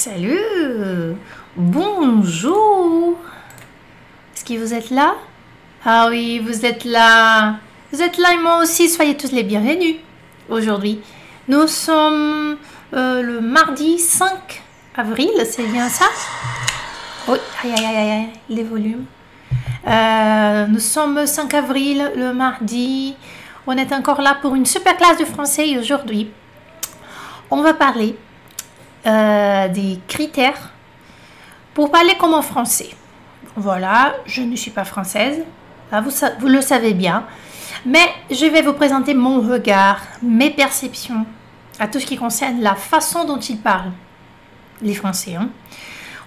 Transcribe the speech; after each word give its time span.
Salut 0.00 1.14
Bonjour 1.58 3.18
Est-ce 4.34 4.46
que 4.46 4.58
vous 4.58 4.72
êtes 4.72 4.88
là? 4.88 5.14
Ah 5.84 6.06
oui, 6.08 6.38
vous 6.38 6.64
êtes 6.64 6.86
là 6.86 7.56
Vous 7.92 8.00
êtes 8.00 8.16
là 8.16 8.32
et 8.32 8.38
moi 8.38 8.62
aussi, 8.62 8.88
soyez 8.88 9.14
tous 9.14 9.30
les 9.30 9.42
bienvenus 9.42 9.96
aujourd'hui. 10.48 11.02
Nous 11.48 11.66
sommes 11.66 12.56
euh, 12.94 13.20
le 13.20 13.42
mardi 13.42 13.98
5 13.98 14.62
avril, 14.96 15.32
c'est 15.44 15.66
bien 15.66 15.90
ça? 15.90 16.06
Oui, 17.28 17.36
aïe 17.62 17.74
aïe 17.76 17.84
aïe 17.84 18.10
aïe, 18.10 18.28
les 18.48 18.64
volumes. 18.64 19.04
Euh, 19.86 20.66
nous 20.66 20.80
sommes 20.80 21.26
5 21.26 21.52
avril, 21.52 22.10
le 22.16 22.32
mardi. 22.32 23.16
On 23.66 23.76
est 23.76 23.92
encore 23.92 24.22
là 24.22 24.38
pour 24.40 24.54
une 24.54 24.64
super 24.64 24.96
classe 24.96 25.18
de 25.18 25.26
français 25.26 25.76
aujourd'hui. 25.78 26.30
On 27.50 27.60
va 27.60 27.74
parler 27.74 28.16
euh, 29.06 29.68
des 29.68 29.98
critères 30.08 30.72
pour 31.74 31.90
parler 31.90 32.14
comme 32.18 32.34
en 32.34 32.42
français. 32.42 32.90
Voilà, 33.56 34.14
je 34.26 34.42
ne 34.42 34.56
suis 34.56 34.70
pas 34.70 34.84
française, 34.84 35.42
ah, 35.90 36.00
vous, 36.00 36.10
vous 36.38 36.48
le 36.48 36.60
savez 36.60 36.94
bien, 36.94 37.24
mais 37.84 38.06
je 38.30 38.46
vais 38.46 38.62
vous 38.62 38.74
présenter 38.74 39.14
mon 39.14 39.40
regard, 39.40 40.00
mes 40.22 40.50
perceptions 40.50 41.26
à 41.78 41.88
tout 41.88 41.98
ce 41.98 42.06
qui 42.06 42.16
concerne 42.16 42.60
la 42.60 42.74
façon 42.74 43.24
dont 43.24 43.38
ils 43.38 43.58
parlent, 43.58 43.92
les 44.82 44.94
Français. 44.94 45.34
Hein? 45.34 45.48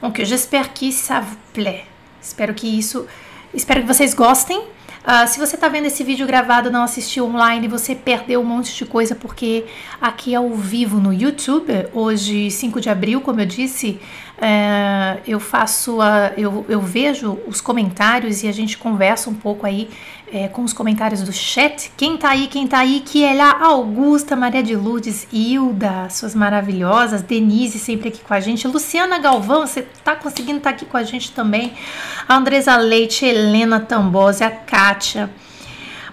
Donc, 0.02 0.21
j'espère 0.24 0.74
que 0.74 0.91
ça 0.91 1.21
vous 1.21 1.38
plaît. 1.54 1.85
Espero 2.21 2.54
que 2.54 2.66
isso, 2.66 3.05
espero 3.54 3.82
que 3.82 3.88
vocês 3.88 4.16
gostem. 4.16 4.58
Uh, 5.03 5.27
se 5.27 5.38
você 5.38 5.55
está 5.55 5.67
vendo 5.67 5.85
esse 5.85 6.02
vídeo 6.02 6.25
gravado 6.25 6.71
não 6.71 6.81
assistiu 6.81 7.25
online, 7.25 7.67
você 7.67 7.93
perdeu 7.93 8.39
um 8.39 8.45
monte 8.45 8.73
de 8.73 8.85
coisa, 8.85 9.13
porque 9.13 9.65
aqui 9.99 10.34
é 10.34 10.37
ao 10.37 10.49
vivo 10.51 10.98
no 10.98 11.13
YouTube, 11.13 11.87
hoje 11.91 12.49
5 12.49 12.79
de 12.79 12.90
abril, 12.90 13.20
como 13.20 13.41
eu 13.41 13.45
disse, 13.45 13.99
uh, 14.44 15.22
eu 15.26 15.40
faço, 15.40 16.02
a, 16.02 16.34
eu, 16.38 16.66
eu 16.68 16.82
vejo 16.82 17.40
os 17.48 17.62
comentários 17.62 18.44
e 18.44 18.48
a 18.48 18.52
gente 18.52 18.77
conversa 18.77 19.30
um 19.30 19.34
pouco 19.34 19.66
aí 19.66 19.90
é, 20.32 20.48
com 20.48 20.63
os 20.63 20.74
comentários 20.74 21.22
do 21.22 21.32
chat. 21.32 21.91
Quem 21.96 22.18
tá 22.18 22.32
aí, 22.32 22.48
quem 22.48 22.68
tá 22.68 22.80
aí, 22.80 23.02
que 23.05 23.24
é 23.24 23.34
lá 23.34 23.60
Augusta, 23.62 24.35
Maria 24.35 24.62
de 24.62 24.76
Lourdes, 24.76 25.27
Hilda, 25.32 26.10
suas 26.10 26.35
maravilhosas, 26.35 27.22
Denise 27.22 27.80
sempre 27.80 28.10
aqui 28.10 28.20
com 28.20 28.34
a 28.34 28.40
gente, 28.40 28.68
Luciana 28.68 29.20
Galvão, 29.20 29.66
você 29.66 29.84
tá 30.04 30.16
conseguindo 30.16 30.57
estar 30.57 30.72
tá 30.72 30.76
aqui 30.76 30.85
com 30.85 30.98
a 30.98 31.04
gente 31.04 31.32
também, 31.32 31.74
a 32.28 32.35
Andresa 32.35 32.76
Leite, 32.78 33.26
Helena 33.26 33.80
Tambose, 33.80 34.44
a 34.44 34.52
Kátia, 34.52 35.30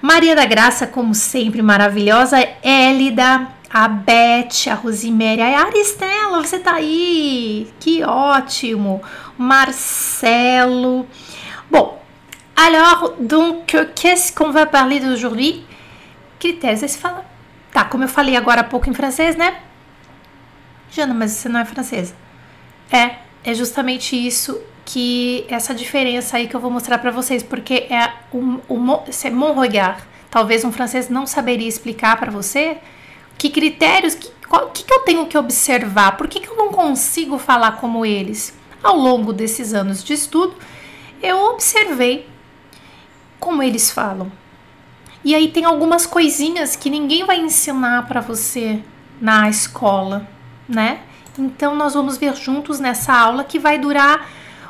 Maria 0.03 0.37
da 0.37 0.47
Graça, 0.47 0.87
como 0.87 1.15
sempre, 1.15 1.62
maravilhosa, 1.62 2.37
Élida, 2.62 3.48
a 3.72 3.88
Beth, 3.88 4.68
a 4.70 4.74
Rosiméria, 4.74 5.46
a 5.46 5.66
Aristela, 5.66 6.42
você 6.42 6.58
tá 6.58 6.74
aí, 6.74 7.72
que 7.78 8.02
ótimo, 8.02 9.00
Marcelo. 9.38 11.06
Bom, 11.70 12.00
Alors, 12.62 13.14
donc, 13.18 13.74
qu'est-ce 13.94 14.30
qu'on 14.30 14.50
va 14.50 14.66
parler 14.66 15.00
d'aujourd'hui? 15.00 15.64
Critérios. 16.38 16.82
Aí 16.82 16.88
você 16.91 16.98
fala, 16.98 17.24
tá, 17.72 17.84
como 17.84 18.04
eu 18.04 18.08
falei 18.08 18.36
agora 18.36 18.60
há 18.60 18.64
pouco 18.64 18.91
em 18.91 18.92
francês, 18.92 19.34
né? 19.34 19.56
Jana, 20.91 21.14
mas 21.14 21.30
você 21.30 21.48
não 21.48 21.58
é 21.58 21.64
francesa. 21.64 22.14
É, 22.92 23.14
é 23.42 23.54
justamente 23.54 24.14
isso 24.14 24.60
que, 24.84 25.46
essa 25.48 25.74
diferença 25.74 26.36
aí 26.36 26.48
que 26.48 26.54
eu 26.54 26.60
vou 26.60 26.70
mostrar 26.70 26.98
para 26.98 27.10
vocês, 27.10 27.42
porque 27.42 27.86
é 27.88 28.12
um, 28.30 28.60
é 29.24 29.30
mon 29.30 29.58
regard. 29.58 30.02
Talvez 30.30 30.62
um 30.62 30.70
francês 30.70 31.08
não 31.08 31.26
saberia 31.26 31.66
explicar 31.66 32.18
para 32.18 32.30
você 32.30 32.76
que 33.41 33.48
critérios, 33.48 34.14
que, 34.14 34.30
qual, 34.46 34.69
que, 34.69 34.84
que 34.84 34.92
eu 34.92 34.98
tenho 35.00 35.24
que 35.24 35.38
observar, 35.38 36.19
por 36.19 36.28
que, 36.28 36.41
que 36.41 36.48
eu 36.48 36.56
não 36.56 36.69
consigo 36.69 37.38
falar 37.38 37.78
como 37.78 38.04
eles? 38.04 38.54
Ao 38.82 38.94
longo 38.94 39.32
desses 39.32 39.72
anos 39.72 40.04
de 40.04 40.12
estudo, 40.12 40.54
eu 41.22 41.38
observei 41.47 42.28
como 43.38 43.62
eles 43.62 43.91
falam. 43.91 44.31
E 45.25 45.34
aí 45.34 45.48
tem 45.48 45.65
algumas 45.65 46.04
coisinhas 46.04 46.76
que 46.76 46.91
ninguém 46.91 47.25
vai 47.25 47.41
ensinar 47.41 48.06
para 48.06 48.20
você 48.20 48.82
na 49.19 49.48
escola, 49.48 50.28
né? 50.69 51.00
Então 51.38 51.75
nós 51.75 51.94
vamos 51.94 52.19
ver 52.19 52.36
juntos 52.36 52.78
nessa 52.78 53.15
aula 53.15 53.42
que 53.42 53.59
vai 53.59 53.78
durar 53.78 54.28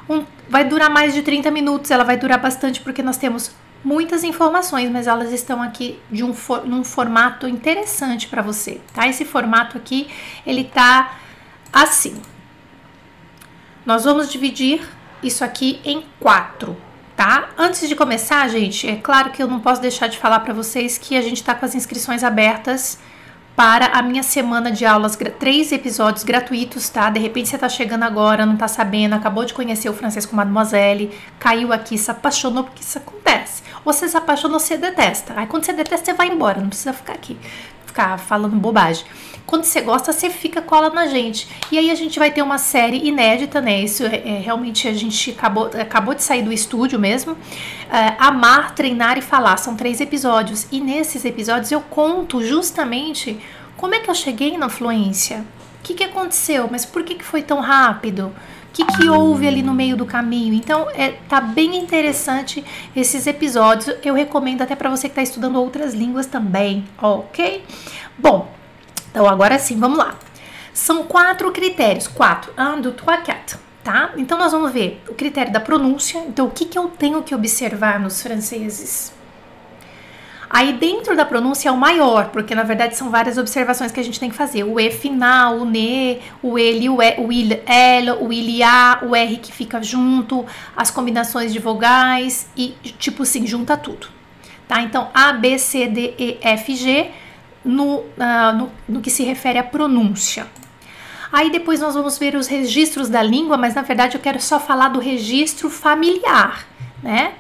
um, 0.09 0.25
vai 0.49 0.63
durar 0.63 0.91
mais 0.91 1.13
de 1.13 1.23
30 1.23 1.51
minutos, 1.51 1.91
ela 1.91 2.05
vai 2.05 2.17
durar 2.17 2.39
bastante 2.39 2.81
porque 2.81 3.03
nós 3.03 3.17
temos 3.17 3.51
muitas 3.83 4.25
informações, 4.25 4.91
mas 4.91 5.07
elas 5.07 5.33
estão 5.33 5.63
aqui 5.63 5.99
de 6.11 6.23
um 6.23 6.35
for, 6.35 6.67
num 6.67 6.85
formato 6.85 7.49
interessante 7.49 8.29
para 8.29 8.43
você, 8.43 8.81
tá? 8.93 9.09
Esse 9.09 9.25
formato 9.25 9.77
aqui, 9.77 10.09
ele 10.47 10.65
tá 10.65 11.19
assim. 11.73 12.21
Nós 13.85 14.05
vamos 14.05 14.31
dividir 14.31 14.87
isso 15.23 15.45
aqui 15.45 15.81
em 15.85 16.05
quatro, 16.19 16.77
tá? 17.17 17.49
Antes 17.57 17.89
de 17.89 17.95
começar, 17.95 18.47
gente, 18.49 18.89
é 18.89 18.97
claro 18.97 19.31
que 19.31 19.43
eu 19.43 19.49
não 19.49 19.61
posso 19.61 19.81
deixar 19.81 20.07
de 20.07 20.19
falar 20.19 20.41
para 20.41 20.53
vocês 20.53 20.99
que 20.99 21.17
a 21.17 21.23
gente 21.23 21.37
está 21.37 21.55
com 21.55 21.65
as 21.65 21.75
inscrições 21.75 22.23
abertas 22.23 22.99
para 23.57 23.87
a 23.89 24.03
minha 24.03 24.23
semana 24.23 24.71
de 24.71 24.87
aulas, 24.87 25.19
três 25.39 25.71
episódios 25.71 26.25
gratuitos, 26.25 26.89
tá? 26.89 27.11
De 27.11 27.21
repente 27.21 27.49
você 27.49 27.59
tá 27.59 27.69
chegando 27.69 28.05
agora, 28.05 28.47
não 28.47 28.57
tá 28.57 28.67
sabendo, 28.69 29.15
acabou 29.15 29.45
de 29.45 29.53
conhecer 29.53 29.89
o 29.89 29.93
francês 29.93 30.25
com 30.25 30.35
Mademoiselle, 30.35 31.11
caiu 31.39 31.73
aqui, 31.73 31.99
se 31.99 32.11
apaixonou, 32.11 32.65
porque 32.65 32.81
isso 32.83 32.97
acontece. 32.97 33.63
Ou 33.85 33.93
você 33.93 34.09
se 34.09 34.17
apaixonou, 34.17 34.59
você 34.59 34.77
detesta. 34.77 35.35
Aí 35.37 35.47
quando 35.47 35.65
você 35.65 35.73
detesta, 35.73 36.07
você 36.07 36.13
vai 36.13 36.29
embora, 36.29 36.61
não 36.61 36.69
precisa 36.69 36.93
ficar 36.93 37.15
aqui, 37.15 37.37
ficar 37.87 38.19
falando 38.19 38.57
bobagem. 38.57 39.05
Quando 39.47 39.65
você 39.65 39.81
gosta, 39.81 40.13
você 40.13 40.31
fica 40.31 40.63
cola 40.63 40.91
na 40.91 41.07
gente. 41.07 41.49
E 41.73 41.79
aí 41.79 41.91
a 41.91 41.95
gente 41.97 42.21
vai 42.21 42.31
ter 42.31 42.41
uma 42.41 42.57
série 42.57 43.09
inédita, 43.09 43.61
né? 43.61 43.81
Isso 43.81 44.05
é, 44.05 44.17
é 44.17 44.39
realmente 44.39 44.87
a 44.87 44.93
gente 44.93 45.33
acabou, 45.33 45.67
acabou 45.67 46.15
de 46.15 46.23
sair 46.23 46.43
do 46.43 46.53
estúdio 46.53 47.01
mesmo. 47.01 47.37
É, 47.91 48.15
Amar, 48.19 48.77
treinar 48.77 49.19
e 49.19 49.21
falar 49.21 49.57
são 49.57 49.75
três 49.75 50.01
episódios. 50.01 50.69
E 50.71 50.81
nesses 50.81 51.25
episódios 51.25 51.73
eu 51.73 51.81
conto 51.81 52.45
justamente 52.45 53.41
como 53.77 53.95
é 53.95 53.99
que 53.99 54.09
eu 54.09 54.15
cheguei 54.15 54.57
na 54.57 54.69
fluência. 54.69 55.45
O 55.81 55.83
que, 55.83 55.95
que 55.95 56.05
aconteceu? 56.05 56.69
Mas 56.71 56.85
por 56.85 57.03
que, 57.03 57.17
que 57.17 57.25
foi 57.25 57.43
tão 57.43 57.59
rápido? 57.61 58.33
O 58.71 58.73
que, 58.73 58.85
que 58.85 59.09
houve 59.09 59.49
ali 59.49 59.63
no 59.63 59.75
meio 59.75 59.97
do 59.97 60.07
caminho? 60.07 60.55
Então, 60.55 60.89
é, 60.91 61.17
tá 61.29 61.41
bem 61.41 61.77
interessante 61.77 62.65
esses 62.95 63.27
episódios. 63.27 63.97
Eu 64.05 64.15
recomendo 64.15 64.63
até 64.63 64.77
para 64.77 64.89
você 64.89 65.09
que 65.09 65.13
está 65.13 65.23
estudando 65.23 65.57
outras 65.57 65.93
línguas 65.93 66.27
também, 66.27 66.87
ok? 67.03 67.65
Bom, 68.17 68.49
então, 69.11 69.29
agora 69.29 69.59
sim, 69.59 69.77
vamos 69.77 69.99
lá. 69.99 70.15
São 70.73 71.03
quatro 71.03 71.51
critérios. 71.51 72.07
Quatro. 72.07 72.53
Un, 72.57 72.81
deux, 72.81 72.95
trois. 72.95 73.59
Tá? 73.83 74.13
Então, 74.17 74.39
nós 74.39 74.53
vamos 74.53 74.73
ver 74.73 75.03
o 75.09 75.15
critério 75.15 75.53
da 75.53 75.59
pronúncia. 75.59 76.19
Então, 76.29 76.47
o 76.47 76.51
que, 76.51 76.65
que 76.65 76.79
eu 76.79 76.89
tenho 76.89 77.23
que 77.23 77.35
observar 77.35 77.99
nos 77.99 78.23
franceses? 78.23 79.13
Aí, 80.53 80.73
dentro 80.73 81.17
da 81.17 81.25
pronúncia 81.25 81.69
é 81.69 81.73
o 81.73 81.77
maior, 81.77 82.31
porque 82.31 82.57
na 82.57 82.65
verdade 82.65 82.97
são 82.97 83.09
várias 83.09 83.39
observações 83.39 83.93
que 83.93 84.01
a 84.01 84.03
gente 84.03 84.19
tem 84.19 84.29
que 84.29 84.35
fazer. 84.35 84.65
O 84.65 84.81
E 84.81 84.91
final, 84.91 85.59
o 85.59 85.65
NE, 85.65 86.21
o 86.43 86.59
ELE, 86.59 86.89
o, 86.89 87.01
e, 87.01 87.15
o 87.19 87.33
IL, 87.33 87.63
L, 87.65 88.11
o 88.21 88.33
ILA, 88.33 88.99
o 89.05 89.15
R 89.15 89.37
que 89.37 89.53
fica 89.53 89.81
junto, 89.81 90.45
as 90.77 90.91
combinações 90.91 91.53
de 91.53 91.61
vogais 91.61 92.51
e, 92.57 92.75
tipo 92.99 93.23
assim, 93.23 93.47
junta 93.47 93.77
tudo. 93.77 94.09
Tá? 94.67 94.83
Então, 94.83 95.09
A, 95.15 95.33
B, 95.33 95.57
C, 95.57 95.87
D, 95.87 96.15
E, 96.19 96.39
F, 96.43 96.75
G 96.75 97.13
no, 97.65 97.99
uh, 97.99 98.53
no, 98.57 98.73
no 98.89 99.01
que 99.01 99.11
se 99.11 99.23
refere 99.23 99.59
à 99.59 99.63
pronúncia. 99.63 100.49
Aí 101.33 101.49
depois 101.51 101.79
nós 101.79 101.95
vamos 101.95 102.19
ver 102.19 102.35
os 102.35 102.49
registros 102.49 103.09
da 103.09 103.23
língua, 103.23 103.57
mas 103.57 103.75
na 103.75 103.83
verdade 103.83 104.17
eu 104.17 104.21
quero 104.21 104.41
só 104.41 104.59
falar 104.59 104.89
do 104.89 104.99
registro 104.99 105.71
familiar, 105.71 106.67
né? 107.01 107.35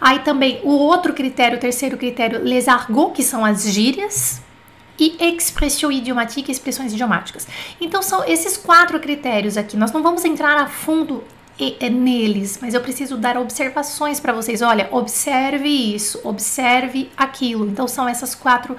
Aí 0.00 0.20
também 0.20 0.60
o 0.62 0.70
outro 0.70 1.12
critério, 1.12 1.58
o 1.58 1.60
terceiro 1.60 1.96
critério, 1.96 2.42
les 2.42 2.68
argots, 2.68 3.16
que 3.16 3.22
são 3.22 3.44
as 3.44 3.64
gírias, 3.64 4.40
e 4.98 5.16
expressão 5.20 5.90
idiomatique, 5.90 6.52
expressões 6.52 6.92
idiomáticas. 6.92 7.48
Então 7.80 8.02
são 8.02 8.24
esses 8.24 8.56
quatro 8.56 9.00
critérios 9.00 9.56
aqui. 9.56 9.76
Nós 9.76 9.90
não 9.90 10.02
vamos 10.02 10.24
entrar 10.24 10.56
a 10.56 10.66
fundo 10.66 11.24
neles, 11.90 12.58
mas 12.60 12.74
eu 12.74 12.80
preciso 12.80 13.16
dar 13.16 13.36
observações 13.36 14.18
para 14.18 14.32
vocês. 14.32 14.62
Olha, 14.62 14.88
observe 14.90 15.68
isso, 15.68 16.20
observe 16.24 17.10
aquilo. 17.16 17.68
Então 17.68 17.86
são 17.86 18.08
essas 18.08 18.34
quatro 18.34 18.76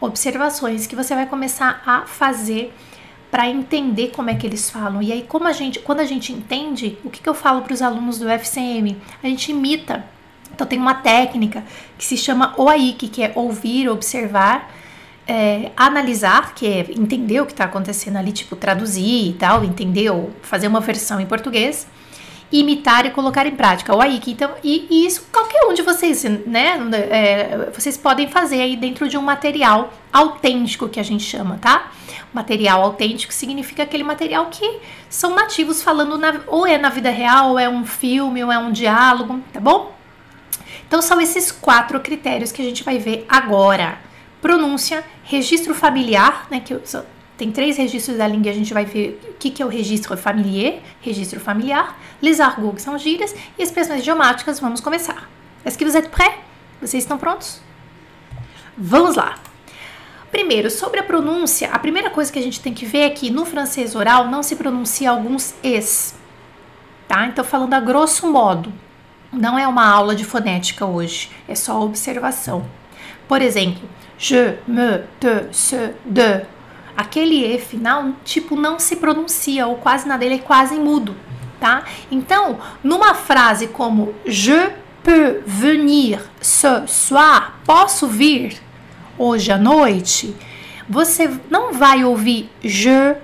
observações 0.00 0.86
que 0.86 0.96
você 0.96 1.14
vai 1.14 1.26
começar 1.26 1.82
a 1.84 2.02
fazer 2.02 2.72
para 3.30 3.48
entender 3.48 4.08
como 4.08 4.30
é 4.30 4.34
que 4.34 4.46
eles 4.46 4.68
falam. 4.68 5.02
E 5.02 5.10
aí, 5.10 5.22
como 5.22 5.46
a 5.46 5.52
gente, 5.52 5.78
quando 5.78 6.00
a 6.00 6.04
gente 6.04 6.32
entende, 6.32 6.98
o 7.02 7.10
que, 7.10 7.22
que 7.22 7.28
eu 7.28 7.34
falo 7.34 7.62
para 7.62 7.72
os 7.72 7.80
alunos 7.80 8.18
do 8.18 8.28
FCM? 8.28 8.98
A 9.22 9.26
gente 9.26 9.50
imita. 9.50 10.04
Então 10.54 10.66
tem 10.66 10.78
uma 10.78 10.94
técnica 10.94 11.64
que 11.98 12.04
se 12.04 12.16
chama 12.16 12.54
OAIC, 12.56 13.08
que 13.08 13.22
é 13.22 13.32
ouvir, 13.34 13.88
observar, 13.88 14.70
é, 15.26 15.70
analisar, 15.76 16.54
que 16.54 16.66
é 16.66 16.80
entender 16.90 17.40
o 17.40 17.46
que 17.46 17.52
está 17.52 17.64
acontecendo 17.64 18.16
ali, 18.16 18.32
tipo 18.32 18.56
traduzir 18.56 19.30
e 19.30 19.32
tal, 19.34 19.64
entender 19.64 20.10
ou 20.10 20.30
fazer 20.42 20.68
uma 20.68 20.80
versão 20.80 21.20
em 21.20 21.26
português 21.26 21.86
imitar 22.52 23.06
e 23.06 23.10
colocar 23.10 23.46
em 23.46 23.56
prática. 23.56 23.96
O 23.96 24.00
Aiki, 24.00 24.32
então, 24.32 24.50
e, 24.62 24.86
e 24.90 25.06
isso 25.06 25.26
qualquer 25.32 25.64
um 25.64 25.72
de 25.72 25.80
vocês, 25.80 26.22
né? 26.46 26.78
É, 27.10 27.70
vocês 27.72 27.96
podem 27.96 28.28
fazer 28.28 28.60
aí 28.60 28.76
dentro 28.76 29.08
de 29.08 29.16
um 29.16 29.22
material 29.22 29.92
autêntico 30.12 30.88
que 30.88 31.00
a 31.00 31.02
gente 31.02 31.24
chama, 31.24 31.58
tá? 31.60 31.90
Material 32.32 32.82
autêntico 32.82 33.32
significa 33.32 33.82
aquele 33.82 34.04
material 34.04 34.46
que 34.46 34.80
são 35.08 35.34
nativos 35.34 35.82
falando 35.82 36.18
na, 36.18 36.42
ou 36.46 36.66
é 36.66 36.76
na 36.76 36.90
vida 36.90 37.10
real, 37.10 37.52
ou 37.52 37.58
é 37.58 37.68
um 37.68 37.86
filme, 37.86 38.44
ou 38.44 38.52
é 38.52 38.58
um 38.58 38.70
diálogo, 38.70 39.40
tá 39.52 39.58
bom? 39.58 39.94
Então 40.92 41.00
são 41.00 41.18
esses 41.22 41.50
quatro 41.50 41.98
critérios 42.00 42.52
que 42.52 42.60
a 42.60 42.64
gente 42.66 42.84
vai 42.84 42.98
ver 42.98 43.24
agora. 43.26 43.98
Pronúncia, 44.42 45.02
registro 45.24 45.74
familiar, 45.74 46.46
né, 46.50 46.60
que 46.60 46.78
tem 47.34 47.50
três 47.50 47.78
registros 47.78 48.18
da 48.18 48.28
língua, 48.28 48.50
a 48.50 48.54
gente 48.54 48.74
vai 48.74 48.84
ver 48.84 49.18
o 49.30 49.32
que, 49.38 49.48
que 49.48 49.62
é 49.62 49.64
o 49.64 49.70
registro 49.70 50.14
familiar, 50.18 50.82
registro 51.00 51.40
familiar, 51.40 51.98
les 52.20 52.40
argots, 52.40 52.74
que 52.74 52.82
são 52.82 52.98
gírias, 52.98 53.34
e 53.58 53.62
expressões 53.62 54.00
idiomáticas, 54.00 54.60
vamos 54.60 54.82
começar. 54.82 55.30
Est-ce 55.64 55.78
que 55.78 55.84
vous 55.86 55.96
êtes 55.96 56.10
prêts? 56.10 56.34
Vocês 56.78 57.02
estão 57.02 57.16
prontos? 57.16 57.62
Vamos 58.76 59.16
lá! 59.16 59.36
Primeiro, 60.30 60.70
sobre 60.70 61.00
a 61.00 61.04
pronúncia, 61.04 61.70
a 61.72 61.78
primeira 61.78 62.10
coisa 62.10 62.30
que 62.30 62.38
a 62.38 62.42
gente 62.42 62.60
tem 62.60 62.74
que 62.74 62.84
ver 62.84 62.98
é 62.98 63.10
que 63.10 63.30
no 63.30 63.46
francês 63.46 63.94
oral 63.94 64.28
não 64.28 64.42
se 64.42 64.56
pronuncia 64.56 65.08
alguns 65.08 65.54
es, 65.62 66.14
tá? 67.08 67.26
Então, 67.28 67.42
falando 67.42 67.72
a 67.72 67.80
grosso 67.80 68.30
modo, 68.30 68.70
não 69.32 69.58
é 69.58 69.66
uma 69.66 69.88
aula 69.88 70.14
de 70.14 70.24
fonética 70.24 70.84
hoje, 70.84 71.30
é 71.48 71.54
só 71.54 71.82
observação. 71.82 72.64
Por 73.26 73.40
exemplo, 73.40 73.88
je, 74.18 74.58
me, 74.66 74.98
te, 75.18 75.48
se, 75.52 75.94
de. 76.04 76.42
Aquele 76.94 77.42
E 77.46 77.58
final, 77.58 78.12
tipo, 78.22 78.54
não 78.54 78.78
se 78.78 78.96
pronuncia, 78.96 79.66
ou 79.66 79.76
quase 79.76 80.06
nada, 80.06 80.24
ele 80.24 80.34
é 80.34 80.38
quase 80.38 80.74
mudo, 80.74 81.16
tá? 81.58 81.84
Então, 82.10 82.60
numa 82.84 83.14
frase 83.14 83.68
como 83.68 84.14
je 84.26 84.70
peux 85.02 85.42
venir 85.46 86.20
ce 86.40 86.86
soir, 86.86 87.54
posso 87.64 88.06
vir 88.06 88.60
hoje 89.18 89.50
à 89.50 89.56
noite, 89.56 90.36
você 90.86 91.30
não 91.48 91.72
vai 91.72 92.04
ouvir 92.04 92.50
je 92.62 93.16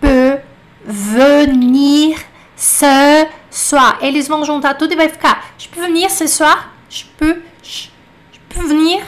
peux 0.00 0.40
venir 0.84 2.24
ce 2.58 3.28
soir. 3.50 3.98
Eles 4.02 4.26
vão 4.26 4.44
juntar 4.44 4.74
tudo 4.74 4.92
e 4.92 4.96
vai 4.96 5.08
ficar 5.08 5.54
je 5.56 5.68
peux 5.68 5.80
venir 5.80 6.10
ce 6.10 6.26
soir, 6.26 6.74
je 6.90 7.04
peux, 7.16 7.40
je, 7.62 7.88
je 8.32 8.40
peux 8.48 8.66
venir. 8.66 9.02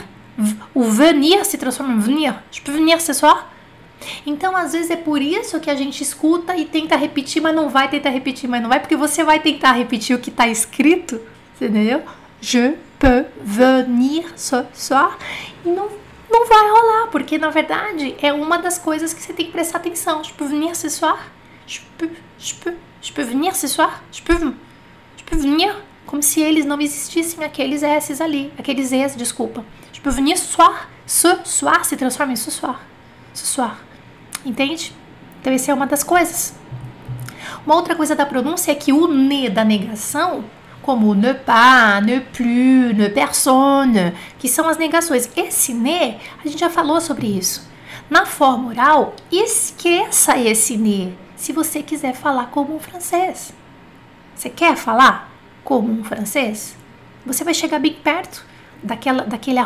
O 0.75 0.85
venir 0.85 1.44
se 1.44 1.58
transforma 1.58 1.93
em 1.93 1.99
venir. 1.99 2.35
Je 2.50 2.62
peux 2.62 2.73
venir 2.73 2.99
ce 3.00 3.12
soir. 3.12 3.50
Então, 4.25 4.56
às 4.56 4.73
vezes 4.73 4.91
é 4.91 4.97
por 4.97 5.20
isso 5.20 5.61
que 5.61 5.69
a 5.69 5.75
gente 5.75 6.02
escuta 6.02 6.56
e 6.56 6.64
tenta 6.64 6.97
repetir, 6.97 7.43
mas 7.43 7.55
não 7.55 7.69
vai 7.69 7.91
tentar 7.91 8.08
repetir, 8.08 8.49
mas 8.49 8.62
não 8.62 8.70
vai, 8.70 8.81
porque 8.81 8.97
você 8.97 9.23
vai 9.23 9.41
tentar 9.41 9.73
repetir 9.73 10.17
o 10.17 10.19
que 10.19 10.31
está 10.31 10.49
escrito, 10.49 11.20
entendeu? 11.56 12.02
Je 12.41 12.75
peux 12.99 13.26
venir 13.43 14.32
ce 14.37 14.64
soir. 14.73 15.19
E 15.64 15.69
não 15.69 15.91
não 16.31 16.47
vai 16.47 16.70
rolar, 16.70 17.08
porque 17.08 17.37
na 17.37 17.50
verdade 17.50 18.14
é 18.23 18.32
uma 18.32 18.56
das 18.58 18.79
coisas 18.79 19.12
que 19.12 19.20
você 19.20 19.32
tem 19.32 19.47
que 19.47 19.52
prestar 19.52 19.79
atenção. 19.79 20.23
Je 20.23 20.32
peux 20.32 20.47
venir 20.47 20.75
ce 20.76 20.88
soir? 20.88 21.19
Je 21.67 21.81
peux, 21.99 22.11
je 22.38 22.55
peux, 22.55 22.75
je 23.02 23.12
peux 23.12 23.23
venir 23.23 23.55
ce 23.56 23.67
soir? 23.67 24.02
Je 24.12 24.23
peux, 24.23 24.37
je 24.37 25.25
peux 25.25 25.37
venir? 25.37 25.75
Como 26.06 26.23
se 26.23 26.41
eles 26.41 26.67
não 26.67 26.81
existissem, 26.81 27.44
aqueles 27.44 27.82
S's 27.82 28.20
ali, 28.20 28.52
aqueles 28.58 28.91
E's, 28.93 29.14
desculpa. 29.14 29.62
Je 29.93 30.00
peux 30.00 30.11
venir 30.11 30.37
ce 30.37 30.47
soir? 30.47 30.88
Ce 31.06 31.29
soir 31.44 31.85
se 31.85 31.94
transforma 31.97 32.32
em 32.32 32.37
ce 32.37 32.50
soir. 32.50 32.81
Ce 33.32 33.47
soir. 33.47 33.79
Entende? 34.44 34.93
Então, 35.41 35.52
essa 35.52 35.70
é 35.70 35.75
uma 35.75 35.87
das 35.87 36.02
coisas. 36.02 36.55
Uma 37.64 37.76
outra 37.76 37.94
coisa 37.94 38.17
da 38.17 38.26
pronúncia 38.26 38.73
é 38.73 38.75
que 38.75 38.93
o 38.93 39.06
ne 39.06 39.49
da 39.49 39.64
negação 39.64 40.44
como 40.82 41.14
ne 41.14 41.35
pas, 41.35 42.02
ne 42.02 42.20
plus, 42.20 42.97
ne 42.97 43.08
personne, 43.11 44.14
que 44.38 44.49
são 44.49 44.69
as 44.69 44.79
negações. 44.79 45.31
Esse 45.37 45.73
ne, 45.75 46.17
a 46.43 46.49
gente 46.49 46.58
já 46.58 46.70
falou 46.70 47.00
sobre 47.00 47.26
isso. 47.26 47.69
Na 48.08 48.26
forma 48.26 48.70
oral, 48.70 49.14
esqueça 49.31 50.37
esse 50.38 50.76
ne 50.76 51.17
se 51.40 51.52
você 51.52 51.82
quiser 51.82 52.12
falar 52.12 52.50
como 52.50 52.76
um 52.76 52.78
francês. 52.78 53.54
Você 54.37 54.50
quer 54.50 54.76
falar 54.76 55.32
como 55.64 55.90
um 55.90 56.04
francês? 56.04 56.76
Você 57.25 57.42
vai 57.42 57.54
chegar 57.54 57.78
bem 57.78 57.94
perto 57.94 58.44
daquela, 58.82 59.22
daquele, 59.25 59.58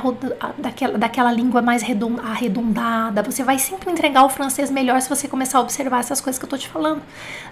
daquela, 0.56 0.98
daquela 0.98 1.32
língua 1.32 1.60
mais 1.60 1.82
arredondada. 1.82 3.24
Você 3.24 3.42
vai 3.42 3.58
sempre 3.58 3.90
entregar 3.90 4.24
o 4.24 4.28
francês 4.28 4.70
melhor 4.70 5.00
se 5.00 5.08
você 5.08 5.26
começar 5.26 5.58
a 5.58 5.62
observar 5.62 5.98
essas 5.98 6.20
coisas 6.20 6.38
que 6.38 6.44
eu 6.44 6.46
estou 6.46 6.58
te 6.60 6.68
falando. 6.68 7.02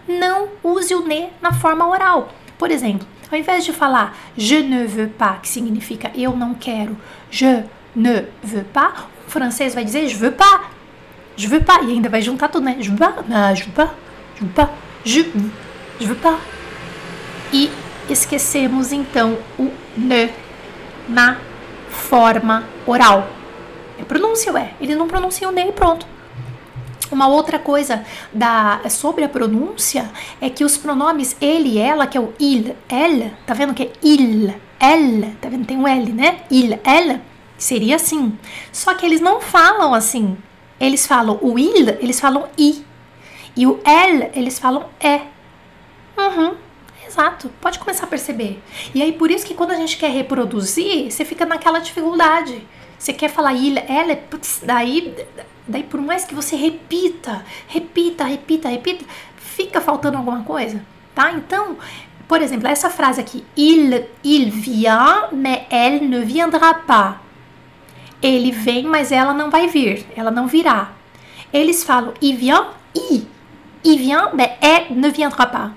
Não 0.06 0.50
use 0.62 0.94
o 0.94 1.04
ne 1.04 1.28
na 1.40 1.52
forma 1.52 1.88
oral. 1.88 2.32
Por 2.56 2.70
exemplo, 2.70 3.06
ao 3.28 3.36
invés 3.36 3.64
de 3.64 3.72
falar 3.72 4.16
je 4.36 4.62
ne 4.62 4.86
veux 4.86 5.10
pas, 5.10 5.40
que 5.40 5.48
significa 5.48 6.12
eu 6.14 6.36
não 6.36 6.54
quero, 6.54 6.96
je 7.28 7.64
ne 7.96 8.26
veux 8.40 8.64
pas, 8.72 9.08
o 9.26 9.30
francês 9.30 9.74
vai 9.74 9.84
dizer 9.84 10.06
je 10.06 10.16
veux 10.16 10.30
pas, 10.30 10.70
je 11.36 11.48
veux 11.48 11.64
pas, 11.64 11.82
e 11.82 11.90
ainda 11.90 12.08
vai 12.08 12.22
juntar 12.22 12.48
tudo, 12.48 12.64
né? 12.64 12.76
Je 12.78 12.88
veux 12.88 12.96
pas, 12.96 13.14
je 13.54 13.64
veux 13.64 13.72
pas, 13.72 13.92
veux 14.42 14.52
pas, 14.52 14.70
je, 15.04 15.22
je 16.00 16.06
veux 16.06 16.16
pas. 16.16 16.38
E 17.52 17.70
esquecemos 18.08 18.92
então 18.92 19.38
o 19.58 19.70
ne 19.96 20.30
na 21.08 21.38
forma 21.88 22.64
oral. 22.86 23.28
É 23.98 24.04
pronúncia, 24.04 24.52
ué. 24.52 24.74
Ele 24.80 24.94
não 24.94 25.06
pronuncia 25.06 25.48
o 25.48 25.52
ne 25.52 25.68
e 25.68 25.72
pronto. 25.72 26.06
Uma 27.10 27.28
outra 27.28 27.58
coisa 27.58 28.04
da, 28.32 28.80
sobre 28.88 29.22
a 29.22 29.28
pronúncia 29.28 30.10
é 30.40 30.48
que 30.48 30.64
os 30.64 30.78
pronomes 30.78 31.36
ele 31.40 31.70
e 31.70 31.78
ela, 31.78 32.06
que 32.06 32.16
é 32.16 32.20
o 32.20 32.32
il, 32.40 32.74
ela, 32.88 33.32
tá 33.46 33.52
vendo 33.52 33.74
que 33.74 33.82
é 33.82 33.92
il, 34.02 34.54
ela, 34.82 35.32
tá 35.40 35.48
vendo? 35.48 35.64
Tem 35.64 35.76
um 35.76 35.86
L, 35.86 36.12
né? 36.12 36.40
Il, 36.50 36.80
ela, 36.82 37.20
seria 37.56 37.94
assim. 37.94 38.36
Só 38.72 38.94
que 38.94 39.06
eles 39.06 39.20
não 39.20 39.40
falam 39.40 39.94
assim. 39.94 40.36
Eles 40.80 41.06
falam 41.06 41.38
o 41.40 41.56
il, 41.56 41.90
eles 42.00 42.18
falam 42.18 42.48
i. 42.58 42.84
E 43.56 43.66
o 43.66 43.80
el, 43.84 44.30
eles 44.34 44.58
falam 44.58 44.86
é. 45.00 45.22
Uhum. 46.16 46.54
Exato, 47.06 47.50
pode 47.60 47.78
começar 47.78 48.04
a 48.04 48.08
perceber. 48.08 48.62
E 48.94 49.02
aí, 49.02 49.12
por 49.12 49.30
isso 49.30 49.44
que 49.44 49.54
quando 49.54 49.72
a 49.72 49.76
gente 49.76 49.96
quer 49.98 50.10
reproduzir, 50.10 51.10
você 51.10 51.24
fica 51.24 51.44
naquela 51.44 51.78
dificuldade. 51.78 52.66
Você 52.98 53.12
quer 53.12 53.28
falar 53.28 53.52
il, 53.54 53.76
ela, 53.78 54.16
putz, 54.16 54.62
daí 54.64 55.14
Daí, 55.66 55.84
por 55.84 56.00
mais 56.00 56.24
que 56.24 56.34
você 56.34 56.56
repita, 56.56 57.44
repita, 57.68 58.24
repita, 58.24 58.68
repita, 58.68 59.04
fica 59.36 59.80
faltando 59.80 60.18
alguma 60.18 60.42
coisa, 60.42 60.84
tá? 61.14 61.30
Então, 61.32 61.76
por 62.26 62.42
exemplo, 62.42 62.66
essa 62.66 62.90
frase 62.90 63.20
aqui, 63.20 63.44
il, 63.56 64.06
il 64.24 64.50
vient, 64.50 65.28
mais 65.32 65.62
elle 65.70 66.00
ne 66.00 66.24
viendra 66.24 66.74
pas. 66.74 67.16
Ele 68.20 68.50
vem, 68.50 68.84
mas 68.84 69.12
ela 69.12 69.32
não 69.32 69.50
vai 69.50 69.68
vir, 69.68 70.04
ela 70.16 70.30
não 70.30 70.48
virá. 70.48 70.92
Eles 71.52 71.84
falam, 71.84 72.12
il 72.20 72.36
vient, 72.36 72.66
i. 72.94 73.24
Il 73.84 73.98
vient, 73.98 74.30
mais 74.34 74.52
elle 74.60 74.98
ne 74.98 75.08
viendra 75.08 75.46
pas. 75.46 75.70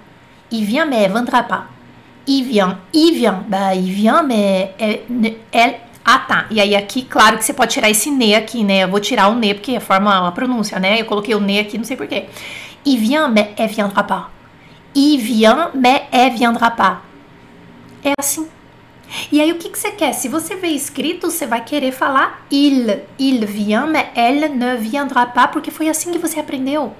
Il 0.51 0.65
vient, 0.65 0.85
mais 0.85 0.97
elle 0.97 1.11
ne 1.11 1.15
viendra 1.15 1.43
pas. 1.43 1.65
Il 2.27 2.43
vient, 2.43 2.79
il 2.93 3.13
vient, 3.13 3.43
bah, 3.47 3.75
il 3.75 3.91
vient, 3.91 4.23
mais 4.23 4.73
elle, 4.79 5.01
elle 5.51 5.75
ah, 6.07 6.19
tá. 6.19 6.45
E 6.51 6.61
aí 6.61 6.75
aqui, 6.75 7.01
claro 7.03 7.35
que 7.35 7.43
você 7.43 7.51
pode 7.51 7.73
tirar 7.73 7.89
esse 7.89 8.11
ne 8.11 8.35
aqui, 8.35 8.63
né? 8.63 8.83
Eu 8.83 8.89
vou 8.89 8.99
tirar 8.99 9.27
o 9.29 9.35
ne 9.35 9.55
porque 9.55 9.71
é 9.71 9.79
forma, 9.79 10.27
a 10.27 10.31
pronúncia, 10.31 10.79
né? 10.79 11.01
Eu 11.01 11.05
coloquei 11.05 11.33
o 11.33 11.39
ne 11.39 11.59
aqui, 11.59 11.79
não 11.79 11.83
sei 11.83 11.97
porquê. 11.97 12.25
Il 12.85 12.99
vient, 12.99 13.27
mais 13.27 13.47
elle 13.57 13.73
viendra 13.73 14.03
pas. 14.03 14.29
Il 14.93 15.17
vient, 15.17 15.71
mais 15.73 16.03
elle 16.11 16.37
viendra 16.37 16.69
pas. 16.69 17.01
É 18.03 18.13
assim. 18.19 18.47
E 19.31 19.41
aí 19.41 19.51
o 19.51 19.55
que, 19.55 19.69
que 19.69 19.79
você 19.79 19.91
quer? 19.91 20.13
Se 20.13 20.27
você 20.27 20.55
vê 20.55 20.67
escrito, 20.67 21.31
você 21.31 21.47
vai 21.47 21.63
querer 21.63 21.91
falar 21.91 22.45
il. 22.51 23.01
Il 23.17 23.43
vient, 23.47 23.87
mais 23.87 24.09
elle 24.15 24.49
ne 24.49 24.77
viendra 24.77 25.25
pas, 25.25 25.47
porque 25.47 25.71
foi 25.71 25.89
assim 25.89 26.11
que 26.11 26.19
você 26.19 26.39
aprendeu. 26.39 26.93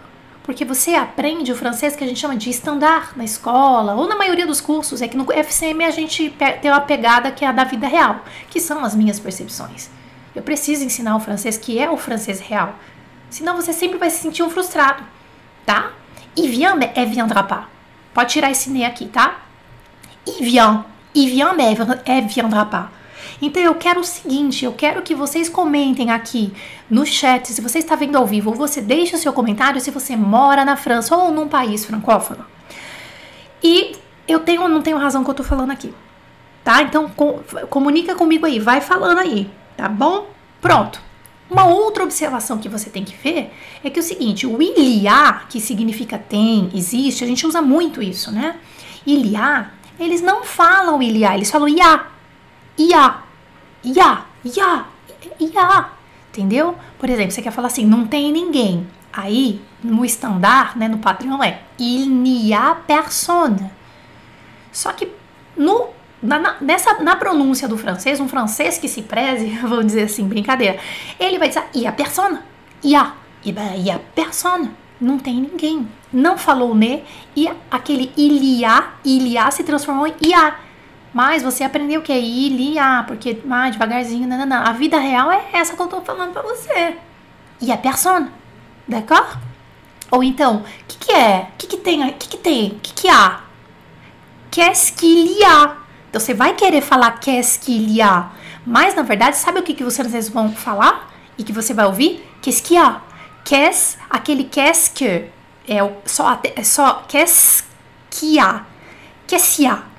Porque 0.46 0.64
você 0.64 0.94
aprende 0.94 1.52
o 1.52 1.56
francês 1.56 1.96
que 1.96 2.04
a 2.04 2.08
gente 2.08 2.20
chama 2.20 2.36
de 2.36 2.52
estandar 2.52 3.18
na 3.18 3.24
escola, 3.24 3.96
ou 3.96 4.08
na 4.08 4.16
maioria 4.16 4.46
dos 4.46 4.62
cursos. 4.62 5.02
É 5.02 5.08
que 5.08 5.18
no 5.18 5.26
FCM 5.32 5.84
a 5.84 5.90
gente 5.90 6.30
tem 6.62 6.70
uma 6.70 6.82
pegada 6.82 7.32
que 7.32 7.44
é 7.44 7.48
a 7.48 7.52
da 7.52 7.64
vida 7.64 7.88
real, 7.88 8.24
que 8.50 8.60
são 8.60 8.86
as 8.86 8.94
minhas 8.94 9.20
percepções. 9.20 9.90
Eu 10.36 10.44
preciso 10.44 10.84
ensinar 10.84 11.16
o 11.16 11.20
francês 11.20 11.58
que 11.58 11.80
é 11.80 11.90
o 11.90 11.98
francês 11.98 12.40
real. 12.40 12.76
Senão 13.30 13.56
você 13.56 13.74
sempre 13.74 13.98
vai 13.98 14.12
se 14.12 14.22
sentir 14.22 14.44
um 14.44 14.50
frustrado, 14.50 15.04
tá? 15.66 15.92
Il 16.38 16.50
vient, 16.50 16.76
mais 16.76 16.92
elle 16.96 17.10
viendra 17.10 17.44
pas. 17.44 17.66
Pode 18.14 18.32
tirar 18.32 18.52
esse 18.52 18.70
ne 18.70 18.86
aqui, 18.86 19.08
tá? 19.08 19.40
Il 20.28 20.44
vient. 20.44 20.86
Il 21.16 21.30
vient, 21.30 21.56
elle 22.06 22.28
viendra 22.28 22.66
pas. 22.66 22.92
Então 23.42 23.62
eu 23.62 23.76
quero 23.76 24.00
o 24.00 24.04
seguinte, 24.04 24.64
eu 24.64 24.74
quero 24.74 25.02
que 25.02 25.14
vocês 25.14 25.50
comentem 25.50 26.12
aqui 26.12 26.54
no 26.90 27.06
chat, 27.06 27.52
se 27.52 27.62
você 27.62 27.80
está 27.80 27.96
vendo 27.96 28.18
ao 28.18 28.26
vivo, 28.26 28.52
ou 28.52 28.56
você 28.56 28.82
deixa 28.82 29.16
o 29.16 29.20
seu 29.20 29.34
comentário 29.34 29.82
se 29.82 29.92
você 29.92 30.16
mora 30.16 30.64
na 30.64 30.78
França 30.78 31.16
ou 31.16 31.32
num 31.32 31.48
país 31.48 31.86
francófono. 31.86 32.46
E 33.64 33.96
eu 34.28 34.40
tenho 34.40 34.68
não 34.68 34.82
tenho 34.82 34.98
razão 34.98 35.24
que 35.24 35.30
eu 35.30 35.34
tô 35.34 35.44
falando 35.44 35.72
aqui. 35.72 35.94
Tá? 36.64 36.82
Então 36.82 37.10
com, 37.10 37.40
comunica 37.70 38.16
comigo 38.16 38.46
aí, 38.46 38.60
vai 38.60 38.82
falando 38.82 39.20
aí, 39.20 39.50
tá 39.78 39.88
bom? 39.88 40.28
Pronto. 40.62 41.02
Uma 41.50 41.66
outra 41.66 42.04
observação 42.04 42.58
que 42.58 42.68
você 42.68 42.90
tem 42.90 43.04
que 43.04 43.16
ver 43.16 43.54
é 43.84 43.90
que 43.90 44.00
é 44.00 44.02
o 44.02 44.06
seguinte, 44.06 44.48
o 44.48 44.60
ilia, 44.60 45.42
que 45.48 45.62
significa 45.62 46.18
tem, 46.18 46.72
existe, 46.74 47.24
a 47.24 47.28
gente 47.28 47.46
usa 47.46 47.62
muito 47.62 48.02
isso, 48.02 48.32
né? 48.32 48.56
il 49.06 49.32
y 49.32 49.36
a, 49.36 49.70
eles 50.00 50.22
não 50.22 50.44
falam 50.44 51.02
il 51.02 51.18
y 51.18 51.26
a, 51.26 51.36
eles 51.36 51.52
falam 51.52 51.68
ia, 51.68 52.06
ia, 52.78 53.16
ia, 53.86 54.26
ia, 54.44 54.86
ia. 55.40 55.90
Entendeu? 56.32 56.76
Por 57.00 57.10
exemplo, 57.10 57.32
você 57.32 57.42
quer 57.42 57.52
falar 57.52 57.68
assim, 57.68 57.86
não 57.86 58.06
tem 58.06 58.32
ninguém. 58.32 58.86
Aí, 59.14 59.62
no 59.82 60.04
estandar, 60.04 60.78
né, 60.78 60.90
no 60.90 60.98
padrão 60.98 61.42
é 61.42 61.62
il 61.80 62.10
n'y 62.10 62.54
a 62.54 62.76
personne. 62.76 63.72
Só 64.72 64.92
que 64.92 65.08
no, 65.56 65.88
na, 66.22 66.58
nessa, 66.60 67.02
na 67.02 67.16
pronúncia 67.16 67.68
do 67.68 67.78
francês, 67.78 68.20
um 68.20 68.28
francês 68.28 68.78
que 68.78 68.90
se 68.90 69.04
preze, 69.04 69.48
vamos 69.62 69.86
dizer 69.86 70.04
assim, 70.04 70.28
brincadeira, 70.28 70.78
ele 71.18 71.38
vai 71.38 71.48
dizer 71.48 71.64
il 71.74 71.84
y 71.84 71.88
a 71.88 71.94
personne, 71.94 72.40
il 72.84 72.92
y 72.92 72.96
a, 72.96 73.14
e 73.46 73.52
ben, 73.54 73.76
il 73.76 73.86
y 73.86 73.92
a 73.92 74.00
personne, 74.14 74.72
não 75.00 75.18
tem 75.18 75.36
ninguém. 75.36 75.88
Não 76.12 76.38
falou 76.38 76.76
né, 76.76 77.04
e 77.36 77.50
aquele 77.72 78.12
il 78.18 78.44
y 78.44 78.66
a, 78.66 78.96
il 79.06 79.28
y 79.28 79.38
a 79.38 79.50
se 79.52 79.64
transformou 79.64 80.08
em 80.08 80.14
ia. 80.22 80.65
Mas 81.16 81.42
você 81.42 81.64
aprendeu 81.64 82.02
que 82.02 82.12
é 82.12 82.20
il 82.20 82.60
y 82.60 82.78
a, 82.78 83.02
porque 83.08 83.42
mais 83.46 83.72
devagarzinho, 83.72 84.28
não, 84.28 84.40
não, 84.40 84.46
não. 84.46 84.68
A 84.68 84.74
vida 84.74 85.00
real 85.00 85.32
é 85.32 85.46
essa 85.54 85.74
que 85.74 85.82
eu 85.82 85.88
tô 85.88 86.02
falando 86.02 86.34
pra 86.34 86.42
você. 86.42 86.98
E 87.62 87.72
a 87.72 87.78
personne, 87.78 88.30
d'accord? 88.86 89.38
Ou 90.12 90.22
então, 90.22 90.58
o 90.58 90.86
que, 90.86 90.98
que 90.98 91.14
é? 91.14 91.48
O 91.54 91.58
que, 91.58 91.68
que 91.68 91.78
tem? 91.78 92.04
O 92.04 92.14
que, 92.16 92.28
que 92.28 92.38
tem? 92.38 92.68
O 92.74 92.80
que, 92.82 92.94
que 92.94 93.08
há? 93.08 93.40
Qu'est-ce 94.52 94.92
qu'il 94.92 95.40
y 95.40 95.42
a? 95.46 95.78
Então 96.10 96.20
você 96.20 96.34
vai 96.34 96.54
querer 96.54 96.82
falar 96.82 97.12
qu'est-ce 97.22 97.60
qu'il 97.60 97.96
y 97.96 98.02
a. 98.02 98.30
Mas 98.68 98.94
na 98.94 99.02
verdade, 99.02 99.38
sabe 99.38 99.60
o 99.60 99.64
que, 99.64 99.74
que 99.74 99.86
vocês 99.86 100.28
vão 100.28 100.52
falar? 100.52 101.10
E 101.38 101.46
que 101.46 101.54
você 101.54 101.74
vai 101.74 101.86
ouvir? 101.86 102.22
Qu'est-ce 102.42 102.62
qu'il 102.62 102.76
y 102.76 102.80
a? 102.80 103.00
Qu'est-ce, 103.46 103.98
aquele 104.10 104.50
qu'est-ce 104.50 104.92
que 104.92 105.30
é 105.66 105.80
só, 106.06 106.42
é 106.44 106.62
só 106.62 107.06
qu'est-ce 107.08 107.64
qu'il 108.10 108.34
y 108.34 108.40
a? 108.40 108.66
Qu'est-ce 109.26 109.56
qu'il 109.56 109.66
y 109.66 109.68
a? 109.70 109.95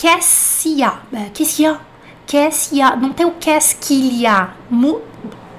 Qu'est-ce 0.00 0.62
qu'il 0.62 0.78
y 0.78 0.82
a? 0.82 0.94
Qu'est-ce 1.34 1.56
qu'il 1.56 1.64
y 1.66 1.68
a? 1.68 1.78
Qu'est-ce 2.26 2.70
qu'il 2.70 2.78
y 2.78 2.82
a? 2.82 2.96
Não 2.96 3.12
tem 3.12 3.26
o 3.26 3.32
qu'est-ce 3.32 3.74
qu'il 3.74 4.18
y 4.18 4.26
a. 4.26 4.54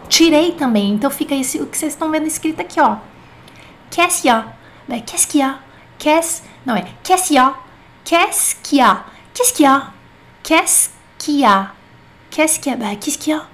Tirei 0.10 0.54
também. 0.54 0.96
Então 0.96 1.12
fica 1.12 1.36
esse, 1.36 1.62
o 1.62 1.68
que 1.68 1.78
vocês 1.78 1.94
estão 1.94 2.10
vendo 2.10 2.26
escrito 2.26 2.60
aqui, 2.60 2.82
ó. 2.82 2.98
Qu'est-ce 3.92 4.24
qu'il 4.24 4.32
y 4.32 4.34
a? 4.34 4.46
Qu'est-ce 5.06 5.28
qu'il 5.28 5.42
y 5.42 5.44
a? 5.44 5.60
Qu'est-ce... 6.00 6.42
Não, 6.66 6.76
é 6.76 6.86
qu'est-ce 7.04 7.28
qu'il 7.28 7.36
y 7.36 7.40
a? 7.40 7.54
Qu'est-ce 8.04 8.56
qu'il 8.64 8.80
y 8.80 8.82
a? 8.82 9.04
Qu'est-ce 9.32 9.54
qu'il 9.54 9.66
y 9.66 9.70
a? 9.70 9.94
Qu'est-ce 10.44 10.90
qu'il 11.20 11.40
y 11.40 11.46
a? 11.46 11.72
Qu'est-ce 12.32 12.60
qu'il 12.60 12.72
y 12.72 12.84
a? 12.84 12.96
Qu'est-ce 12.96 13.18
qu'il 13.20 13.34
y 13.34 13.36
a? 13.36 13.48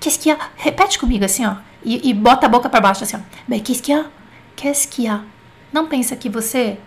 Qu'est-ce 0.00 0.18
qu'il 0.18 0.32
y 0.32 0.34
a? 0.34 0.38
Repete 0.64 0.98
comigo 0.98 1.26
assim, 1.26 1.44
ó. 1.44 1.56
E, 1.84 2.08
e 2.08 2.14
bota 2.14 2.46
a 2.46 2.48
boca 2.48 2.70
para 2.70 2.80
baixo 2.80 3.04
assim, 3.04 3.18
ó. 3.18 3.20
Qu'est-ce 3.60 3.82
qu'il 3.82 3.94
y 3.94 3.98
a? 3.98 4.06
Qu'est-ce 4.56 4.88
qu'il 4.88 5.04
y 5.04 5.08
a? 5.08 5.20
Não 5.74 5.86
pensa 5.88 6.16
que 6.16 6.30
você 6.30 6.78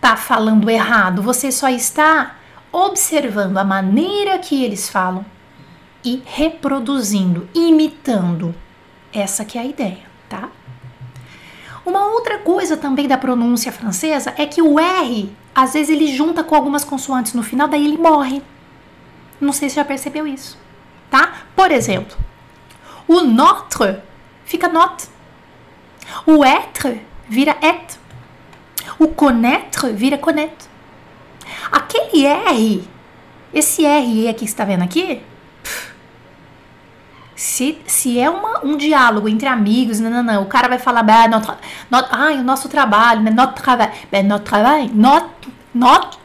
tá 0.00 0.16
falando 0.16 0.70
errado. 0.70 1.20
Você 1.22 1.52
só 1.52 1.68
está 1.68 2.37
observando 2.72 3.58
a 3.58 3.64
maneira 3.64 4.38
que 4.38 4.64
eles 4.64 4.88
falam 4.88 5.24
e 6.04 6.22
reproduzindo, 6.24 7.48
imitando. 7.54 8.54
Essa 9.12 9.44
que 9.44 9.58
é 9.58 9.62
a 9.62 9.64
ideia, 9.64 10.04
tá? 10.28 10.48
Uma 11.84 12.06
outra 12.06 12.38
coisa 12.38 12.76
também 12.76 13.08
da 13.08 13.16
pronúncia 13.16 13.72
francesa 13.72 14.34
é 14.36 14.44
que 14.44 14.60
o 14.60 14.78
R, 14.78 15.34
às 15.54 15.72
vezes 15.72 15.88
ele 15.88 16.14
junta 16.14 16.44
com 16.44 16.54
algumas 16.54 16.84
consoantes 16.84 17.32
no 17.32 17.42
final, 17.42 17.66
daí 17.66 17.84
ele 17.84 17.96
morre. 17.96 18.42
Não 19.40 19.52
sei 19.52 19.70
se 19.70 19.76
já 19.76 19.84
percebeu 19.84 20.26
isso, 20.26 20.58
tá? 21.10 21.44
Por 21.56 21.70
exemplo, 21.70 22.16
o 23.06 23.22
notre 23.22 24.02
fica 24.44 24.68
not. 24.68 25.08
O 26.26 26.44
être 26.44 27.00
vira 27.26 27.56
et. 27.62 27.98
O 28.98 29.08
connaître 29.08 29.90
vira 29.92 30.18
connaître. 30.18 30.67
Aquele 31.70 32.26
R, 32.26 32.84
esse 33.52 33.84
R 33.84 34.28
aqui 34.28 34.40
que 34.40 34.44
está 34.44 34.64
vendo 34.64 34.82
aqui, 34.82 35.22
se, 37.38 37.78
se 37.86 38.18
é 38.18 38.28
uma, 38.28 38.64
um 38.64 38.76
diálogo 38.76 39.28
entre 39.28 39.48
amigos, 39.48 40.00
não, 40.00 40.10
não, 40.10 40.22
não, 40.24 40.42
o 40.42 40.46
cara 40.46 40.68
vai 40.68 40.78
falar, 40.78 41.04
bah, 41.04 41.28
ai, 42.10 42.40
o 42.40 42.42
nosso 42.42 42.68
trabalho, 42.68 43.22
né, 43.22 43.30
notre 43.30 43.62
travail, 43.62 43.90
ben, 44.10 44.24
notre 44.24 44.44
travail, 44.44 44.90
notre, 44.92 45.48
notre, 45.72 46.18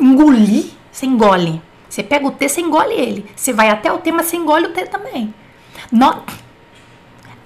engolir, 0.00 0.70
você 0.90 1.04
engole. 1.04 1.60
Você 1.86 2.02
pega 2.02 2.26
o 2.26 2.30
T, 2.30 2.48
você 2.48 2.60
engole 2.60 2.94
ele. 2.94 3.26
Você 3.36 3.52
vai 3.52 3.68
até 3.68 3.92
o 3.92 3.98
T, 3.98 4.10
mas 4.10 4.26
você 4.26 4.36
engole 4.36 4.66
o 4.66 4.72
T 4.72 4.86
também. 4.86 5.34
Not, 5.92 6.22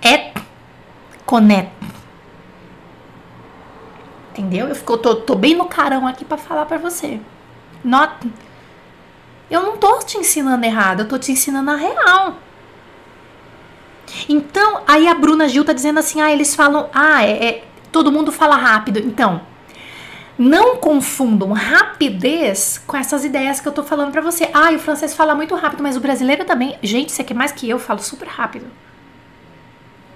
é, 0.00 0.32
conecta. 1.26 1.97
Entendeu? 4.38 4.68
Eu 4.68 4.74
fico, 4.76 4.96
tô, 4.96 5.16
tô 5.16 5.34
bem 5.34 5.56
no 5.56 5.66
carão 5.66 6.06
aqui 6.06 6.24
para 6.24 6.38
falar 6.38 6.64
para 6.64 6.78
você. 6.78 7.18
Not, 7.82 8.30
eu 9.50 9.62
não 9.64 9.76
tô 9.76 9.98
te 9.98 10.16
ensinando 10.16 10.64
errado, 10.64 11.00
eu 11.00 11.08
tô 11.08 11.18
te 11.18 11.32
ensinando 11.32 11.72
a 11.72 11.74
real. 11.74 12.36
Então, 14.28 14.82
aí 14.86 15.08
a 15.08 15.14
Bruna 15.14 15.48
Gil 15.48 15.64
tá 15.64 15.72
dizendo 15.72 15.98
assim: 15.98 16.20
ah, 16.20 16.32
eles 16.32 16.54
falam, 16.54 16.88
ah, 16.94 17.24
é, 17.24 17.48
é 17.48 17.64
todo 17.90 18.12
mundo 18.12 18.30
fala 18.30 18.54
rápido. 18.54 19.00
Então, 19.00 19.40
não 20.38 20.76
confundam 20.76 21.52
rapidez 21.52 22.80
com 22.86 22.96
essas 22.96 23.24
ideias 23.24 23.58
que 23.58 23.66
eu 23.66 23.72
tô 23.72 23.82
falando 23.82 24.12
para 24.12 24.22
você. 24.22 24.48
Ah, 24.54 24.70
o 24.70 24.78
francês 24.78 25.14
fala 25.14 25.34
muito 25.34 25.56
rápido, 25.56 25.82
mas 25.82 25.96
o 25.96 26.00
brasileiro 26.00 26.44
também. 26.44 26.78
Gente, 26.80 27.10
você 27.10 27.24
quer 27.24 27.34
mais 27.34 27.50
que 27.50 27.68
eu, 27.68 27.78
falo 27.80 28.00
super 28.00 28.28
rápido 28.28 28.66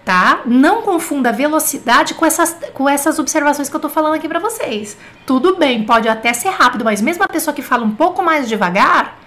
tá? 0.05 0.43
Não 0.45 0.83
confunda 0.83 1.33
velocidade 1.33 2.15
com 2.15 2.27
essas, 2.27 2.57
com 2.75 2.89
essas 2.89 3.19
observações 3.19 3.69
que 3.69 3.77
eu 3.77 3.81
tô 3.81 3.89
falando 3.89 4.15
aqui 4.15 4.29
para 4.29 4.41
vocês. 4.41 4.97
Tudo 5.27 5.57
bem, 5.57 5.85
pode 5.85 6.09
até 6.09 6.33
ser 6.33 6.51
rápido, 6.51 6.85
mas 6.85 7.01
mesmo 7.01 7.23
a 7.23 7.29
pessoa 7.29 7.55
que 7.55 7.63
fala 7.63 7.85
um 7.85 7.95
pouco 7.95 8.23
mais 8.23 8.49
devagar, 8.49 9.19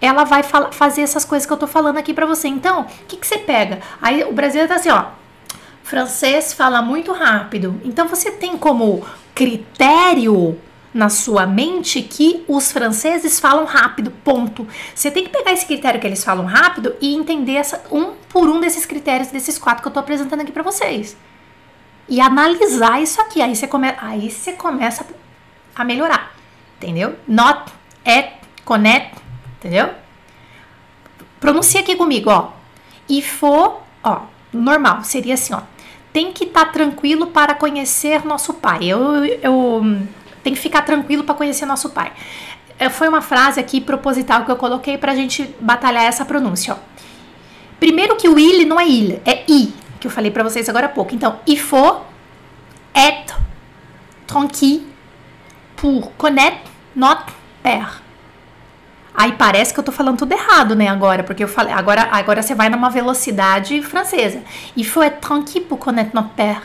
ela 0.00 0.24
vai 0.24 0.42
fazer 0.42 1.02
essas 1.02 1.24
coisas 1.24 1.46
que 1.46 1.52
eu 1.52 1.56
tô 1.56 1.66
falando 1.66 1.98
aqui 1.98 2.14
para 2.14 2.26
você. 2.26 2.48
Então, 2.48 2.82
o 2.82 3.06
que, 3.06 3.16
que 3.16 3.26
você 3.26 3.38
pega? 3.38 3.80
Aí 4.00 4.24
o 4.24 4.32
brasileiro 4.32 4.68
tá 4.68 4.76
assim, 4.76 4.90
ó. 4.90 5.06
Francês 5.82 6.52
fala 6.52 6.80
muito 6.80 7.12
rápido. 7.12 7.80
Então 7.84 8.06
você 8.06 8.30
tem 8.30 8.56
como 8.56 9.04
critério 9.34 10.56
na 10.92 11.08
sua 11.08 11.46
mente 11.46 12.02
que 12.02 12.44
os 12.48 12.72
franceses 12.72 13.38
falam 13.38 13.64
rápido, 13.64 14.10
ponto. 14.10 14.66
Você 14.94 15.10
tem 15.10 15.24
que 15.24 15.30
pegar 15.30 15.52
esse 15.52 15.64
critério 15.64 16.00
que 16.00 16.06
eles 16.06 16.24
falam 16.24 16.44
rápido 16.44 16.94
e 17.00 17.14
entender 17.14 17.54
essa, 17.54 17.82
um 17.90 18.12
por 18.28 18.48
um 18.48 18.60
desses 18.60 18.84
critérios, 18.84 19.28
desses 19.28 19.58
quatro 19.58 19.82
que 19.82 19.88
eu 19.88 19.92
tô 19.92 20.00
apresentando 20.00 20.40
aqui 20.40 20.52
para 20.52 20.62
vocês. 20.62 21.16
E 22.08 22.20
analisar 22.20 23.00
isso 23.00 23.20
aqui. 23.20 23.40
Aí 23.40 23.54
você, 23.54 23.68
come, 23.68 23.94
aí 23.98 24.30
você 24.30 24.52
começa 24.52 25.06
a 25.76 25.84
melhorar, 25.84 26.34
entendeu? 26.76 27.14
Not, 27.26 27.72
at, 28.04 28.32
connect, 28.64 29.16
entendeu? 29.58 29.90
Pronuncia 31.38 31.80
aqui 31.80 31.94
comigo, 31.94 32.30
ó. 32.30 32.50
E 33.08 33.22
for, 33.22 33.80
ó, 34.02 34.22
normal, 34.52 35.04
seria 35.04 35.34
assim, 35.34 35.54
ó. 35.54 35.60
Tem 36.12 36.32
que 36.32 36.44
estar 36.44 36.66
tá 36.66 36.72
tranquilo 36.72 37.28
para 37.28 37.54
conhecer 37.54 38.26
nosso 38.26 38.54
pai. 38.54 38.84
Eu, 38.84 39.24
eu 39.24 39.82
tem 40.42 40.54
que 40.54 40.58
ficar 40.58 40.82
tranquilo 40.82 41.24
para 41.24 41.34
conhecer 41.34 41.66
nosso 41.66 41.90
pai. 41.90 42.12
É, 42.78 42.88
foi 42.88 43.08
uma 43.08 43.20
frase 43.20 43.60
aqui 43.60 43.80
proposital 43.80 44.44
que 44.44 44.50
eu 44.50 44.56
coloquei 44.56 44.96
para 44.96 45.12
a 45.12 45.14
gente 45.14 45.54
batalhar 45.60 46.04
essa 46.04 46.24
pronúncia. 46.24 46.74
Ó. 46.74 46.76
Primeiro 47.78 48.16
que 48.16 48.28
o 48.28 48.38
il 48.38 48.66
não 48.66 48.78
é 48.78 48.86
il, 48.86 49.20
é 49.24 49.44
i, 49.48 49.72
que 49.98 50.06
eu 50.06 50.10
falei 50.10 50.30
para 50.30 50.42
vocês 50.42 50.68
agora 50.68 50.86
há 50.86 50.88
pouco. 50.88 51.14
Então, 51.14 51.38
il 51.46 51.58
faut 51.58 52.02
être 52.94 53.38
tranquille 54.26 54.86
pour 55.76 56.12
connaître 56.16 56.70
notre 56.94 57.32
père. 57.62 58.02
Aí 59.14 59.32
parece 59.32 59.74
que 59.74 59.80
eu 59.80 59.84
tô 59.84 59.92
falando 59.92 60.18
tudo 60.18 60.32
errado, 60.32 60.74
né, 60.74 60.88
agora, 60.88 61.22
porque 61.22 61.42
eu 61.42 61.48
falei, 61.48 61.74
agora, 61.74 62.08
agora 62.12 62.42
você 62.42 62.54
vai 62.54 62.68
numa 62.68 62.88
velocidade 62.88 63.82
francesa. 63.82 64.42
Il 64.76 64.84
faut 64.84 65.02
être 65.02 65.20
tranquille 65.20 65.64
pour 65.66 65.78
connaître 65.78 66.14
notre 66.14 66.30
père. 66.30 66.62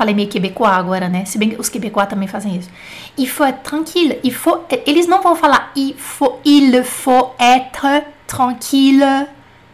Falei 0.00 0.14
meio 0.14 0.30
quebecois 0.30 0.72
agora, 0.72 1.10
né? 1.10 1.26
Se 1.26 1.36
bem 1.36 1.50
que 1.50 1.60
os 1.60 1.68
quebecois 1.68 2.08
também 2.08 2.26
fazem 2.26 2.56
isso. 2.56 2.70
Il 3.18 3.28
faut 3.28 3.46
être 3.46 3.60
tranquille. 3.60 4.18
Il 4.24 4.32
faut, 4.32 4.64
eles 4.86 5.06
não 5.06 5.20
vão 5.20 5.36
falar 5.36 5.72
il 5.76 5.94
faut, 5.94 6.40
il 6.42 6.82
faut 6.84 7.34
être 7.38 8.06
tranquille. 8.26 9.04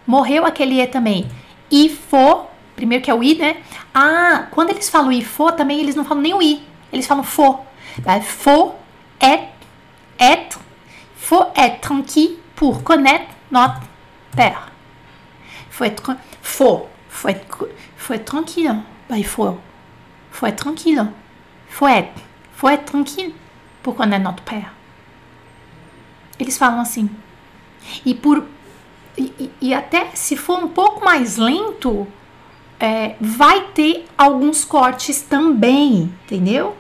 Morreu 0.05 0.45
aquele 0.45 0.81
E 0.81 0.87
também. 0.89 1.29
Il 1.71 1.91
faut, 1.91 2.49
primeiro 2.75 3.05
que 3.05 3.09
é 3.09 3.15
o 3.15 3.23
I, 3.23 3.37
né? 3.37 3.59
Ah, 3.95 4.49
quando 4.51 4.71
eles 4.71 4.91
falam 4.91 5.13
il 5.13 5.25
faut, 5.25 5.53
também 5.53 5.79
eles 5.79 5.95
não 5.95 6.05
falam 6.05 6.25
nem 6.25 6.35
o 6.35 6.43
I. 6.43 6.61
Eles 6.93 7.07
falam 7.07 7.23
faut. 7.23 7.61
Faut 8.25 8.75
être, 9.21 9.47
être, 10.19 10.59
faut 11.15 11.47
être 11.55 11.81
tranquille 11.81 12.37
pour 12.57 12.83
connaître 12.83 13.31
notre 13.49 13.81
père. 14.35 14.73
Faut 15.71 15.85
être, 15.85 16.17
faut, 16.43 16.89
faut 17.09 17.29
être, 17.29 17.69
faut 17.97 18.15
être 18.15 18.25
tranquille. 18.25 18.75
Bah, 19.09 19.17
il 19.17 19.25
faut 19.25 19.57
faut 20.37 20.47
être 20.47 20.57
tranquille. 20.57 21.07
Faut 21.69 21.89
être. 21.89 22.21
Faut 22.55 22.69
être 22.69 22.85
tranquille 22.85 23.33
pour 23.83 23.95
connaître 23.95 24.25
notre 24.25 24.43
père. 24.43 24.73
Eles 26.39 26.59
falam 26.59 26.81
assim. 26.81 27.09
E 28.05 28.15
por 28.15 28.45
e, 29.17 29.51
e 29.61 29.75
até 29.75 30.11
se 30.15 30.37
for 30.37 30.59
um 30.59 30.69
pouco 30.69 31.03
mais 31.05 31.39
lento, 31.39 32.07
é, 32.79 33.17
vai 33.19 33.69
ter 33.75 34.05
alguns 34.19 34.65
cortes 34.65 35.23
também, 35.23 36.13
entendeu? 36.25 36.77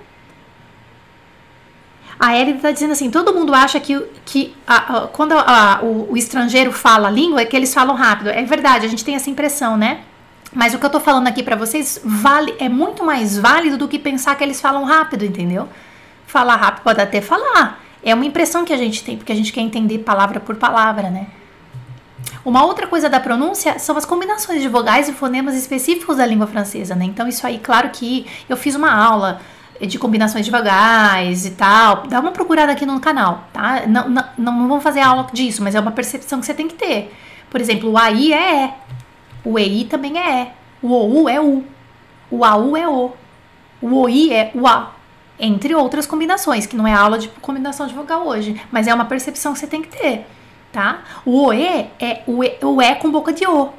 A 2.20 2.36
Elida 2.36 2.58
está 2.58 2.72
dizendo 2.72 2.92
assim: 2.92 3.10
todo 3.10 3.32
mundo 3.32 3.54
acha 3.54 3.80
que, 3.80 3.98
que 4.26 4.54
a, 4.66 4.76
a, 4.76 5.06
quando 5.08 5.32
a, 5.32 5.80
o, 5.82 6.12
o, 6.12 6.16
estrangeiro 6.16 6.72
fala 6.72 7.08
a 7.08 7.10
língua 7.10 7.40
é 7.40 7.46
que 7.46 7.56
eles 7.56 7.72
falam 7.72 7.94
rápido. 7.94 8.28
É 8.28 8.42
verdade, 8.42 8.84
a 8.84 8.88
gente 8.88 9.04
tem 9.04 9.14
essa 9.14 9.30
impressão, 9.30 9.76
né? 9.78 10.02
Mas 10.56 10.72
o 10.72 10.78
que 10.78 10.86
eu 10.86 10.90
tô 10.90 10.98
falando 10.98 11.28
aqui 11.28 11.42
para 11.42 11.54
vocês 11.54 12.00
vale, 12.02 12.54
é 12.58 12.66
muito 12.66 13.04
mais 13.04 13.36
válido 13.36 13.76
do 13.76 13.86
que 13.86 13.98
pensar 13.98 14.34
que 14.36 14.42
eles 14.42 14.58
falam 14.58 14.84
rápido, 14.84 15.22
entendeu? 15.22 15.68
Falar 16.26 16.56
rápido 16.56 16.82
pode 16.82 16.98
até 16.98 17.20
falar. 17.20 17.78
É 18.02 18.14
uma 18.14 18.24
impressão 18.24 18.64
que 18.64 18.72
a 18.72 18.76
gente 18.78 19.04
tem, 19.04 19.18
porque 19.18 19.30
a 19.30 19.34
gente 19.34 19.52
quer 19.52 19.60
entender 19.60 19.98
palavra 19.98 20.40
por 20.40 20.56
palavra, 20.56 21.10
né? 21.10 21.26
Uma 22.42 22.64
outra 22.64 22.86
coisa 22.86 23.06
da 23.10 23.20
pronúncia 23.20 23.78
são 23.78 23.98
as 23.98 24.06
combinações 24.06 24.62
de 24.62 24.68
vogais 24.68 25.10
e 25.10 25.12
fonemas 25.12 25.54
específicos 25.54 26.16
da 26.16 26.24
língua 26.24 26.46
francesa, 26.46 26.94
né? 26.94 27.04
Então, 27.04 27.28
isso 27.28 27.46
aí, 27.46 27.58
claro 27.58 27.90
que 27.90 28.26
eu 28.48 28.56
fiz 28.56 28.74
uma 28.74 28.90
aula 28.90 29.42
de 29.78 29.98
combinações 29.98 30.46
de 30.46 30.50
vogais 30.50 31.44
e 31.44 31.50
tal. 31.50 32.04
Dá 32.06 32.18
uma 32.18 32.32
procurada 32.32 32.72
aqui 32.72 32.86
no 32.86 32.98
canal, 32.98 33.44
tá? 33.52 33.82
Não, 33.86 34.08
não, 34.08 34.24
não 34.38 34.68
vamos 34.68 34.82
fazer 34.82 35.00
aula 35.00 35.26
disso, 35.34 35.62
mas 35.62 35.74
é 35.74 35.80
uma 35.80 35.92
percepção 35.92 36.40
que 36.40 36.46
você 36.46 36.54
tem 36.54 36.66
que 36.66 36.76
ter. 36.76 37.14
Por 37.50 37.60
exemplo, 37.60 37.90
o 37.90 37.98
AI 37.98 38.32
é. 38.32 38.74
O 39.46 39.56
EI 39.56 39.84
também 39.84 40.18
é 40.18 40.42
E. 40.42 40.48
O 40.82 40.92
OU 40.92 41.28
é 41.28 41.40
U. 41.40 41.64
O 42.28 42.44
AU 42.44 42.76
é 42.76 42.88
O. 42.88 43.12
O 43.80 43.94
OI 44.00 44.32
é 44.32 44.50
o 44.52 44.66
A. 44.66 44.92
Entre 45.38 45.72
outras 45.72 46.04
combinações, 46.04 46.66
que 46.66 46.76
não 46.76 46.86
é 46.86 46.92
aula 46.92 47.16
de 47.16 47.28
combinação 47.28 47.86
de 47.86 47.94
vogal 47.94 48.26
hoje, 48.26 48.60
mas 48.72 48.88
é 48.88 48.94
uma 48.94 49.04
percepção 49.04 49.52
que 49.52 49.60
você 49.60 49.66
tem 49.68 49.82
que 49.82 49.88
ter, 49.88 50.26
tá? 50.72 51.04
O 51.24 51.44
OE 51.44 51.90
é 52.00 52.22
o 52.26 52.42
E, 52.42 52.58
o 52.60 52.82
e 52.82 52.94
com 52.96 53.10
boca 53.10 53.32
de 53.32 53.46
O. 53.46 53.70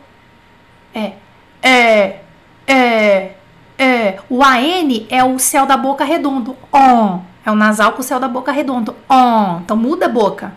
É. 0.96 1.14
É. 1.62 2.20
É. 2.66 3.32
É, 3.80 4.20
o 4.28 4.44
AN 4.44 5.06
é 5.10 5.24
o 5.24 5.38
céu 5.38 5.66
da 5.66 5.78
boca 5.78 6.04
redondo. 6.04 6.56
On. 6.74 7.20
É 7.46 7.52
o 7.52 7.56
nasal 7.56 7.92
com 7.92 8.00
o 8.00 8.04
céu 8.04 8.20
da 8.20 8.28
boca 8.28 8.52
redondo. 8.52 8.96
On. 9.10 9.60
Então 9.64 9.78
muda 9.78 10.08
a 10.08 10.10
boca. 10.10 10.54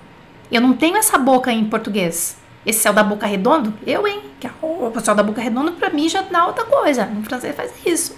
Eu 0.50 0.60
não 0.60 0.72
tenho 0.72 0.96
essa 0.96 1.18
boca 1.18 1.52
em 1.52 1.64
português. 1.64 2.39
Esse 2.64 2.80
céu 2.80 2.92
da 2.92 3.02
boca 3.02 3.26
redondo, 3.26 3.72
eu, 3.86 4.06
hein? 4.06 4.22
Que 4.38 4.46
a 4.46 4.50
roupa, 4.60 5.00
céu 5.00 5.14
da 5.14 5.22
boca 5.22 5.40
redondo, 5.40 5.72
pra 5.72 5.90
mim 5.90 6.08
já 6.08 6.22
dá 6.22 6.46
outra 6.46 6.64
coisa. 6.64 7.06
No 7.06 7.22
francês 7.22 7.56
faz 7.56 7.72
isso. 7.84 8.16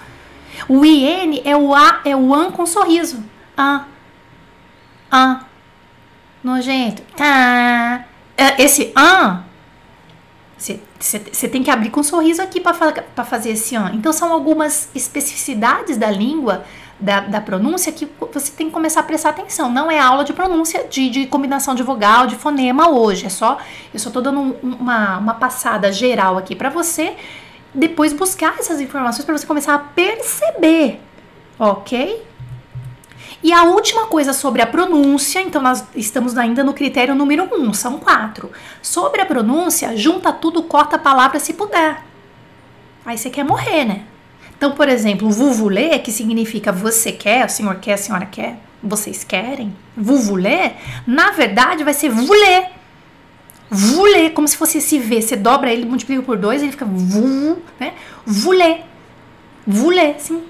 O 0.68 0.84
IN 0.84 1.40
é 1.44 1.56
o 1.56 1.74
A, 1.74 2.00
é 2.04 2.16
o 2.16 2.34
AN 2.34 2.50
com 2.50 2.66
sorriso. 2.66 3.22
Ah. 3.56 3.84
Ah. 5.10 5.44
Nojento. 6.42 7.02
Tá. 7.16 8.04
Esse 8.58 8.92
AN 8.96 9.44
você 10.98 11.48
tem 11.48 11.62
que 11.62 11.70
abrir 11.70 11.90
com 11.90 12.00
um 12.00 12.04
sorriso 12.04 12.40
aqui 12.40 12.60
para 12.60 13.24
fazer 13.24 13.50
esse 13.50 13.74
an. 13.74 13.90
Então, 13.94 14.12
são 14.12 14.32
algumas 14.32 14.88
especificidades 14.94 15.96
da 15.96 16.10
língua, 16.10 16.64
da, 17.02 17.20
da, 17.20 17.40
pronúncia, 17.40 17.92
que 17.92 18.08
você 18.32 18.52
tem 18.52 18.68
que 18.68 18.72
começar 18.72 19.00
a 19.00 19.02
prestar 19.02 19.30
atenção. 19.30 19.70
Não 19.70 19.90
é 19.90 19.98
aula 19.98 20.24
de 20.24 20.32
pronúncia, 20.32 20.86
de, 20.88 21.10
de 21.10 21.26
combinação 21.26 21.74
de 21.74 21.82
vogal, 21.82 22.26
de 22.28 22.36
fonema 22.36 22.88
hoje. 22.88 23.26
É 23.26 23.28
só, 23.28 23.58
eu 23.92 23.98
só 23.98 24.08
estou 24.08 24.22
dando 24.22 24.40
um, 24.40 24.54
uma, 24.62 25.18
uma 25.18 25.34
passada 25.34 25.92
geral 25.92 26.38
aqui 26.38 26.54
para 26.54 26.70
você, 26.70 27.16
depois 27.74 28.12
buscar 28.12 28.54
essas 28.58 28.80
informações 28.80 29.24
para 29.24 29.36
você 29.36 29.46
começar 29.46 29.74
a 29.74 29.78
perceber, 29.78 31.00
ok? 31.58 32.24
E 33.42 33.52
a 33.52 33.64
última 33.64 34.06
coisa 34.06 34.32
sobre 34.32 34.62
a 34.62 34.66
pronúncia, 34.66 35.42
então 35.42 35.60
nós 35.60 35.84
estamos 35.96 36.38
ainda 36.38 36.62
no 36.62 36.72
critério 36.72 37.16
número 37.16 37.48
um, 37.52 37.74
são 37.74 37.98
quatro. 37.98 38.52
Sobre 38.80 39.20
a 39.20 39.26
pronúncia, 39.26 39.96
junta 39.96 40.32
tudo, 40.32 40.62
corta 40.62 40.94
a 40.94 40.98
palavra 41.00 41.40
se 41.40 41.52
puder. 41.52 42.00
Aí 43.04 43.18
você 43.18 43.28
quer 43.28 43.44
morrer, 43.44 43.84
né? 43.84 44.04
Então, 44.56 44.72
por 44.72 44.88
exemplo, 44.88 45.30
vuvulê, 45.30 45.98
que 45.98 46.12
significa 46.12 46.70
você 46.70 47.12
quer, 47.12 47.46
o 47.46 47.48
senhor 47.48 47.76
quer, 47.76 47.94
a 47.94 47.96
senhora 47.96 48.26
quer, 48.26 48.58
vocês 48.82 49.24
querem, 49.24 49.74
vuvulê, 49.96 50.72
na 51.06 51.30
verdade 51.32 51.84
vai 51.84 51.94
ser 51.94 52.08
vulê. 52.08 52.66
Vulê, 53.70 54.30
como 54.30 54.46
se 54.46 54.56
fosse 54.56 54.78
esse 54.78 54.98
V, 54.98 55.22
você 55.22 55.34
dobra 55.34 55.72
ele, 55.72 55.86
multiplica 55.86 56.22
por 56.22 56.36
dois, 56.36 56.62
ele 56.62 56.72
fica 56.72 56.84
vu, 56.84 57.62
né? 57.80 57.94
Vulê. 58.26 58.80
Vulê, 59.66 60.14
sim. 60.18 60.42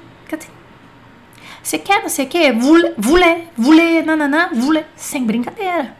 Você 1.62 1.78
quer 1.78 2.02
não 2.02 2.08
sei 2.08 2.26
o 2.26 2.28
quê? 2.28 2.52
Voulez, 2.98 3.44
voulez, 3.56 4.04
nananã, 4.04 4.50
voulez. 4.52 4.84
Sem 4.96 5.24
brincadeira. 5.24 5.96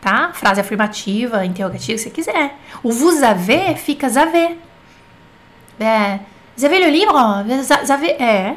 Tá? 0.00 0.32
Frase 0.32 0.60
afirmativa, 0.60 1.44
interrogativa, 1.44 1.98
se 1.98 2.04
você 2.04 2.10
quiser. 2.10 2.56
O 2.82 2.90
vous 2.90 3.22
avez 3.22 3.76
fica 3.76 4.08
zavé. 4.08 4.56
É. 5.78 6.20
Avez 6.64 6.80
le 6.80 6.90
livre? 6.90 7.12
Vous 7.12 7.90
avez, 7.90 8.10
é. 8.20 8.56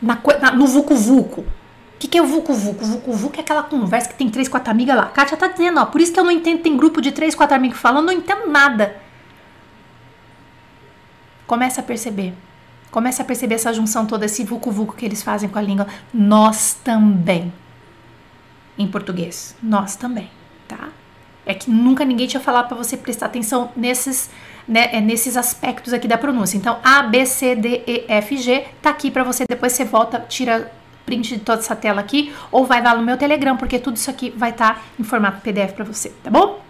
Na, 0.00 0.18
na, 0.40 0.52
no 0.52 0.66
vucu 0.66 0.94
vucu. 0.94 1.40
O 1.40 1.46
que, 1.98 2.08
que 2.08 2.18
é 2.18 2.22
o 2.22 2.26
vucu 2.26 2.52
vucu? 2.52 2.84
Vucu 2.84 3.12
vucu 3.12 3.36
é 3.38 3.40
aquela 3.40 3.62
conversa 3.62 4.08
que 4.08 4.14
tem 4.14 4.28
três, 4.28 4.48
quatro 4.48 4.70
amigas 4.70 4.96
lá. 4.96 5.06
Kátia 5.06 5.36
tá 5.36 5.48
dizendo, 5.48 5.80
ó. 5.80 5.86
Por 5.86 6.00
isso 6.00 6.12
que 6.12 6.20
eu 6.20 6.24
não 6.24 6.30
entendo, 6.30 6.62
tem 6.62 6.76
grupo 6.76 7.00
de 7.00 7.12
três, 7.12 7.34
quatro 7.34 7.56
amigos 7.56 7.78
falando, 7.78 8.06
não 8.06 8.12
entendo 8.12 8.48
nada. 8.48 8.96
Começa 11.46 11.80
a 11.80 11.84
perceber. 11.84 12.34
Comece 12.90 13.20
a 13.22 13.24
perceber 13.24 13.56
essa 13.56 13.72
junção 13.72 14.06
toda, 14.06 14.26
esse 14.26 14.44
vucu-vucu 14.44 14.94
que 14.94 15.04
eles 15.04 15.22
fazem 15.22 15.48
com 15.48 15.58
a 15.58 15.62
língua. 15.62 15.86
Nós 16.12 16.74
também. 16.84 17.52
Em 18.78 18.86
português. 18.86 19.56
Nós 19.62 19.96
também, 19.96 20.30
tá? 20.68 20.90
É 21.46 21.54
que 21.54 21.70
nunca 21.70 22.04
ninguém 22.04 22.26
tinha 22.26 22.40
falado 22.40 22.68
para 22.68 22.76
você 22.76 22.96
prestar 22.96 23.26
atenção 23.26 23.70
nesses, 23.76 24.30
né, 24.66 24.88
é, 24.92 25.00
nesses 25.00 25.36
aspectos 25.36 25.92
aqui 25.92 26.08
da 26.08 26.18
pronúncia. 26.18 26.56
Então, 26.56 26.78
A, 26.82 27.02
B, 27.02 27.26
C, 27.26 27.54
D, 27.54 27.82
E, 27.86 28.04
F, 28.08 28.36
G 28.36 28.64
tá 28.82 28.90
aqui 28.90 29.10
para 29.10 29.22
você. 29.22 29.44
Depois 29.48 29.72
você 29.72 29.84
volta, 29.84 30.24
tira 30.28 30.72
print 31.04 31.34
de 31.34 31.40
toda 31.40 31.60
essa 31.60 31.76
tela 31.76 32.00
aqui 32.00 32.32
ou 32.50 32.64
vai 32.64 32.82
lá 32.82 32.94
no 32.94 33.02
meu 33.02 33.16
Telegram, 33.16 33.56
porque 33.56 33.78
tudo 33.78 33.96
isso 33.96 34.10
aqui 34.10 34.32
vai 34.36 34.50
estar 34.50 34.74
tá 34.74 34.80
em 34.98 35.04
formato 35.04 35.40
PDF 35.42 35.72
para 35.72 35.84
você, 35.84 36.10
tá 36.22 36.30
bom? 36.30 36.62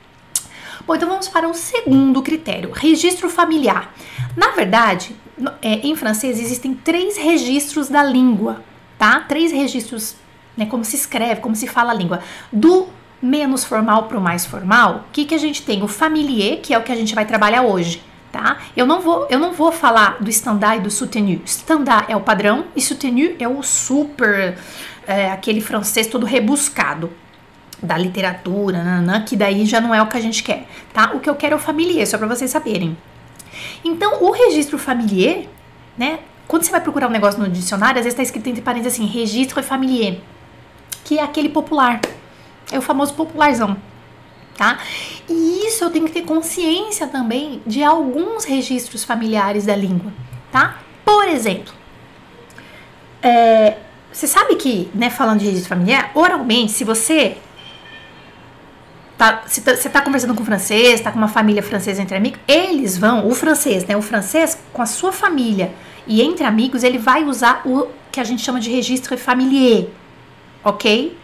Bom, 0.86 0.94
então 0.94 1.08
vamos 1.08 1.28
para 1.28 1.48
o 1.48 1.54
segundo 1.54 2.20
critério, 2.20 2.70
registro 2.70 3.30
familiar. 3.30 3.94
Na 4.36 4.50
verdade, 4.50 5.16
é, 5.62 5.74
em 5.86 5.96
francês 5.96 6.38
existem 6.38 6.74
três 6.74 7.16
registros 7.16 7.88
da 7.88 8.02
língua, 8.02 8.62
tá? 8.98 9.20
Três 9.20 9.50
registros, 9.50 10.16
né? 10.56 10.66
Como 10.66 10.84
se 10.84 10.96
escreve, 10.96 11.40
como 11.40 11.56
se 11.56 11.66
fala 11.66 11.92
a 11.92 11.94
língua. 11.94 12.20
Do 12.52 12.88
menos 13.24 13.64
formal 13.64 14.04
para 14.04 14.18
o 14.18 14.20
mais 14.20 14.44
formal, 14.44 15.06
o 15.08 15.12
que, 15.12 15.24
que 15.24 15.34
a 15.34 15.38
gente 15.38 15.62
tem? 15.62 15.82
O 15.82 15.88
familier, 15.88 16.60
que 16.60 16.74
é 16.74 16.78
o 16.78 16.82
que 16.82 16.92
a 16.92 16.94
gente 16.94 17.14
vai 17.14 17.24
trabalhar 17.24 17.62
hoje, 17.62 18.02
tá? 18.30 18.58
Eu 18.76 18.84
não 18.84 19.00
vou, 19.00 19.26
eu 19.30 19.38
não 19.38 19.52
vou 19.52 19.72
falar 19.72 20.18
do 20.20 20.28
standard 20.28 20.78
e 20.78 20.82
do 20.82 20.90
soutenu. 20.90 21.40
Standard 21.46 22.04
é 22.12 22.14
o 22.14 22.20
padrão 22.20 22.66
e 22.76 22.82
soutenu 22.82 23.34
é 23.38 23.48
o 23.48 23.62
super, 23.62 24.58
é, 25.06 25.30
aquele 25.30 25.62
francês 25.62 26.06
todo 26.06 26.26
rebuscado 26.26 27.10
da 27.82 27.96
literatura, 27.96 28.82
que 29.26 29.36
daí 29.36 29.64
já 29.64 29.80
não 29.80 29.94
é 29.94 30.02
o 30.02 30.06
que 30.06 30.16
a 30.18 30.20
gente 30.20 30.42
quer, 30.42 30.66
tá? 30.92 31.12
O 31.14 31.20
que 31.20 31.28
eu 31.28 31.34
quero 31.34 31.54
é 31.54 31.56
o 31.56 31.60
familiar, 31.60 32.06
só 32.06 32.18
para 32.18 32.26
vocês 32.26 32.50
saberem. 32.50 32.96
Então, 33.82 34.22
o 34.22 34.30
registro 34.32 34.78
familiar, 34.78 35.44
né? 35.96 36.18
Quando 36.46 36.62
você 36.62 36.70
vai 36.70 36.80
procurar 36.80 37.08
um 37.08 37.10
negócio 37.10 37.40
no 37.40 37.48
dicionário, 37.48 37.98
às 37.98 38.04
vezes 38.04 38.12
está 38.12 38.22
escrito 38.22 38.48
entre 38.48 38.60
parênteses 38.60 38.94
assim, 38.94 39.06
registro 39.06 39.62
familiar, 39.62 40.16
que 41.04 41.18
é 41.18 41.22
aquele 41.22 41.48
popular. 41.48 42.00
É 42.72 42.78
o 42.78 42.82
famoso 42.82 43.14
popularzão, 43.14 43.76
tá? 44.56 44.78
E 45.28 45.66
isso 45.66 45.84
eu 45.84 45.90
tenho 45.90 46.06
que 46.06 46.12
ter 46.12 46.22
consciência 46.22 47.06
também 47.06 47.62
de 47.66 47.82
alguns 47.82 48.44
registros 48.44 49.04
familiares 49.04 49.66
da 49.66 49.76
língua, 49.76 50.12
tá? 50.50 50.78
Por 51.04 51.28
exemplo, 51.28 51.72
é, 53.22 53.76
você 54.12 54.26
sabe 54.26 54.56
que, 54.56 54.90
né, 54.94 55.10
falando 55.10 55.40
de 55.40 55.46
registro 55.46 55.68
familiar, 55.68 56.10
oralmente, 56.14 56.72
se 56.72 56.84
você 56.84 57.36
tá, 59.16 59.42
você 59.46 59.60
tá, 59.60 59.76
tá 59.90 60.00
conversando 60.02 60.34
com 60.34 60.44
francês, 60.44 61.00
tá 61.00 61.10
com 61.10 61.18
uma 61.18 61.28
família 61.28 61.62
francesa 61.62 62.02
entre 62.02 62.16
amigos, 62.16 62.40
eles 62.46 62.96
vão, 62.96 63.26
o 63.26 63.34
francês, 63.34 63.84
né? 63.84 63.96
O 63.96 64.02
francês 64.02 64.58
com 64.72 64.82
a 64.82 64.86
sua 64.86 65.12
família 65.12 65.72
e 66.06 66.22
entre 66.22 66.44
amigos, 66.44 66.84
ele 66.84 66.98
vai 66.98 67.24
usar 67.24 67.62
o 67.64 67.88
que 68.12 68.20
a 68.20 68.24
gente 68.24 68.42
chama 68.42 68.60
de 68.60 68.70
registro 68.70 69.16
familiar, 69.16 69.86
ok? 70.62 71.16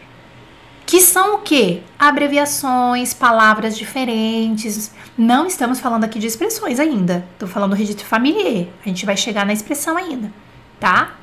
Que 0.87 1.01
são 1.01 1.37
o 1.37 1.39
quê? 1.39 1.83
Abreviações, 1.99 3.15
palavras 3.15 3.77
diferentes. 3.77 4.91
Não 5.17 5.47
estamos 5.47 5.79
falando 5.79 6.05
aqui 6.05 6.19
de 6.19 6.27
expressões 6.27 6.81
ainda. 6.81 7.25
Estou 7.33 7.49
falando 7.49 7.71
do 7.71 7.77
registro 7.77 8.07
familiar. 8.07 8.67
A 8.85 8.89
gente 8.89 9.07
vai 9.07 9.17
chegar 9.17 9.47
na 9.47 9.53
expressão 9.53 9.97
ainda, 9.97 10.33
tá? 10.81 11.15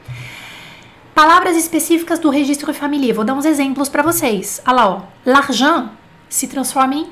Palavras 1.14 1.58
específicas 1.58 2.20
do 2.20 2.30
registro 2.30 2.74
familiar. 2.74 3.16
Vou 3.16 3.26
dar 3.26 3.34
uns 3.34 3.46
exemplos 3.46 3.90
para 3.90 4.04
vocês. 4.04 4.62
Olha 4.66 4.76
lá, 4.76 4.90
ó. 4.90 5.02
L'argent 5.26 5.90
se 6.30 6.48
transforma 6.48 6.96
em 6.96 7.10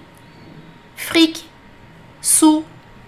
fric, 0.95 1.43
sou, 2.21 2.63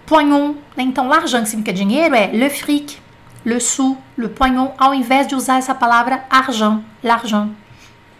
poignon. 0.06 0.54
Né? 0.76 0.82
Então, 0.82 1.08
l'argent, 1.08 1.42
que 1.42 1.50
significa 1.50 1.72
dinheiro, 1.72 2.14
é 2.14 2.26
le 2.28 2.50
fric, 2.50 2.98
le 3.44 3.60
sou, 3.60 3.96
le 4.16 4.28
poignon, 4.28 4.72
ao 4.76 4.92
invés 4.92 5.26
de 5.26 5.34
usar 5.34 5.58
essa 5.58 5.74
palavra 5.74 6.24
argent, 6.28 6.82
l'argent, 7.02 7.50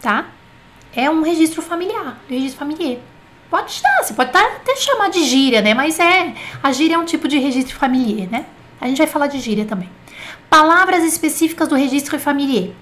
tá? 0.01 0.25
É 0.95 1.09
um 1.09 1.21
registro 1.21 1.61
familiar, 1.61 2.19
registro 2.29 2.59
familiar. 2.59 2.97
Pode 3.49 3.71
estar, 3.71 4.03
você 4.03 4.13
pode 4.13 4.29
até 4.35 4.75
chamar 4.75 5.09
de 5.09 5.23
gíria, 5.23 5.61
né? 5.61 5.73
Mas 5.73 5.99
é, 5.99 6.33
a 6.61 6.71
gíria 6.71 6.95
é 6.95 6.97
um 6.97 7.05
tipo 7.05 7.27
de 7.27 7.39
registro 7.39 7.75
familiar, 7.75 8.29
né? 8.29 8.45
A 8.79 8.87
gente 8.87 8.97
vai 8.97 9.07
falar 9.07 9.27
de 9.27 9.39
gíria 9.39 9.65
também. 9.65 9.89
Palavras 10.49 11.03
específicas 11.03 11.67
do 11.67 11.75
registro 11.75 12.19
familiar. 12.19 12.73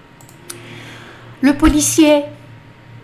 Le 1.41 1.53
policier, 1.53 2.29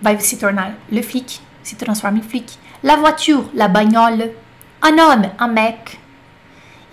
vai 0.02 0.20
se 0.20 0.38
tornar 0.38 0.76
le 0.89 1.02
flic, 1.02 1.39
se 1.63 1.76
transforma 1.76 2.18
em 2.18 2.22
flic. 2.22 2.58
La 2.84 2.98
voiture, 2.98 3.46
la 3.54 3.68
bagnole. 3.70 4.36
Un 4.84 5.00
homme, 5.00 5.32
un 5.39 5.48
mec. 5.48 5.98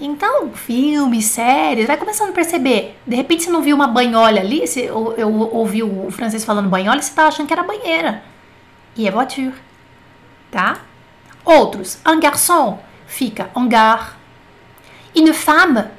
Então, 0.03 0.51
filmes, 0.55 1.27
séries, 1.27 1.87
vai 1.87 1.99
começando 1.99 2.31
a 2.31 2.33
perceber. 2.33 2.99
De 3.07 3.15
repente 3.15 3.43
você 3.45 3.51
não 3.51 3.61
viu 3.61 3.77
uma 3.77 3.87
banhola 3.87 4.41
ali, 4.41 4.67
você, 4.67 4.91
ou, 4.91 5.13
eu 5.13 5.31
ouvi 5.31 5.83
o 5.83 6.11
francês 6.11 6.43
falando 6.43 6.71
banhola, 6.71 7.03
você 7.03 7.11
estava 7.11 7.29
achando 7.29 7.47
que 7.47 7.53
era 7.53 7.63
banheira. 7.63 8.23
E 8.97 9.07
é 9.07 9.11
voiture. 9.11 9.53
Tá? 10.51 10.79
Outros. 11.45 11.99
Un 12.07 12.19
garçon 12.19 12.79
fica 13.07 13.51
un 13.55 13.69
gare. 13.69 14.15
Une 15.15 15.35
femme, 15.35 15.91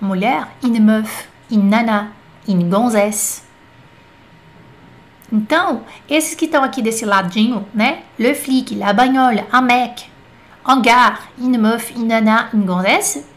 mulher, 0.00 0.46
une 0.62 0.80
meuf, 0.80 1.28
une 1.50 1.68
nana, 1.68 2.12
une 2.48 2.64
gonzesse. 2.70 3.42
Então, 5.30 5.82
esses 6.08 6.34
que 6.34 6.46
estão 6.46 6.64
aqui 6.64 6.80
desse 6.80 7.04
ladinho, 7.04 7.66
né? 7.74 8.04
Le 8.18 8.34
flic, 8.34 8.74
la 8.78 8.94
bagnole, 8.94 9.44
un 9.52 9.62
mec, 9.62 10.08
un 10.64 10.80
gare, 10.80 11.28
une 11.38 11.58
meuf, 11.58 11.90
une 11.94 12.06
nana, 12.06 12.48
une 12.54 12.64
gonzesse, 12.64 13.33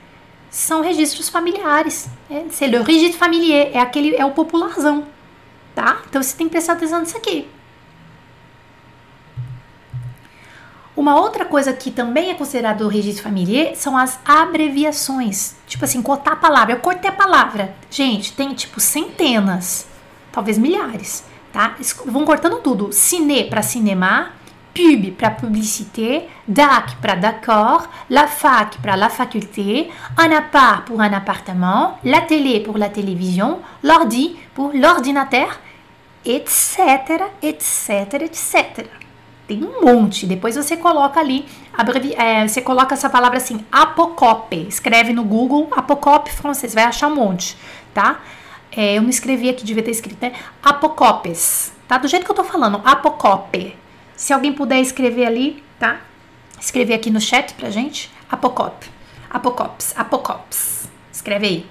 são 0.49 0.81
registros 0.81 1.29
familiares. 1.29 2.09
É, 2.29 2.45
c'est 2.49 2.67
le 2.67 2.81
registre 2.81 3.17
familier, 3.17 3.71
é 3.73 3.79
aquele, 3.79 4.15
é 4.15 4.25
o 4.25 4.31
popularzão, 4.31 5.05
tá? 5.75 6.01
Então 6.09 6.21
você 6.21 6.35
tem 6.35 6.47
que 6.47 6.51
prestar 6.51 6.73
atenção 6.73 6.99
nisso 6.99 7.17
aqui. 7.17 7.47
Uma 10.97 11.15
outra 11.15 11.45
coisa 11.45 11.71
que 11.73 11.91
também 11.91 12.31
é 12.31 12.33
considerado 12.33 12.81
o 12.81 12.87
registro 12.87 13.23
familiar 13.23 13.75
são 13.75 13.95
as 13.95 14.19
abreviações. 14.25 15.55
Tipo 15.67 15.85
assim, 15.85 16.01
cortar 16.01 16.31
a 16.31 16.35
palavra. 16.35 16.73
Eu 16.73 16.79
cortei 16.79 17.07
a 17.07 17.13
palavra. 17.13 17.75
Gente, 17.87 18.33
tem 18.33 18.51
tipo 18.55 18.79
centenas, 18.79 19.85
talvez 20.31 20.57
milhares, 20.57 21.23
tá? 21.53 21.75
Vão 22.03 22.25
cortando 22.25 22.61
tudo. 22.61 22.91
Ciné 22.91 23.43
para 23.43 23.61
cinema, 23.61 24.31
pub 24.77 25.11
para 25.13 25.31
publicité, 25.31 26.29
DAC 26.47 26.97
para 27.01 27.15
d'accord, 27.15 27.89
la 28.11 28.27
fac 28.27 28.77
para 28.79 28.95
la 28.95 29.09
faculté, 29.09 29.89
un 30.17 30.31
appart 30.31 30.85
pour 30.85 31.01
un 31.01 31.11
appartement, 31.13 31.97
la 32.03 32.21
télé 32.21 32.59
pour 32.59 32.77
la 32.77 32.89
télévision, 32.89 33.59
l'ordi 33.83 34.35
pour 34.53 34.71
l'ordinateur, 34.75 35.59
etc, 36.23 37.23
etc, 37.41 38.21
etc. 38.21 38.85
Tem 39.47 39.63
um 39.63 39.83
monte. 39.83 40.27
Depois 40.27 40.55
você 40.55 40.77
coloca 40.77 41.19
ali, 41.19 41.45
é, 42.17 42.47
você 42.47 42.61
coloca 42.61 42.93
essa 42.93 43.09
palavra 43.09 43.37
assim, 43.37 43.65
apocope. 43.71 44.67
Escreve 44.67 45.13
no 45.13 45.23
Google 45.23 45.69
apocope 45.71 46.29
francês, 46.29 46.73
vai 46.73 46.83
achar 46.83 47.07
um 47.07 47.15
monte, 47.15 47.57
tá? 47.93 48.19
É, 48.75 48.97
eu 48.97 49.01
não 49.01 49.09
escrevi 49.09 49.49
aqui, 49.49 49.65
devia 49.65 49.81
ter 49.81 49.91
escrito, 49.91 50.21
né? 50.21 50.33
Apocopes, 50.61 51.73
tá? 51.87 51.97
Do 51.97 52.07
jeito 52.07 52.25
que 52.25 52.31
eu 52.31 52.35
tô 52.35 52.43
falando, 52.43 52.79
apocope. 52.85 53.75
Se 54.17 54.33
alguém 54.33 54.51
puder 54.51 54.81
escrever 54.81 55.27
ali, 55.27 55.63
tá? 55.79 56.01
Escrever 56.59 56.95
aqui 56.95 57.11
no 57.11 57.21
chat 57.21 57.53
pra 57.53 57.69
gente, 57.69 58.11
apocope. 58.29 58.89
Apocopes, 59.29 59.93
apocopes. 59.95 60.89
Escreve 61.13 61.45
aí. 61.45 61.65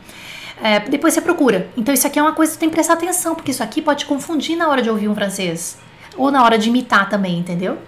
É, 0.62 0.78
depois 0.78 1.12
você 1.12 1.20
procura. 1.20 1.68
Então 1.76 1.92
isso 1.92 2.06
aqui 2.06 2.20
é 2.20 2.22
uma 2.22 2.32
coisa 2.32 2.52
que 2.52 2.54
você 2.54 2.60
tem 2.60 2.68
que 2.68 2.74
prestar 2.76 2.94
atenção, 2.94 3.34
porque 3.34 3.50
isso 3.50 3.64
aqui 3.64 3.82
pode 3.82 4.06
confundir 4.06 4.56
na 4.56 4.68
hora 4.68 4.80
de 4.80 4.88
ouvir 4.88 5.08
um 5.08 5.14
francês. 5.14 5.76
Ou 6.16 6.30
na 6.30 6.44
hora 6.44 6.56
de 6.56 6.68
imitar 6.68 7.08
também, 7.08 7.36
entendeu? 7.36 7.78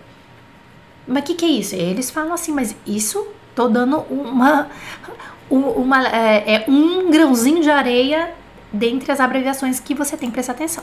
Mas 1.06 1.22
o 1.22 1.26
que, 1.26 1.34
que 1.34 1.44
é 1.44 1.48
isso? 1.48 1.76
Eles 1.76 2.10
falam 2.10 2.32
assim, 2.32 2.52
mas 2.52 2.74
isso 2.84 3.28
tô 3.54 3.68
dando 3.68 3.98
uma. 4.10 4.68
uma 5.48 6.08
é, 6.08 6.54
é 6.54 6.64
um 6.68 7.08
grãozinho 7.10 7.62
de 7.62 7.70
areia 7.70 8.34
dentre 8.72 9.12
as 9.12 9.20
abreviações 9.20 9.78
que 9.78 9.94
você 9.94 10.16
tem 10.16 10.28
que 10.28 10.34
prestar 10.34 10.52
atenção. 10.52 10.82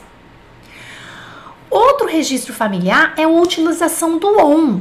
Outro 1.76 2.08
registro 2.08 2.54
familiar 2.54 3.14
é 3.18 3.24
a 3.24 3.28
utilização 3.28 4.18
do 4.18 4.40
on. 4.40 4.80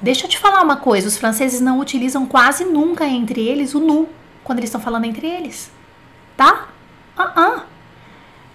Deixa 0.00 0.24
eu 0.24 0.30
te 0.30 0.38
falar 0.38 0.62
uma 0.62 0.76
coisa: 0.76 1.08
os 1.08 1.18
franceses 1.18 1.60
não 1.60 1.80
utilizam 1.80 2.26
quase 2.26 2.64
nunca 2.64 3.04
entre 3.04 3.40
eles 3.40 3.74
o 3.74 3.80
nu 3.80 4.08
quando 4.44 4.58
eles 4.58 4.68
estão 4.68 4.80
falando 4.80 5.04
entre 5.04 5.26
eles, 5.26 5.68
tá? 6.36 6.68
Uh 7.18 7.22
-uh. 7.22 7.62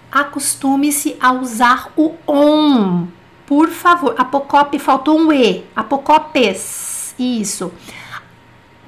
Acostume-se 0.10 1.18
a 1.20 1.34
usar 1.34 1.92
o 1.98 2.16
on. 2.26 3.08
Por 3.46 3.68
favor, 3.68 4.16
apocope, 4.18 4.80
faltou 4.80 5.20
um 5.20 5.34
E. 5.34 5.66
Apocopes. 5.76 7.14
Isso. 7.20 7.74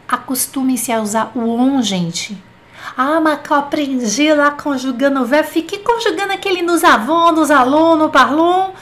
Acostume-se 0.08 0.90
a 0.94 1.02
usar 1.02 1.34
o 1.36 1.50
on, 1.50 1.82
gente. 1.82 2.42
Ah, 2.98 3.20
mas 3.22 3.40
que 3.42 3.52
eu 3.52 3.58
aprendi 3.58 4.34
lá 4.34 4.52
conjugando 4.52 5.22
o 5.22 5.26
verbo. 5.26 5.50
Fiquei 5.50 5.80
conjugando 5.80 6.34
aquele 6.34 6.62
nos 6.62 6.84
avons, 6.84 7.34
nos 7.34 7.52
alons, 7.52 7.98
no 7.98 8.10
parlons. 8.10 8.74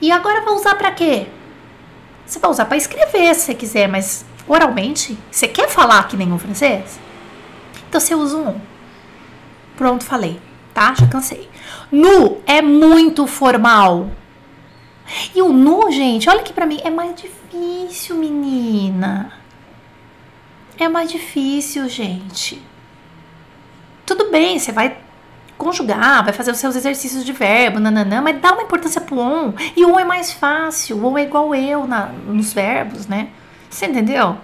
E 0.00 0.10
agora 0.10 0.40
vou 0.42 0.56
usar 0.56 0.74
para 0.74 0.90
quê? 0.90 1.28
Você 2.26 2.38
vai 2.38 2.50
usar 2.50 2.64
para 2.64 2.76
escrever 2.76 3.34
se 3.34 3.42
você 3.42 3.54
quiser, 3.54 3.88
mas 3.88 4.24
oralmente, 4.48 5.18
você 5.30 5.46
quer 5.46 5.68
falar 5.68 6.08
que 6.08 6.16
nem 6.16 6.38
francês? 6.38 6.98
Então 7.88 8.00
você 8.00 8.14
usa 8.14 8.36
um. 8.38 8.60
Pronto, 9.76 10.04
falei, 10.04 10.40
tá? 10.72 10.94
Já 10.94 11.06
cansei. 11.06 11.48
Nu 11.90 12.40
é 12.46 12.62
muito 12.62 13.26
formal. 13.26 14.10
E 15.34 15.42
o 15.42 15.52
nu, 15.52 15.90
gente, 15.90 16.28
olha 16.28 16.42
que 16.42 16.52
para 16.52 16.66
mim 16.66 16.80
é 16.82 16.90
mais 16.90 17.14
difícil, 17.14 18.16
menina. 18.16 19.32
É 20.78 20.88
mais 20.88 21.10
difícil, 21.10 21.88
gente. 21.88 22.62
Tudo 24.12 24.30
bem, 24.30 24.58
você 24.58 24.70
vai 24.70 24.98
conjugar, 25.56 26.22
vai 26.22 26.34
fazer 26.34 26.50
os 26.50 26.58
seus 26.58 26.76
exercícios 26.76 27.24
de 27.24 27.32
verbo, 27.32 27.80
nananã, 27.80 28.20
mas 28.20 28.38
dá 28.42 28.52
uma 28.52 28.62
importância 28.62 29.00
pro 29.00 29.18
on. 29.18 29.54
E 29.74 29.86
o 29.86 29.94
on 29.94 29.98
é 29.98 30.04
mais 30.04 30.30
fácil, 30.30 30.98
o 30.98 31.06
on 31.06 31.16
é 31.16 31.22
igual 31.22 31.54
eu 31.54 31.86
na, 31.86 32.10
nos 32.26 32.52
verbos, 32.52 33.06
né? 33.06 33.28
Você 33.70 33.86
entendeu? 33.86 34.36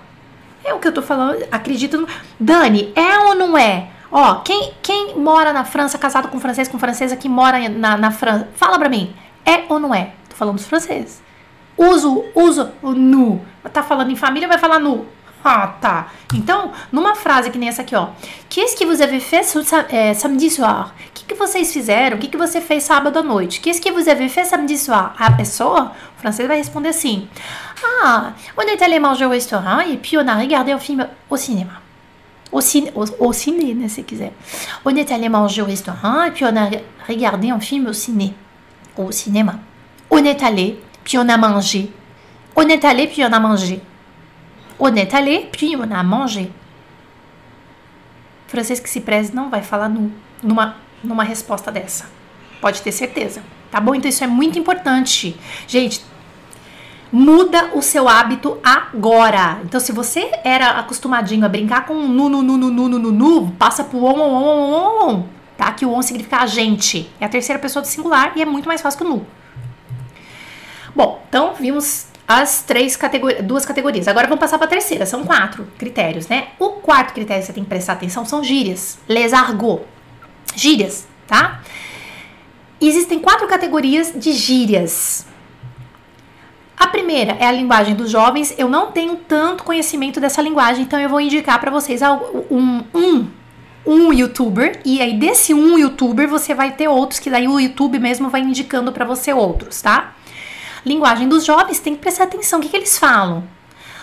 É 0.64 0.72
o 0.72 0.78
que 0.78 0.88
eu 0.88 0.94
tô 0.94 1.02
falando, 1.02 1.44
acredito 1.52 1.98
no... 1.98 2.08
Dani, 2.40 2.94
é 2.96 3.18
ou 3.18 3.34
não 3.34 3.58
é? 3.58 3.90
Ó, 4.10 4.36
quem, 4.36 4.72
quem 4.80 5.18
mora 5.18 5.52
na 5.52 5.64
França, 5.64 5.98
casado 5.98 6.28
com 6.28 6.40
francês, 6.40 6.66
com 6.66 6.78
francesa, 6.78 7.14
que 7.14 7.28
mora 7.28 7.68
na, 7.68 7.98
na 7.98 8.10
França, 8.10 8.48
fala 8.54 8.78
pra 8.78 8.88
mim, 8.88 9.14
é 9.44 9.64
ou 9.68 9.78
não 9.78 9.94
é? 9.94 10.12
falando 10.30 10.58
francês. 10.60 11.22
Uso, 11.76 12.24
uso 12.34 12.70
o 12.80 12.92
nu. 12.92 13.44
Tá 13.70 13.82
falando 13.82 14.10
em 14.10 14.16
família, 14.16 14.48
vai 14.48 14.56
falar 14.56 14.78
nu. 14.78 15.04
Ah, 15.44 15.68
tá. 15.80 16.08
Então, 16.34 16.72
numa 16.92 17.14
frase 17.14 17.50
que 17.50 17.58
nem 17.58 17.68
essa 17.68 17.82
aqui, 17.82 17.94
ó. 17.94 18.08
Qu'est-ce 18.48 18.76
que 18.76 18.84
vous 18.84 19.00
avez 19.00 19.20
fait 19.20 19.44
samedi 20.14 20.50
soir? 20.50 20.92
O 21.08 21.12
que, 21.14 21.24
que 21.24 21.34
vocês 21.34 21.72
fizeram? 21.72 22.16
O 22.16 22.20
que, 22.20 22.28
que 22.28 22.36
você 22.36 22.60
fez 22.60 22.82
sábado 22.82 23.18
à 23.18 23.22
noite? 23.22 23.60
Qu'est-ce 23.60 23.80
que 23.80 23.92
vous 23.92 24.08
avez 24.08 24.28
fait 24.28 24.44
samedi 24.44 24.76
soir? 24.76 25.14
A 25.18 25.30
pessoa, 25.32 25.92
o 26.16 26.20
francês 26.20 26.46
vai 26.46 26.58
responder 26.58 26.88
assim. 26.88 27.28
Ah, 28.02 28.32
on 28.56 28.62
est 28.62 28.82
allé 28.82 28.98
manger 28.98 29.26
au 29.26 29.30
restaurant 29.30 29.80
et 29.80 29.96
puis 29.96 30.18
on 30.18 30.26
a 30.26 30.34
regardé 30.34 30.72
un 30.72 30.78
film 30.78 31.06
au 31.30 31.36
cinéma. 31.36 31.80
Au, 32.50 32.60
cin 32.60 32.84
au, 32.94 33.04
au 33.20 33.32
ciné, 33.32 33.74
né, 33.74 33.88
se 33.88 34.00
quiser. 34.00 34.32
On 34.84 34.94
est 34.96 35.12
allé 35.12 35.28
manger 35.28 35.62
au 35.62 35.66
restaurant 35.66 36.24
et 36.24 36.30
puis 36.30 36.44
on 36.44 36.56
a 36.56 36.68
regardé 37.06 37.50
un 37.50 37.60
film 37.60 37.86
au 37.86 37.92
ciné. 37.92 38.34
Au 38.96 39.12
cinéma. 39.12 39.54
On 40.10 40.24
est 40.24 40.42
allé, 40.42 40.80
puis 41.04 41.18
on 41.18 41.28
a 41.28 41.36
mangé. 41.36 41.90
On 42.56 42.62
est 42.62 42.84
allé, 42.84 43.06
puis 43.06 43.22
on 43.24 43.32
a 43.32 43.38
mangé. 43.38 43.80
On 44.78 44.94
est 44.94 45.12
allé, 45.14 45.48
puis 45.50 45.76
on 45.76 45.90
a 45.90 46.02
mangé. 46.02 46.50
Francês 48.46 48.80
que 48.80 48.88
se 48.88 49.00
preze 49.00 49.34
não 49.34 49.50
vai 49.50 49.62
falar 49.62 49.88
nu 49.88 50.12
numa, 50.42 50.76
numa 51.02 51.24
resposta 51.24 51.70
dessa. 51.70 52.06
Pode 52.60 52.80
ter 52.82 52.92
certeza. 52.92 53.42
Tá 53.70 53.80
bom? 53.80 53.94
Então 53.94 54.08
isso 54.08 54.24
é 54.24 54.26
muito 54.26 54.58
importante. 54.58 55.38
Gente, 55.66 56.02
muda 57.12 57.70
o 57.74 57.82
seu 57.82 58.08
hábito 58.08 58.58
agora. 58.62 59.60
Então, 59.64 59.80
se 59.80 59.92
você 59.92 60.30
era 60.44 60.70
acostumadinho 60.70 61.44
a 61.44 61.48
brincar 61.48 61.86
com 61.86 61.94
nu, 61.94 62.28
nu, 62.28 62.42
nu, 62.42 62.56
nu, 62.56 62.70
nu, 62.70 62.88
nu, 62.88 62.98
nu, 62.98 63.12
nu 63.12 63.50
passa 63.58 63.84
pro 63.84 63.98
on, 63.98 64.18
on, 64.18 64.34
on, 64.34 64.72
on, 64.72 65.10
on, 65.10 65.28
tá? 65.56 65.72
Que 65.72 65.84
o 65.84 65.92
on 65.92 66.02
significa 66.02 66.38
agente. 66.38 67.10
É 67.20 67.26
a 67.26 67.28
terceira 67.28 67.60
pessoa 67.60 67.82
do 67.82 67.88
singular 67.88 68.32
e 68.36 68.42
é 68.42 68.44
muito 68.44 68.68
mais 68.68 68.80
fácil 68.80 68.98
que 68.98 69.04
o 69.04 69.08
nu. 69.08 69.26
Bom, 70.94 71.22
então 71.28 71.54
vimos 71.54 72.07
as 72.28 72.62
três 72.62 72.94
categorias, 72.94 73.42
duas 73.42 73.64
categorias. 73.64 74.06
Agora 74.06 74.26
vamos 74.26 74.40
passar 74.40 74.58
para 74.58 74.66
a 74.66 74.70
terceira, 74.70 75.06
são 75.06 75.24
quatro 75.24 75.66
critérios, 75.78 76.28
né? 76.28 76.48
O 76.58 76.72
quarto 76.72 77.14
critério 77.14 77.40
que 77.40 77.46
você 77.46 77.54
tem 77.54 77.64
que 77.64 77.70
prestar 77.70 77.94
atenção 77.94 78.26
são 78.26 78.44
gírias, 78.44 78.98
les 79.08 79.32
argots. 79.32 79.86
Gírias, 80.54 81.08
tá? 81.26 81.62
Existem 82.78 83.18
quatro 83.18 83.48
categorias 83.48 84.12
de 84.14 84.32
gírias. 84.32 85.26
A 86.76 86.86
primeira 86.86 87.32
é 87.40 87.46
a 87.46 87.52
linguagem 87.52 87.94
dos 87.94 88.10
jovens. 88.10 88.54
Eu 88.58 88.68
não 88.68 88.92
tenho 88.92 89.16
tanto 89.16 89.64
conhecimento 89.64 90.20
dessa 90.20 90.42
linguagem, 90.42 90.82
então 90.82 91.00
eu 91.00 91.08
vou 91.08 91.20
indicar 91.20 91.58
para 91.58 91.70
vocês 91.70 92.02
um, 92.50 92.84
um, 92.94 93.26
um 93.86 94.12
youtuber. 94.12 94.80
E 94.84 95.00
aí, 95.00 95.14
desse 95.18 95.54
um 95.54 95.78
youtuber, 95.78 96.28
você 96.28 96.54
vai 96.54 96.72
ter 96.72 96.88
outros, 96.88 97.18
que 97.18 97.30
daí 97.30 97.48
o 97.48 97.58
YouTube 97.58 97.98
mesmo 97.98 98.28
vai 98.28 98.42
indicando 98.42 98.92
para 98.92 99.04
você 99.04 99.32
outros, 99.32 99.80
tá? 99.82 100.14
Linguagem 100.88 101.28
dos 101.28 101.44
jovens, 101.44 101.78
tem 101.78 101.94
que 101.94 102.00
prestar 102.00 102.24
atenção. 102.24 102.58
O 102.58 102.62
que, 102.62 102.68
que 102.68 102.76
eles 102.76 102.98
falam? 102.98 103.44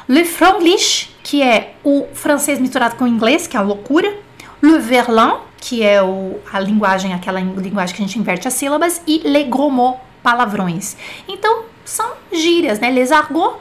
Le 0.07 0.23
franglish, 0.23 1.09
que 1.23 1.41
é 1.41 1.75
o 1.83 2.05
francês 2.13 2.59
misturado 2.59 2.95
com 2.95 3.05
o 3.05 3.07
inglês, 3.07 3.47
que 3.47 3.57
é 3.57 3.59
a 3.59 3.63
loucura. 3.63 4.15
Le 4.61 4.77
verlan, 4.77 5.39
que 5.57 5.83
é 5.83 6.01
o, 6.01 6.39
a 6.53 6.59
linguagem, 6.59 7.13
aquela 7.13 7.39
linguagem 7.39 7.95
que 7.95 8.03
a 8.03 8.05
gente 8.05 8.19
inverte 8.19 8.47
as 8.47 8.53
sílabas. 8.53 9.01
E 9.07 9.27
le 9.27 9.43
gros 9.45 9.73
mots, 9.73 9.99
palavrões. 10.21 10.95
Então, 11.27 11.63
são 11.83 12.13
gírias, 12.31 12.79
né? 12.79 12.91
Les 12.91 13.11
argots, 13.11 13.57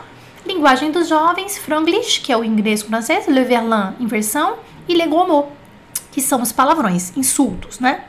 linguagem 0.46 0.90
dos 0.90 1.08
jovens, 1.08 1.56
franglish, 1.56 2.20
que 2.20 2.30
é 2.30 2.36
o 2.36 2.44
inglês 2.44 2.82
francês, 2.82 3.26
le 3.26 3.42
verlan, 3.44 3.94
inversão, 3.98 4.56
e 4.86 4.94
le 4.94 5.06
gros 5.06 5.26
mots, 5.26 5.52
que 6.12 6.20
são 6.20 6.42
os 6.42 6.52
palavrões, 6.52 7.16
insultos, 7.16 7.80
né? 7.80 8.04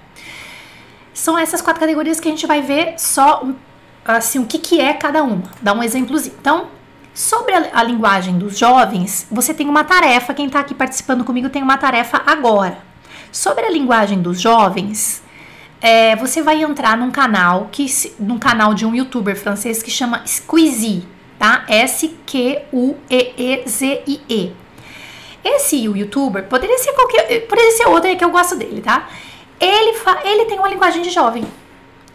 São 1.13 1.37
essas 1.37 1.61
quatro 1.61 1.79
categorias 1.79 2.19
que 2.19 2.27
a 2.27 2.31
gente 2.31 2.45
vai 2.45 2.61
ver 2.61 2.95
só 2.97 3.47
assim 4.05 4.39
o 4.39 4.45
que, 4.45 4.59
que 4.59 4.79
é 4.79 4.93
cada 4.93 5.23
uma. 5.23 5.43
Dá 5.61 5.73
um 5.73 5.81
exemplozinho. 5.81 6.35
Então, 6.39 6.67
sobre 7.13 7.53
a, 7.53 7.71
a 7.73 7.83
linguagem 7.83 8.37
dos 8.37 8.57
jovens, 8.57 9.27
você 9.31 9.53
tem 9.53 9.67
uma 9.67 9.83
tarefa. 9.83 10.33
Quem 10.33 10.45
está 10.45 10.59
aqui 10.59 10.73
participando 10.73 11.23
comigo 11.23 11.49
tem 11.49 11.63
uma 11.63 11.77
tarefa 11.77 12.21
agora. 12.25 12.77
Sobre 13.31 13.65
a 13.65 13.69
linguagem 13.69 14.21
dos 14.21 14.39
jovens, 14.39 15.21
é, 15.81 16.15
você 16.15 16.41
vai 16.41 16.61
entrar 16.61 16.95
num 16.97 17.11
canal 17.11 17.69
que 17.71 17.85
num 18.19 18.39
canal 18.39 18.73
de 18.73 18.85
um 18.85 18.95
youtuber 18.95 19.35
francês 19.35 19.83
que 19.83 19.91
chama 19.91 20.21
Squeezie, 20.25 21.05
tá? 21.37 21.65
S 21.67 22.07
Q 22.25 22.59
U 22.71 22.95
E 23.09 23.33
E 23.37 23.67
Z 23.67 24.03
I 24.07 24.21
E. 24.29 24.53
Esse 25.43 25.77
youtuber 25.77 26.45
poderia 26.45 26.77
ser 26.79 26.93
qualquer, 26.93 27.45
poderia 27.47 27.71
ser 27.71 27.87
outro 27.87 28.15
que 28.15 28.23
eu 28.23 28.31
gosto 28.31 28.55
dele, 28.55 28.81
tá? 28.81 29.07
Ele, 29.59 29.93
fa, 29.93 30.19
ele 30.23 30.45
tem 30.45 30.57
uma 30.57 30.67
linguagem 30.67 31.01
de 31.01 31.09
jovem. 31.09 31.45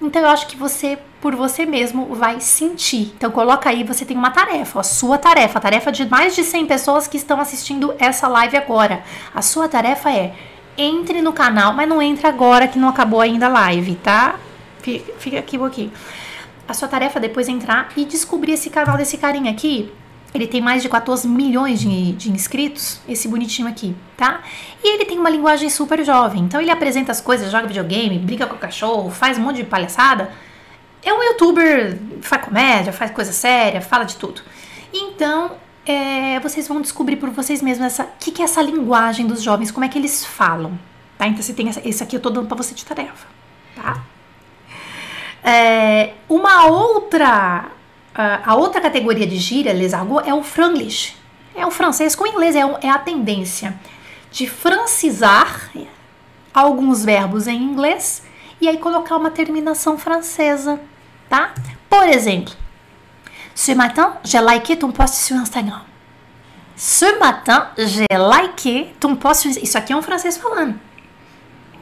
Então 0.02 0.22
eu 0.22 0.28
acho 0.28 0.46
que 0.46 0.56
você, 0.56 0.98
por 1.20 1.34
você 1.34 1.66
mesmo, 1.66 2.14
vai 2.14 2.40
sentir. 2.40 3.12
Então 3.16 3.30
coloca 3.30 3.68
aí, 3.68 3.84
você 3.84 4.04
tem 4.04 4.16
uma 4.16 4.30
tarefa, 4.30 4.80
a 4.80 4.82
sua 4.82 5.18
tarefa, 5.18 5.58
a 5.58 5.62
tarefa 5.62 5.92
de 5.92 6.08
mais 6.08 6.34
de 6.34 6.42
100 6.42 6.66
pessoas 6.66 7.06
que 7.06 7.16
estão 7.16 7.40
assistindo 7.40 7.94
essa 7.98 8.26
live 8.26 8.56
agora. 8.56 9.02
A 9.34 9.42
sua 9.42 9.68
tarefa 9.68 10.10
é 10.10 10.34
entre 10.78 11.20
no 11.20 11.32
canal, 11.32 11.72
mas 11.74 11.88
não 11.88 12.00
entra 12.00 12.28
agora 12.28 12.66
que 12.66 12.78
não 12.78 12.88
acabou 12.88 13.20
ainda 13.20 13.46
a 13.46 13.50
live, 13.50 13.96
tá? 13.96 14.36
Fica, 14.80 15.12
fica 15.18 15.38
aqui 15.38 15.56
um 15.56 15.60
pouquinho. 15.60 15.92
A 16.66 16.72
sua 16.72 16.88
tarefa 16.88 17.18
é 17.18 17.22
depois 17.22 17.48
entrar 17.48 17.90
e 17.96 18.04
descobrir 18.04 18.52
esse 18.52 18.70
canal 18.70 18.96
desse 18.96 19.18
carinha 19.18 19.50
aqui 19.50 19.92
ele 20.32 20.46
tem 20.46 20.60
mais 20.60 20.82
de 20.82 20.88
14 20.88 21.26
milhões 21.26 21.80
de, 21.80 22.12
de, 22.12 22.30
inscritos, 22.30 23.00
esse 23.08 23.26
bonitinho 23.26 23.66
aqui, 23.66 23.94
tá? 24.16 24.40
E 24.82 24.94
ele 24.94 25.04
tem 25.04 25.18
uma 25.18 25.28
linguagem 25.28 25.68
super 25.68 26.04
jovem. 26.04 26.42
Então 26.42 26.60
ele 26.60 26.70
apresenta 26.70 27.10
as 27.10 27.20
coisas, 27.20 27.50
joga 27.50 27.66
videogame, 27.66 28.18
briga 28.18 28.46
com 28.46 28.54
o 28.54 28.58
cachorro, 28.58 29.10
faz 29.10 29.38
um 29.38 29.42
monte 29.42 29.56
de 29.56 29.64
palhaçada. 29.64 30.30
É 31.02 31.12
um 31.12 31.22
youtuber, 31.22 31.98
faz 32.20 32.44
comédia, 32.44 32.92
faz 32.92 33.10
coisa 33.10 33.32
séria, 33.32 33.80
fala 33.80 34.04
de 34.04 34.16
tudo. 34.16 34.42
Então, 34.92 35.52
é, 35.86 36.38
vocês 36.40 36.68
vão 36.68 36.80
descobrir 36.80 37.16
por 37.16 37.30
vocês 37.30 37.62
mesmos 37.62 37.98
o 37.98 38.06
que, 38.18 38.30
que 38.30 38.42
é 38.42 38.44
essa 38.44 38.60
linguagem 38.60 39.26
dos 39.26 39.42
jovens, 39.42 39.70
como 39.70 39.84
é 39.84 39.88
que 39.88 39.98
eles 39.98 40.24
falam, 40.24 40.78
tá? 41.16 41.26
Então, 41.26 41.42
você 41.42 41.52
tem 41.52 41.68
essa, 41.68 41.80
esse 41.88 42.02
aqui 42.02 42.16
eu 42.16 42.20
tô 42.20 42.30
dando 42.30 42.48
pra 42.48 42.56
você 42.56 42.74
de 42.74 42.84
tarefa, 42.84 43.26
tá? 43.74 44.02
É, 45.42 46.14
uma 46.28 46.66
outra 46.66 47.70
a 48.14 48.54
outra 48.54 48.80
categoria 48.80 49.26
de 49.26 49.36
gíria, 49.36 49.72
les 49.72 49.94
argots, 49.94 50.28
é 50.28 50.34
o 50.34 50.42
franglish. 50.42 51.16
É 51.54 51.66
o 51.66 51.70
francês 51.70 52.14
com 52.14 52.24
o 52.24 52.26
inglês, 52.26 52.54
é, 52.54 52.60
é 52.82 52.90
a 52.90 52.98
tendência 52.98 53.78
de 54.30 54.48
francisar 54.48 55.70
alguns 56.52 57.04
verbos 57.04 57.46
em 57.46 57.62
inglês 57.62 58.22
e 58.60 58.68
aí 58.68 58.78
colocar 58.78 59.16
uma 59.16 59.30
terminação 59.30 59.98
francesa, 59.98 60.80
tá? 61.30 61.54
Por 61.88 62.08
exemplo, 62.08 62.54
Ce 63.54 63.74
matin, 63.74 64.14
j'ai 64.24 64.40
liké 64.40 64.76
ton 64.76 64.90
post 64.90 65.16
sur 65.16 65.36
Instagram. 65.36 65.82
Ce 66.74 67.04
matin, 67.18 67.66
j'ai 67.76 68.06
liké 68.10 68.94
ton 68.98 69.14
post 69.16 69.46
Isso 69.62 69.76
aqui 69.76 69.92
é 69.92 69.96
um 69.96 70.00
francês 70.00 70.38
falando. 70.38 70.80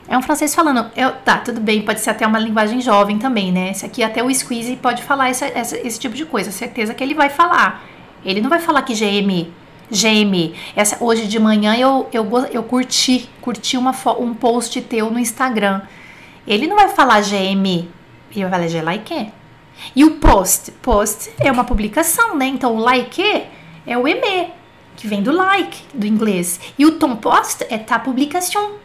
É 0.09 0.19
um 0.19 0.23
francês 0.23 0.55
falando, 0.55 0.91
eu, 0.97 1.13
tá, 1.13 1.37
tudo 1.37 1.61
bem, 1.61 1.83
pode 1.83 2.01
ser 2.01 2.11
até 2.11 2.27
uma 2.27 2.39
linguagem 2.39 2.81
jovem 2.81 3.19
também, 3.19 3.53
né? 3.53 3.71
Esse 3.71 3.85
aqui 3.85 4.03
até 4.03 4.25
o 4.25 4.35
Squeezie 4.35 4.77
pode 4.77 5.03
falar 5.03 5.31
esse 5.31 5.99
tipo 6.01 6.17
de 6.17 6.25
coisa, 6.25 6.51
certeza 6.51 6.95
que 6.95 7.05
ele 7.05 7.15
vai 7.15 7.29
falar. 7.29 7.85
Ele 8.25 8.41
não 8.41 8.49
vai 8.49 8.59
falar 8.59 8.83
que 8.83 8.95
GM, 8.95 9.53
GM. 9.91 10.55
Essa, 10.75 10.97
hoje 10.99 11.27
de 11.27 11.39
manhã 11.39 11.77
eu, 11.77 12.09
eu, 12.11 12.27
eu 12.51 12.63
curti, 12.63 13.29
curti 13.41 13.77
uma, 13.77 13.95
um 14.19 14.35
post 14.35 14.81
teu 14.81 15.11
no 15.11 15.19
Instagram. 15.19 15.83
Ele 16.47 16.67
não 16.67 16.75
vai 16.75 16.89
falar 16.89 17.21
GM, 17.21 17.87
ele 18.35 18.45
vai 18.47 18.51
falar 18.51 18.67
G 18.67 18.83
like. 18.83 19.38
E 19.95 20.05
o 20.05 20.13
post, 20.13 20.73
post 20.83 21.31
é 21.39 21.51
uma 21.51 21.65
publicação, 21.65 22.37
né? 22.37 22.47
Então 22.47 22.77
o 22.77 22.79
like 22.79 23.23
é 23.87 23.97
o 23.99 24.07
eme, 24.07 24.53
que 24.97 25.07
vem 25.07 25.23
do 25.23 25.33
like, 25.33 25.83
do 25.95 26.07
inglês. 26.07 26.61
E 26.79 26.85
o 26.85 26.99
tom 26.99 27.17
post 27.17 27.65
é 27.71 27.79
ta 27.79 27.99
publication 27.99 28.79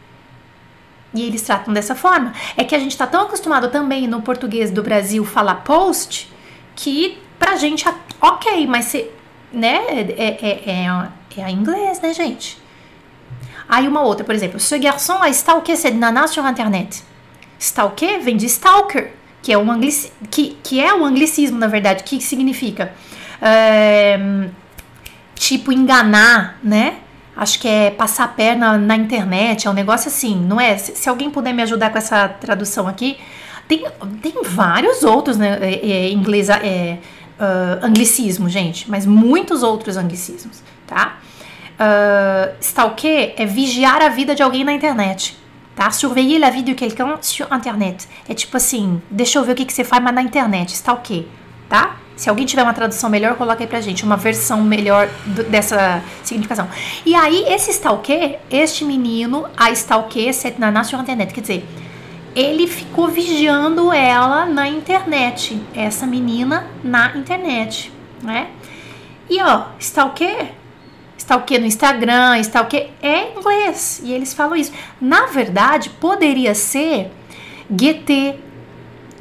e 1.14 1.22
eles 1.22 1.44
tratam 1.44 1.74
dessa 1.74 1.96
forma. 1.96 2.34
É 2.58 2.64
que 2.64 2.76
a 2.76 2.80
gente 2.80 2.92
está 2.92 3.06
tão 3.06 3.22
acostumado 3.22 3.70
também 3.70 4.08
no 4.08 4.22
português 4.22 4.72
do 4.72 4.82
Brasil 4.82 5.24
falar 5.24 5.56
post 5.56 6.32
que 6.76 7.20
pra 7.38 7.56
gente, 7.56 7.86
ok, 8.20 8.66
mas 8.66 8.86
se, 8.86 9.10
né, 9.52 9.80
é, 9.88 10.00
é, 10.18 10.70
é, 10.72 11.08
é 11.38 11.44
a 11.44 11.52
inglês, 11.52 12.02
né, 12.02 12.14
gente? 12.14 12.62
Aí 13.70 13.88
uma 13.88 14.02
outra, 14.02 14.26
por 14.26 14.34
exemplo, 14.34 14.60
ce 14.60 14.78
garçon 14.78 15.22
a 15.22 15.30
stalké 15.30 15.76
cette 15.76 15.98
nana 15.98 16.28
sur 16.28 16.46
internet. 16.46 17.04
Stalker 17.60 18.20
vem 18.20 18.36
de 18.36 18.48
stalker, 18.48 19.14
que 19.44 19.54
é 19.54 19.58
um, 19.58 19.80
que, 20.32 20.58
que 20.64 20.80
é 20.80 20.94
um 20.96 21.06
anglicismo, 21.06 21.60
na 21.60 21.68
verdade, 21.68 22.04
que 22.04 22.20
significa 22.20 22.94
é, 23.40 24.18
tipo 25.36 25.72
enganar, 25.72 26.58
né? 26.64 26.96
acho 27.36 27.60
que 27.60 27.68
é 27.68 27.92
passar 27.92 28.26
a 28.26 28.28
perna 28.28 28.78
na 28.78 28.96
internet, 28.96 29.68
é 29.68 29.70
um 29.70 29.74
negócio 29.74 30.08
assim, 30.08 30.36
não 30.36 30.60
é? 30.60 30.78
Se, 30.78 30.96
se 30.96 31.10
alguém 31.10 31.30
puder 31.30 31.54
me 31.54 31.64
ajudar 31.64 31.90
com 31.90 31.98
essa 31.98 32.28
tradução 32.28 32.88
aqui, 32.88 33.18
tem, 33.68 33.84
tem 34.22 34.34
vários 34.44 35.04
outros, 35.04 35.38
né? 35.38 35.58
É, 35.62 35.74
é, 35.74 36.12
inglês, 36.12 36.50
é, 36.50 37.00
uh, 37.40 37.86
anglicismo, 37.86 38.48
gente, 38.50 38.90
mas 38.90 39.06
muitos 39.06 39.64
outros 39.64 39.98
anglicismos, 39.98 40.62
tá? 40.86 41.18
Uh, 41.74 42.56
stalker 42.60 43.34
é 43.36 43.46
vigiar 43.46 44.02
a 44.02 44.10
vida 44.10 44.36
de 44.36 44.44
alguém 44.44 44.64
na 44.64 44.74
internet, 44.74 45.36
tá? 45.76 45.92
Surveiller 45.92 46.40
la 46.40 46.50
vie 46.50 46.64
de 46.64 46.74
quelqu'un 46.74 47.18
sur 47.22 47.48
internet. 47.52 48.08
É 48.28 48.34
tipo 48.34 48.58
assim, 48.58 49.02
deixa 49.10 49.40
eu 49.40 49.44
ver 49.44 49.54
o 49.54 49.56
que, 49.56 49.66
que 49.66 49.74
você 49.74 49.84
faz, 49.84 50.04
mas 50.04 50.14
na 50.14 50.22
internet, 50.22 50.74
stalker, 50.74 51.26
tá? 51.70 51.98
Se 52.16 52.30
alguém 52.30 52.46
tiver 52.46 52.62
uma 52.62 52.74
tradução 52.74 53.10
melhor, 53.10 53.36
coloca 53.36 53.64
aí 53.64 53.68
pra 53.68 53.82
gente, 53.82 54.04
uma 54.04 54.16
versão 54.16 54.62
melhor 54.62 55.10
do, 55.26 55.44
dessa 55.44 56.02
significação. 56.24 56.68
E 57.06 57.16
aí, 57.16 57.44
esse 57.48 57.72
stalker, 57.72 58.40
este 58.52 58.86
menino, 58.86 59.48
a 59.58 59.72
stalker, 59.72 60.32
na 60.60 60.84
sur 60.84 61.00
internet, 61.00 61.34
quer 61.34 61.42
dizer, 61.42 61.66
ele 62.36 62.68
ficou 62.68 63.08
vigiando 63.08 63.92
ela 63.92 64.46
na 64.46 64.68
internet, 64.68 65.60
essa 65.76 66.06
menina 66.06 66.68
na 66.84 67.16
internet, 67.16 67.92
né? 68.22 68.50
E 69.30 69.42
ó, 69.42 69.66
stalker, 69.80 70.54
stalker 71.24 71.60
no 71.60 71.66
Instagram, 71.66 72.38
stalker 72.40 72.90
é 73.02 73.32
inglês, 73.32 74.02
e 74.04 74.12
eles 74.12 74.34
falam 74.34 74.58
isso. 74.58 74.74
Na 75.00 75.28
verdade, 75.28 75.90
poderia 75.90 76.54
ser 76.54 77.10
GT, 77.70 78.36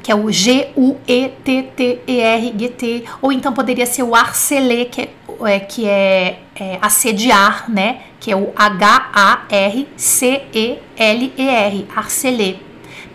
que 0.01 0.11
é 0.11 0.15
o 0.15 0.29
G-U-E-T-T-E-R, 0.29 0.83
G-T, 2.57 3.05
ou 3.21 3.31
então 3.31 3.53
poderia 3.53 3.85
ser 3.85 4.03
o 4.03 4.13
arcelê, 4.13 4.83
que 4.85 5.01
é, 5.01 5.09
é 5.45 5.59
que 5.61 5.87
é, 5.87 6.39
é, 6.55 6.77
assediar, 6.81 7.71
né? 7.71 8.01
Que 8.19 8.31
é 8.31 8.35
o 8.35 8.51
H-A-R-C-E-L-E-R, 8.53 9.47
arcelê. 11.95 12.57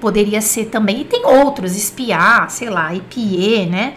Poderia 0.00 0.40
ser 0.40 0.64
também, 0.66 1.02
e 1.02 1.04
tem 1.04 1.26
outros, 1.26 1.76
espiar, 1.76 2.50
sei 2.50 2.70
lá, 2.70 2.94
epier, 2.94 3.68
né? 3.68 3.94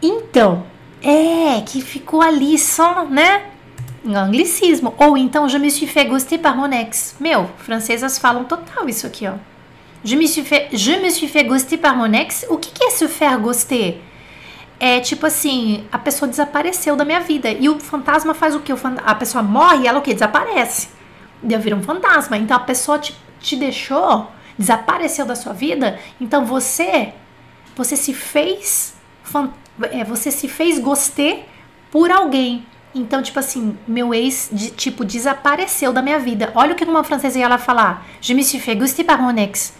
Então, 0.00 0.64
é, 1.02 1.60
que 1.62 1.80
ficou 1.80 2.22
ali 2.22 2.56
só, 2.56 3.04
né? 3.04 3.51
Em 4.04 4.14
anglicismo. 4.14 4.94
Ou 4.98 5.16
então, 5.16 5.48
je 5.48 5.58
me 5.58 5.70
suis 5.70 5.86
fait 5.86 6.06
ghoster 6.06 6.38
par 6.38 6.56
mon 6.56 6.72
ex. 6.72 7.14
Meu, 7.20 7.48
francesas 7.58 8.18
falam 8.18 8.44
total 8.44 8.88
isso 8.88 9.06
aqui, 9.06 9.28
ó. 9.28 9.34
Je 10.04 10.16
me 10.16 10.26
suis 10.26 10.44
fait, 10.44 10.68
je 10.72 10.92
me 11.00 11.10
suis 11.10 11.28
fait 11.28 11.44
ghoster 11.44 11.78
par 11.78 11.96
mon 11.96 12.12
ex. 12.12 12.44
O 12.48 12.58
que, 12.58 12.70
que 12.72 12.84
é 12.84 12.90
se 12.90 13.06
faire 13.06 13.38
ghoster? 13.38 13.98
É 14.80 14.98
tipo 14.98 15.24
assim, 15.24 15.84
a 15.92 15.98
pessoa 15.98 16.28
desapareceu 16.28 16.96
da 16.96 17.04
minha 17.04 17.20
vida. 17.20 17.48
E 17.50 17.68
o 17.68 17.78
fantasma 17.78 18.34
faz 18.34 18.56
o 18.56 18.60
que? 18.60 18.72
A 19.04 19.14
pessoa 19.14 19.40
morre 19.40 19.84
e 19.84 19.86
ela 19.86 20.00
o 20.00 20.02
que? 20.02 20.12
Desaparece. 20.12 20.88
Deu 21.40 21.60
vira 21.60 21.76
um 21.76 21.82
fantasma. 21.82 22.36
Então 22.36 22.56
a 22.56 22.60
pessoa 22.60 22.98
te, 22.98 23.16
te 23.38 23.54
deixou, 23.54 24.28
desapareceu 24.58 25.24
da 25.24 25.36
sua 25.36 25.52
vida. 25.52 26.00
Então 26.20 26.44
você, 26.44 27.12
você 27.76 27.94
se 27.94 28.12
fez, 28.12 28.94
é, 29.92 30.02
você 30.02 30.32
se 30.32 30.48
fez 30.48 30.80
gostei 30.80 31.44
por 31.92 32.10
alguém. 32.10 32.66
Então, 32.94 33.22
tipo 33.22 33.38
assim, 33.38 33.76
meu 33.88 34.12
ex, 34.12 34.50
de, 34.52 34.70
tipo, 34.70 35.04
desapareceu 35.04 35.92
da 35.92 36.02
minha 36.02 36.18
vida. 36.18 36.52
Olha 36.54 36.72
o 36.72 36.76
que 36.76 36.84
uma 36.84 37.02
francesa 37.02 37.38
ia 37.38 37.48
lá 37.48 37.56
falar. 37.56 38.06
Je 38.20 38.34
me 38.34 38.44
suis 38.44 38.62
fait 38.62 38.76
ghoster 38.76 39.04
par 39.04 39.20
mon 39.20 39.36
ex 39.38 39.74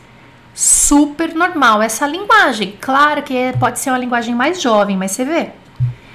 super 0.55 1.35
normal 1.35 1.83
essa 1.83 2.07
linguagem. 2.07 2.77
Claro 2.81 3.23
que 3.23 3.35
pode 3.59 3.79
ser 3.79 3.91
uma 3.91 3.99
linguagem 3.99 4.35
mais 4.35 4.61
jovem, 4.61 4.97
mas 4.97 5.13
você 5.13 5.25
vê. 5.25 5.51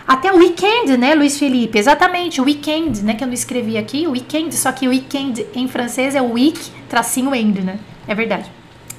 Até 0.08 0.32
o 0.32 0.38
weekend, 0.38 0.96
né, 0.96 1.14
Luiz 1.16 1.38
Felipe? 1.38 1.78
Exatamente, 1.78 2.40
o 2.40 2.46
weekend, 2.46 3.04
né, 3.04 3.14
que 3.14 3.24
eu 3.24 3.28
não 3.28 3.34
escrevi 3.34 3.78
aqui, 3.78 4.08
o 4.08 4.12
weekend, 4.12 4.56
só 4.56 4.72
que 4.72 4.88
o 4.88 4.92
weekend 4.92 5.46
em 5.54 5.68
francês 5.68 6.16
é 6.16 6.22
week, 6.22 6.72
tracinho 6.88 7.36
end, 7.36 7.62
né? 7.62 7.78
É 8.08 8.16
verdade. 8.16 8.50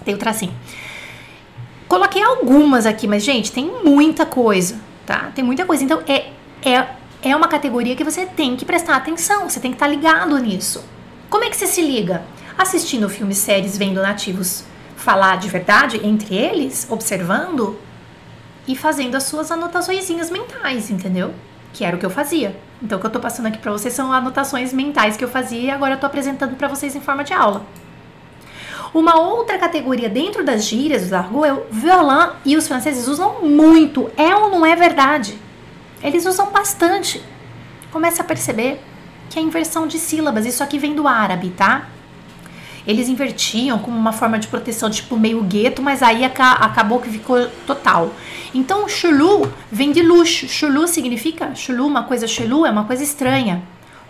Tem 0.04 0.14
o 0.14 0.18
tracinho. 0.18 0.52
Coloquei 1.88 2.22
algumas 2.22 2.84
aqui, 2.84 3.08
mas, 3.08 3.24
gente, 3.24 3.50
tem 3.50 3.70
muita 3.82 4.26
coisa, 4.26 4.78
tá? 5.06 5.32
Tem 5.34 5.42
muita 5.42 5.64
coisa. 5.64 5.82
Então, 5.82 6.02
é, 6.06 6.26
é, 6.62 6.86
é 7.22 7.34
uma 7.34 7.48
categoria 7.48 7.96
que 7.96 8.04
você 8.04 8.26
tem 8.26 8.56
que 8.56 8.64
prestar 8.64 8.96
atenção, 8.96 9.48
você 9.48 9.60
tem 9.60 9.70
que 9.70 9.76
estar 9.76 9.86
tá 9.86 9.92
ligado 9.92 10.38
nisso. 10.38 10.84
Como 11.28 11.44
é 11.44 11.50
que 11.50 11.56
você 11.56 11.66
se 11.66 11.82
liga? 11.82 12.22
Assistindo 12.56 13.08
filmes, 13.08 13.38
séries, 13.38 13.76
vendo 13.76 14.00
nativos 14.00 14.64
falar 14.96 15.36
de 15.36 15.48
verdade 15.48 16.00
entre 16.04 16.34
eles, 16.34 16.86
observando 16.90 17.78
e 18.66 18.76
fazendo 18.76 19.14
as 19.14 19.22
suas 19.22 19.50
anotações 19.50 20.10
mentais, 20.30 20.90
entendeu? 20.90 21.32
Que 21.72 21.84
era 21.84 21.96
o 21.96 21.98
que 21.98 22.06
eu 22.06 22.10
fazia. 22.10 22.54
Então, 22.82 22.98
o 22.98 23.00
que 23.00 23.06
eu 23.06 23.10
tô 23.10 23.20
passando 23.20 23.46
aqui 23.46 23.58
para 23.58 23.72
vocês 23.72 23.94
são 23.94 24.12
anotações 24.12 24.72
mentais 24.72 25.16
que 25.16 25.24
eu 25.24 25.28
fazia 25.28 25.60
e 25.60 25.70
agora 25.70 25.94
eu 25.94 26.00
tô 26.00 26.06
apresentando 26.06 26.56
para 26.56 26.68
vocês 26.68 26.94
em 26.94 27.00
forma 27.00 27.24
de 27.24 27.32
aula. 27.32 27.64
Uma 28.92 29.20
outra 29.20 29.58
categoria 29.58 30.08
dentro 30.08 30.44
das 30.44 30.64
gírias 30.64 31.08
do 31.08 31.14
argot 31.14 31.44
é 31.44 31.52
o 31.52 31.66
violin 31.70 32.30
e 32.44 32.56
os 32.56 32.66
franceses 32.66 33.06
usam 33.06 33.42
muito. 33.42 34.10
É 34.16 34.34
ou 34.34 34.50
não 34.50 34.64
é 34.64 34.74
verdade? 34.74 35.38
Eles 36.02 36.26
usam 36.26 36.50
bastante. 36.50 37.22
Começa 37.90 38.22
a 38.22 38.24
perceber 38.24 38.80
que 39.30 39.38
é 39.38 39.42
inversão 39.42 39.86
de 39.86 39.98
sílabas. 39.98 40.46
Isso 40.46 40.62
aqui 40.62 40.78
vem 40.78 40.94
do 40.94 41.06
árabe, 41.06 41.50
tá? 41.50 41.88
Eles 42.86 43.08
invertiam 43.08 43.78
como 43.78 43.96
uma 43.96 44.12
forma 44.12 44.38
de 44.38 44.48
proteção, 44.48 44.88
tipo 44.88 45.16
meio 45.16 45.42
gueto, 45.42 45.82
mas 45.82 46.02
aí 46.02 46.24
acabou 46.24 47.00
que 47.00 47.10
ficou 47.10 47.46
total. 47.66 48.14
Então, 48.54 48.88
chulu 48.88 49.52
vem 49.70 49.92
de 49.92 50.02
luxo. 50.02 50.48
Chulu 50.48 50.88
significa 50.88 51.54
chulu, 51.54 51.86
uma 51.86 52.04
coisa 52.04 52.26
chulu 52.26 52.64
é 52.64 52.70
uma 52.70 52.84
coisa 52.84 53.02
estranha. 53.02 53.62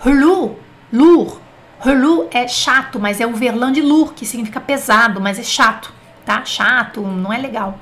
Hulu, 0.05 0.57
lur, 0.93 1.41
Relu 1.81 2.27
é 2.33 2.49
chato, 2.49 2.99
mas 2.99 3.21
é 3.21 3.27
o 3.27 3.33
verlan 3.33 3.73
de 3.73 3.81
lourd, 3.81 4.15
que 4.15 4.27
significa 4.27 4.61
pesado, 4.61 5.21
mas 5.21 5.39
é 5.39 5.45
chato, 5.45 5.93
tá? 6.25 6.45
Chato, 6.45 7.01
não 7.03 7.33
é 7.33 7.39
legal. 7.39 7.79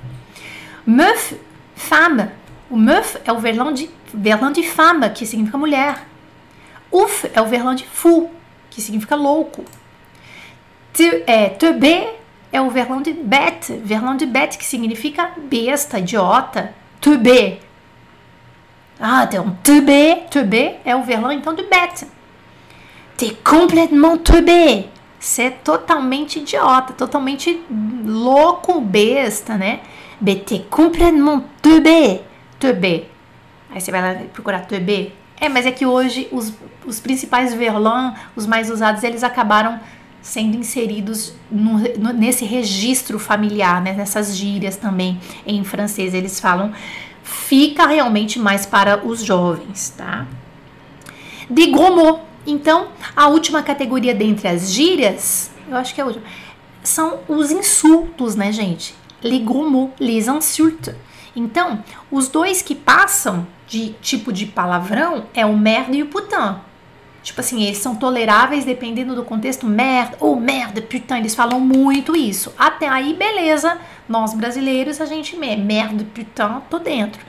Meuf, 0.87 1.37
femme. 1.75 2.29
O 2.69 2.77
meuf 2.77 3.17
é 3.25 3.33
o 3.33 3.39
verlan 3.39 3.73
de, 3.73 3.89
verlan 4.15 4.53
de 4.53 4.63
femme, 4.63 5.11
que 5.11 5.27
significa 5.27 5.59
mulher. 5.59 6.07
Uf 6.91 7.29
é 7.35 7.41
o 7.41 7.47
verlan 7.47 7.75
de 7.75 7.85
fou, 7.85 8.33
que 8.71 8.81
significa 8.81 9.17
louco. 9.17 9.65
Te, 10.93 11.25
é, 11.27 11.57
é 12.53 12.61
o 12.61 12.71
verlan 12.71 13.03
de 13.03 13.13
bête, 13.13 13.73
verlan 13.85 14.17
de 14.17 14.25
bête, 14.25 14.57
que 14.57 14.65
significa 14.65 15.33
besta, 15.37 15.99
idiota. 15.99 16.73
Teubé. 17.01 17.61
Ah, 18.99 19.25
então, 19.25 19.57
teubé, 19.63 20.27
teubé 20.31 20.81
é 20.85 20.97
o 20.97 21.03
verlan 21.03 21.35
então 21.35 21.55
de 21.55 21.63
bête. 21.65 22.07
T'es 23.17 23.37
complètement 23.45 24.17
teubé. 24.19 24.89
Você 25.19 25.45
é 25.45 25.51
totalmente 25.51 26.39
idiota, 26.39 26.93
totalmente 26.93 27.61
louco, 28.05 28.81
besta, 28.81 29.57
né? 29.57 29.81
T'es 30.47 30.65
complètement 30.71 31.45
teubé. 31.61 32.23
Teubé. 32.59 33.16
Aí 33.71 33.81
você 33.81 33.91
vai 33.91 34.01
lá 34.01 34.21
procurar 34.33 34.61
teubé. 34.61 35.13
É, 35.41 35.49
mas 35.49 35.67
é 35.67 35.71
que 35.71 35.85
hoje 35.85 36.29
os, 36.33 36.53
os 36.87 36.99
principais 36.99 37.53
verlan, 37.53 38.15
os 38.35 38.47
mais 38.47 38.71
usados, 38.71 39.03
eles 39.03 39.23
acabaram 39.23 39.79
sendo 40.23 40.57
inseridos 40.57 41.35
no, 41.51 41.79
no, 41.99 42.13
nesse 42.13 42.45
registro 42.45 43.19
familiar, 43.19 43.81
né? 43.81 43.93
nessas 43.93 44.37
gírias 44.37 44.77
também 44.77 45.21
em 45.47 45.63
francês 45.63 46.15
eles 46.15 46.41
falam, 46.41 46.73
fica 47.23 47.87
realmente 47.87 48.39
mais 48.39 48.67
para 48.67 49.07
os 49.07 49.23
jovens, 49.23 49.91
tá? 49.97 50.27
De 51.49 51.67
gros 51.67 51.95
mots, 51.95 52.23
então, 52.45 52.89
a 53.15 53.29
última 53.29 53.63
categoria 53.63 54.15
dentre 54.15 54.49
as 54.49 54.73
gírias, 54.73 55.51
eu 55.69 55.77
acho 55.77 55.95
que 55.95 56.01
é 56.01 56.05
a 56.05 56.07
última, 56.07 56.25
são 56.83 57.21
os 57.29 57.53
insultos, 57.53 58.35
né, 58.35 58.51
gente? 58.51 58.95
Les 59.23 59.43
gros 59.43 59.71
mots, 59.71 59.95
les 60.01 60.27
insultes. 60.27 60.95
Então, 61.35 61.85
os 62.11 62.29
dois 62.29 62.63
que 62.63 62.75
passam 62.75 63.47
de 63.67 63.95
tipo 64.01 64.33
de 64.33 64.47
palavrão 64.47 65.27
é 65.35 65.45
o 65.45 65.57
merde 65.57 65.99
e 65.99 66.03
o 66.03 66.07
putain. 66.07 66.57
Tipo 67.23 67.41
assim, 67.41 67.65
eles 67.65 67.79
são 67.79 67.97
toleráveis 67.97 68.65
dependendo 68.65 69.15
do 69.15 69.25
contexto. 69.25 69.67
Merda, 69.67 70.17
ou 70.21 70.37
oh, 70.37 70.41
merda, 70.41 70.81
putain, 70.81 71.19
eles 71.19 71.35
falam 71.35 71.59
muito 71.59 72.15
isso. 72.15 72.55
Até 72.57 72.89
aí, 72.89 73.15
beleza. 73.15 73.79
Nós 74.09 74.33
brasileiros, 74.33 75.01
a 75.01 75.07
gente 75.07 75.37
merda, 75.37 76.07
putain, 76.15 76.61
tô 76.71 76.79
dentro 76.79 77.21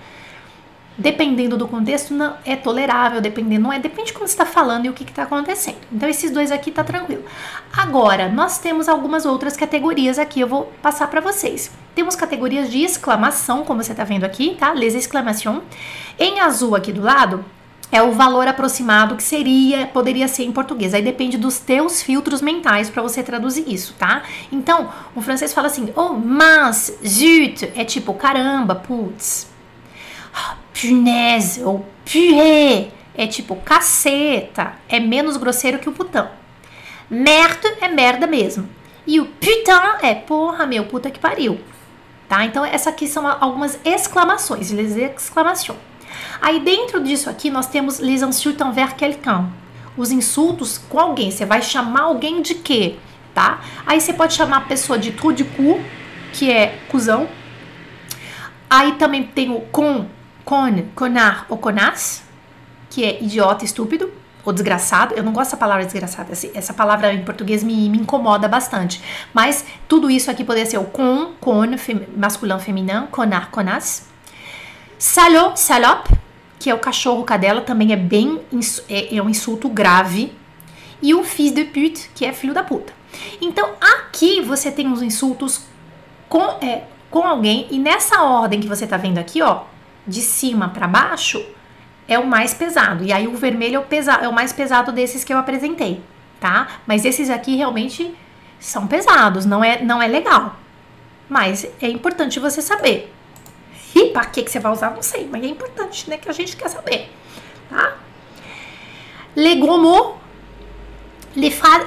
dependendo 0.97 1.55
do 1.57 1.67
contexto, 1.67 2.13
não 2.13 2.35
é 2.43 2.55
tolerável, 2.55 3.21
dependendo, 3.21 3.63
não 3.63 3.73
é, 3.73 3.79
depende 3.79 4.07
de 4.07 4.13
como 4.13 4.27
você 4.27 4.33
está 4.33 4.45
falando 4.45 4.85
e 4.85 4.89
o 4.89 4.93
que 4.93 5.03
está 5.03 5.23
acontecendo. 5.23 5.77
Então, 5.91 6.09
esses 6.09 6.31
dois 6.31 6.51
aqui 6.51 6.71
tá 6.71 6.83
tranquilo. 6.83 7.23
Agora, 7.71 8.27
nós 8.29 8.57
temos 8.57 8.89
algumas 8.89 9.25
outras 9.25 9.55
categorias 9.55 10.17
aqui, 10.17 10.39
eu 10.39 10.47
vou 10.47 10.71
passar 10.81 11.07
para 11.07 11.21
vocês. 11.21 11.71
Temos 11.93 12.15
categorias 12.15 12.71
de 12.71 12.81
exclamação, 12.81 13.63
como 13.63 13.83
você 13.83 13.91
está 13.91 14.03
vendo 14.03 14.23
aqui, 14.23 14.55
tá? 14.59 14.73
Les 14.73 14.95
exclamations. 14.95 15.61
Em 16.17 16.39
azul 16.39 16.75
aqui 16.75 16.91
do 16.91 17.01
lado, 17.01 17.45
é 17.91 18.01
o 18.01 18.11
valor 18.11 18.47
aproximado 18.47 19.15
que 19.15 19.23
seria, 19.23 19.87
poderia 19.87 20.27
ser 20.27 20.43
em 20.43 20.51
português. 20.51 20.93
Aí 20.93 21.01
depende 21.01 21.37
dos 21.37 21.59
teus 21.59 22.01
filtros 22.01 22.41
mentais 22.41 22.89
para 22.89 23.01
você 23.01 23.23
traduzir 23.23 23.63
isso, 23.67 23.93
tá? 23.97 24.23
Então, 24.51 24.89
o 25.15 25.21
francês 25.21 25.53
fala 25.53 25.67
assim: 25.67 25.89
"Oh, 25.95 26.13
mas, 26.13 26.97
zut", 27.05 27.71
é 27.75 27.85
tipo 27.85 28.13
caramba, 28.13 28.75
putz 28.75 29.56
punaise 30.73 31.63
ou 31.63 31.85
purée 32.05 32.91
é 33.15 33.25
tipo 33.25 33.55
caceta, 33.55 34.73
é 34.87 34.99
menos 34.99 35.37
grosseiro 35.37 35.79
que 35.79 35.89
o 35.89 35.91
putão. 35.91 36.29
Merde 37.09 37.67
é 37.81 37.87
merda 37.87 38.27
mesmo. 38.27 38.69
E 39.07 39.19
o 39.19 39.25
putain 39.25 39.97
é 40.01 40.13
porra, 40.13 40.65
meu, 40.67 40.85
puta 40.85 41.09
que 41.09 41.19
pariu. 41.19 41.59
Tá? 42.27 42.43
Então, 42.45 42.65
essas 42.65 42.87
aqui 42.87 43.07
são 43.07 43.25
algumas 43.25 43.79
exclamações, 43.85 44.69
les 44.71 44.97
exclamations. 44.97 45.77
Aí, 46.41 46.59
dentro 46.59 47.01
disso 47.01 47.29
aqui, 47.29 47.49
nós 47.49 47.67
temos 47.67 47.99
les 47.99 48.21
insultes 48.21 48.65
envers 48.65 48.93
quelqu'un. 48.93 49.49
Os 49.95 50.11
insultos 50.11 50.77
com 50.77 50.99
alguém. 50.99 51.31
Você 51.31 51.45
vai 51.45 51.61
chamar 51.61 52.01
alguém 52.01 52.41
de 52.41 52.55
quê? 52.55 52.97
Tá? 53.33 53.61
Aí, 53.85 54.01
você 54.01 54.13
pode 54.13 54.33
chamar 54.33 54.57
a 54.57 54.61
pessoa 54.61 54.99
de 54.99 55.11
trou 55.11 55.31
de 55.31 55.45
cu, 55.45 55.79
que 56.33 56.51
é 56.51 56.77
cuzão. 56.89 57.29
Aí, 58.69 58.91
também 58.93 59.23
tem 59.23 59.49
o 59.49 59.61
com, 59.61 60.05
con, 60.47 60.85
conar 60.95 61.45
ou 61.49 61.57
conas, 61.57 62.23
que 62.89 63.03
é 63.03 63.21
idiota, 63.21 63.65
estúpido 63.65 64.09
ou 64.45 64.53
desgraçado. 64.53 65.13
Eu 65.13 65.21
não 65.21 65.33
gosto 65.33 65.47
dessa 65.47 65.57
palavra 65.57 65.83
desgraçada. 65.83 66.31
Essa 66.53 66.73
palavra 66.73 67.13
em 67.13 67.25
português 67.25 67.61
me, 67.65 67.89
me 67.89 67.97
incomoda 67.97 68.47
bastante. 68.47 69.01
Mas 69.33 69.65
tudo 69.89 70.09
isso 70.09 70.31
aqui 70.31 70.45
poderia 70.45 70.65
ser 70.65 70.77
o 70.77 70.85
con, 70.85 71.33
con, 71.41 71.77
fem, 71.77 72.07
masculino, 72.15 72.57
feminino, 72.61 73.07
conar, 73.07 73.51
conas. 73.51 74.07
Salop, 74.97 75.57
salop, 75.57 76.07
que 76.57 76.69
é 76.69 76.73
o 76.73 76.79
cachorro 76.79 77.25
cadela, 77.25 77.59
também 77.59 77.91
é 77.91 77.97
bem 77.97 78.39
é, 78.87 79.17
é 79.17 79.21
um 79.21 79.29
insulto 79.29 79.67
grave. 79.67 80.33
E 81.01 81.13
o 81.13 81.25
fils 81.25 81.51
de 81.51 81.65
pute, 81.65 82.09
que 82.15 82.25
é 82.25 82.31
filho 82.31 82.53
da 82.53 82.63
puta. 82.63 82.93
Então 83.41 83.71
aqui 83.81 84.39
você 84.39 84.71
tem 84.71 84.89
os 84.89 85.01
insultos 85.01 85.63
com, 86.29 86.43
é, 86.61 86.83
com 87.11 87.27
alguém, 87.27 87.67
e 87.69 87.77
nessa 87.77 88.23
ordem 88.23 88.61
que 88.61 88.67
você 88.67 88.87
tá 88.87 88.95
vendo 88.95 89.17
aqui, 89.17 89.41
ó, 89.41 89.63
de 90.07 90.21
cima 90.21 90.69
para 90.69 90.87
baixo 90.87 91.43
é 92.07 92.17
o 92.17 92.25
mais 92.25 92.53
pesado. 92.53 93.03
E 93.03 93.11
aí 93.11 93.27
o 93.27 93.35
vermelho 93.35 93.75
é 93.75 93.79
o, 93.79 94.23
é 94.23 94.27
o 94.27 94.33
mais 94.33 94.53
pesado 94.53 94.91
desses 94.91 95.23
que 95.23 95.33
eu 95.33 95.37
apresentei, 95.37 96.01
tá? 96.39 96.67
Mas 96.85 97.05
esses 97.05 97.29
aqui 97.29 97.55
realmente 97.55 98.15
são 98.59 98.87
pesados, 98.87 99.45
não 99.45 99.63
é, 99.63 99.81
não 99.81 100.01
é 100.01 100.07
legal. 100.07 100.55
Mas 101.29 101.67
é 101.81 101.89
importante 101.89 102.39
você 102.39 102.61
saber. 102.61 103.13
E 103.93 104.11
para 104.11 104.25
que, 104.25 104.43
que 104.43 104.51
você 104.51 104.59
vai 104.59 104.71
usar, 104.71 104.91
não 104.91 105.03
sei, 105.03 105.27
mas 105.29 105.43
é 105.43 105.47
importante, 105.47 106.09
né? 106.09 106.17
Que 106.17 106.29
a 106.29 106.33
gente 106.33 106.55
quer 106.55 106.69
saber, 106.69 107.11
tá? 107.69 107.97
Phrases. 109.35 110.17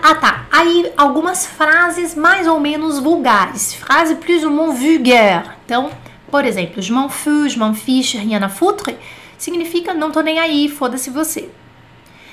Ah, 0.03 0.15
tá. 0.15 0.47
Aí 0.51 0.93
algumas 0.97 1.45
frases 1.45 2.15
mais 2.15 2.47
ou 2.47 2.61
menos 2.61 3.01
vulgares. 3.01 3.75
Frase 3.75 4.15
plus 4.15 4.45
ou 4.45 4.51
moins 4.51 4.79
vulgaire. 4.79 5.51
Então, 5.65 5.91
por 6.31 6.45
exemplo, 6.45 6.81
je 6.81 6.93
m'en 6.93 7.09
fous, 7.09 7.49
je 7.49 7.59
m'en 7.59 7.75
fiche, 7.75 8.17
rien 8.17 8.43
à 8.43 8.49
foutre, 8.49 8.97
significa 9.39 9.93
não 9.95 10.11
tô 10.11 10.21
nem 10.21 10.39
aí, 10.39 10.69
foda-se 10.69 11.11
você. 11.11 11.51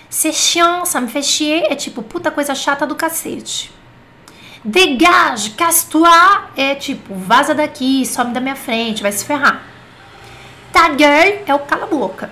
C'est 0.09 0.31
chiant, 0.31 0.85
ça 0.85 1.01
me 1.01 1.07
fait 1.07 1.23
chier, 1.23 1.65
é 1.69 1.75
tipo 1.75 2.01
puta 2.01 2.31
coisa 2.31 2.55
chata 2.55 2.85
do 2.85 2.95
cacete. 2.95 3.71
Dégage, 4.63 5.51
casse-toi, 5.51 6.09
é 6.55 6.75
tipo 6.75 7.13
vaza 7.13 7.53
daqui, 7.53 8.05
some 8.05 8.33
da 8.33 8.39
minha 8.39 8.55
frente, 8.55 9.01
vai 9.01 9.11
se 9.11 9.25
ferrar. 9.25 9.63
Ta 10.71 10.89
gueule 10.89 11.39
é 11.45 11.53
o 11.53 11.59
cala 11.59 11.87
boca. 11.87 12.29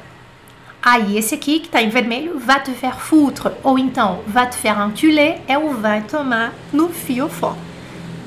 Aí 0.81 1.17
esse 1.17 1.33
aqui 1.33 1.59
que 1.59 1.67
tá 1.67 1.81
em 1.81 1.89
vermelho, 1.89 2.37
va 2.37 2.59
te 2.59 2.71
faire 2.71 2.99
foutre, 2.99 3.51
ou 3.63 3.79
então 3.79 4.21
va 4.27 4.45
te 4.45 4.55
faire 4.55 4.79
enculer, 4.81 5.41
é 5.47 5.57
o 5.57 5.73
vai 5.73 6.03
tomar 6.03 6.53
no 6.71 6.89
fiofó. 6.89 7.57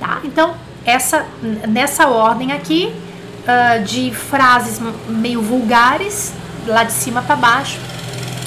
Tá? 0.01 0.21
Então, 0.25 0.57
essa 0.85 1.27
nessa 1.69 2.09
ordem 2.09 2.53
aqui, 2.53 2.93
uh, 3.49 3.83
de 3.83 4.13
frases 4.15 4.81
meio 5.09 5.41
vulgares, 5.41 6.33
lá 6.67 6.85
de 6.85 6.93
cima 6.93 7.23
para 7.23 7.37
baixo, 7.37 7.79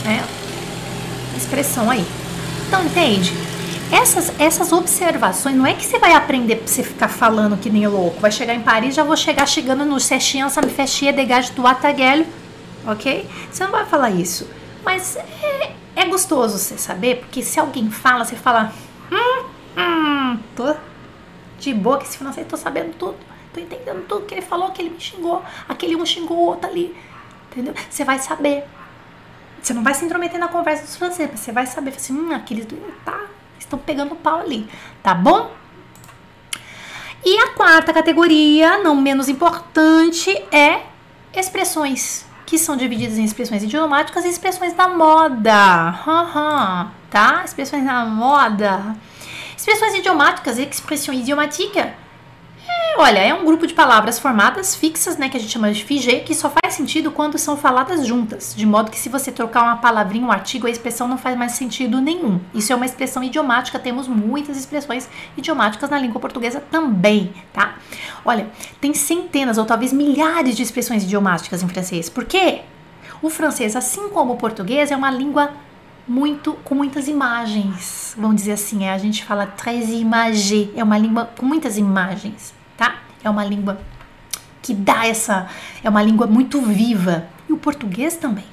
né? 0.06 0.24
Expressão 1.36 1.90
aí. 1.90 2.06
Então, 2.68 2.84
entende? 2.86 3.34
essas, 3.92 4.32
essas 4.40 4.72
observações, 4.72 5.56
não 5.56 5.66
é 5.66 5.74
que 5.74 5.86
você 5.86 6.00
vai 6.00 6.14
aprender 6.14 6.56
pra 6.56 6.68
você 6.68 6.82
ficar 6.82 7.10
falando 7.10 7.58
que 7.58 7.70
nem 7.70 7.86
louco. 7.86 8.20
Vai 8.22 8.32
chegar 8.32 8.56
em 8.56 8.62
Paris, 8.62 8.96
já 8.96 9.04
vou 9.04 9.18
chegar 9.18 9.46
chegando 9.46 9.84
no 9.84 10.00
Sechinha, 10.00 10.50
ça 10.50 10.62
me 10.62 10.70
fait 10.70 10.88
chier, 10.88 11.14
dégage 11.14 11.52
do 11.52 11.68
Ataguelho, 11.68 12.26
ok? 12.88 13.28
Você 13.52 13.64
não 13.64 13.72
vai 13.72 13.86
falar 13.86 14.10
isso. 14.12 14.50
Mas 14.84 15.18
é, 15.18 15.74
é 15.96 16.06
gostoso 16.06 16.58
você 16.58 16.78
saber, 16.78 17.18
porque 17.18 17.44
se 17.44 17.60
alguém 17.60 17.92
fala, 17.92 18.24
você 18.24 18.36
fala, 18.36 18.74
hum, 19.12 19.46
hum, 19.78 20.40
tô 20.56 20.74
de 21.60 21.74
boa 21.74 21.98
que 21.98 22.06
esse 22.06 22.18
francês, 22.18 22.48
tô 22.48 22.56
sabendo 22.56 22.94
tudo, 22.98 23.18
tô 23.54 23.60
entendendo 23.60 24.06
tudo 24.08 24.26
que 24.26 24.34
ele 24.34 24.42
falou, 24.42 24.72
que 24.72 24.82
ele 24.82 24.90
me 24.90 25.00
xingou, 25.00 25.44
aquele 25.68 25.96
um 25.96 26.06
xingou 26.06 26.38
o 26.38 26.46
outro 26.48 26.70
ali, 26.70 26.96
entendeu? 27.52 27.74
Você 27.90 28.04
vai 28.04 28.20
saber. 28.20 28.64
Você 29.62 29.74
não 29.74 29.84
vai 29.84 29.94
se 29.94 30.04
intrometer 30.04 30.40
na 30.40 30.48
conversa 30.48 30.84
dos 30.84 30.96
franceses, 30.96 31.40
você 31.40 31.52
vai 31.52 31.68
saber, 31.68 31.92
assim, 31.92 32.14
hum, 32.14 32.34
aqueles 32.34 32.66
do 32.66 32.76
tá, 33.06 33.28
estão 33.60 33.78
pegando 33.78 34.16
pau 34.16 34.40
ali, 34.40 34.68
tá 35.04 35.14
bom? 35.14 35.52
E 37.24 37.38
a 37.38 37.50
quarta 37.50 37.94
categoria, 37.94 38.80
não 38.80 38.96
menos 38.96 39.30
importante, 39.30 40.32
é 40.52 40.82
expressões, 41.36 42.26
que 42.48 42.58
são 42.58 42.76
divididas 42.76 43.20
em 43.20 43.24
expressões 43.24 43.62
idiomáticas 43.62 44.26
e 44.26 44.30
expressões 44.30 44.74
da 44.74 44.88
moda. 44.88 46.00
Uhum, 46.08 46.90
tá? 47.12 47.44
Expressões 47.46 47.86
da 47.86 48.04
moda. 48.06 48.96
Expressões 49.56 49.94
idiomáticas, 49.94 50.58
expressão 50.58 51.14
idiomática, 51.14 51.94
olha, 52.98 53.20
é 53.20 53.34
um 53.34 53.46
grupo 53.46 53.66
de 53.68 53.74
palavras 53.74 54.20
formadas 54.20 54.76
fixas, 54.76 55.18
né, 55.18 55.30
que 55.30 55.38
a 55.38 55.40
gente 55.40 55.52
chama 55.52 55.72
de 55.72 55.84
figê, 55.84 56.20
que 56.20 56.34
só 56.34 56.50
faz 56.50 56.74
sentido 56.74 57.12
quando 57.12 57.38
são 57.38 57.58
faladas 57.58 58.06
juntas, 58.06 58.54
de 58.56 58.66
modo 58.66 58.92
que 58.92 58.98
se 58.98 59.10
você 59.10 59.32
trocar 59.32 59.64
uma 59.64 59.78
palavrinha, 59.78 60.26
um 60.26 60.32
artigo, 60.32 60.68
a 60.68 60.70
expressão 60.70 61.08
não 61.08 61.18
faz 61.18 61.38
mais 61.38 61.54
sentido 61.54 62.02
nenhum. 62.02 62.40
Isso 62.54 62.72
é 62.72 62.76
uma 62.76 62.86
expressão 62.86 63.24
idiomática, 63.24 63.80
temos 63.80 64.08
muitas 64.08 64.58
expressões 64.58 65.10
idiomáticas 65.38 65.90
na 65.90 66.00
língua 66.00 66.20
portuguesa 66.20 66.62
também, 66.72 67.34
tá? 67.54 67.76
Olha, 68.24 68.50
tem 68.80 68.94
centenas 68.94 69.58
ou 69.58 69.66
talvez 69.66 69.94
milhares 69.94 70.56
de 70.56 70.64
expressões 70.64 71.04
idiomáticas 71.04 71.64
em 71.64 71.68
francês. 71.68 72.10
Por 72.10 72.26
quê? 72.26 72.62
O 73.22 73.30
francês, 73.30 73.76
assim 73.76 74.10
como 74.10 74.34
o 74.34 74.38
português, 74.38 74.92
é 74.92 74.96
uma 74.96 75.12
língua 75.12 75.52
muito 76.08 76.54
com 76.64 76.76
muitas 76.76 77.08
imagens. 77.08 78.16
Vamos 78.18 78.38
dizer 78.38 78.54
assim, 78.54 78.84
é, 78.84 78.92
a 78.92 78.98
gente 78.98 79.24
fala 79.24 79.46
très 79.46 79.90
imagé, 79.90 80.70
é 80.76 80.84
uma 80.84 80.98
língua 80.98 81.30
com 81.38 81.46
muitas 81.46 81.78
imagens? 81.78 82.54
É 83.24 83.30
uma 83.30 83.44
língua 83.44 83.80
que 84.62 84.74
dá 84.74 85.06
essa, 85.06 85.48
é 85.84 85.90
uma 85.90 86.04
língua 86.04 86.28
muito 86.28 86.62
viva. 86.62 87.28
E 87.50 87.54
o 87.54 87.58
português 87.58 88.16
também. 88.16 88.46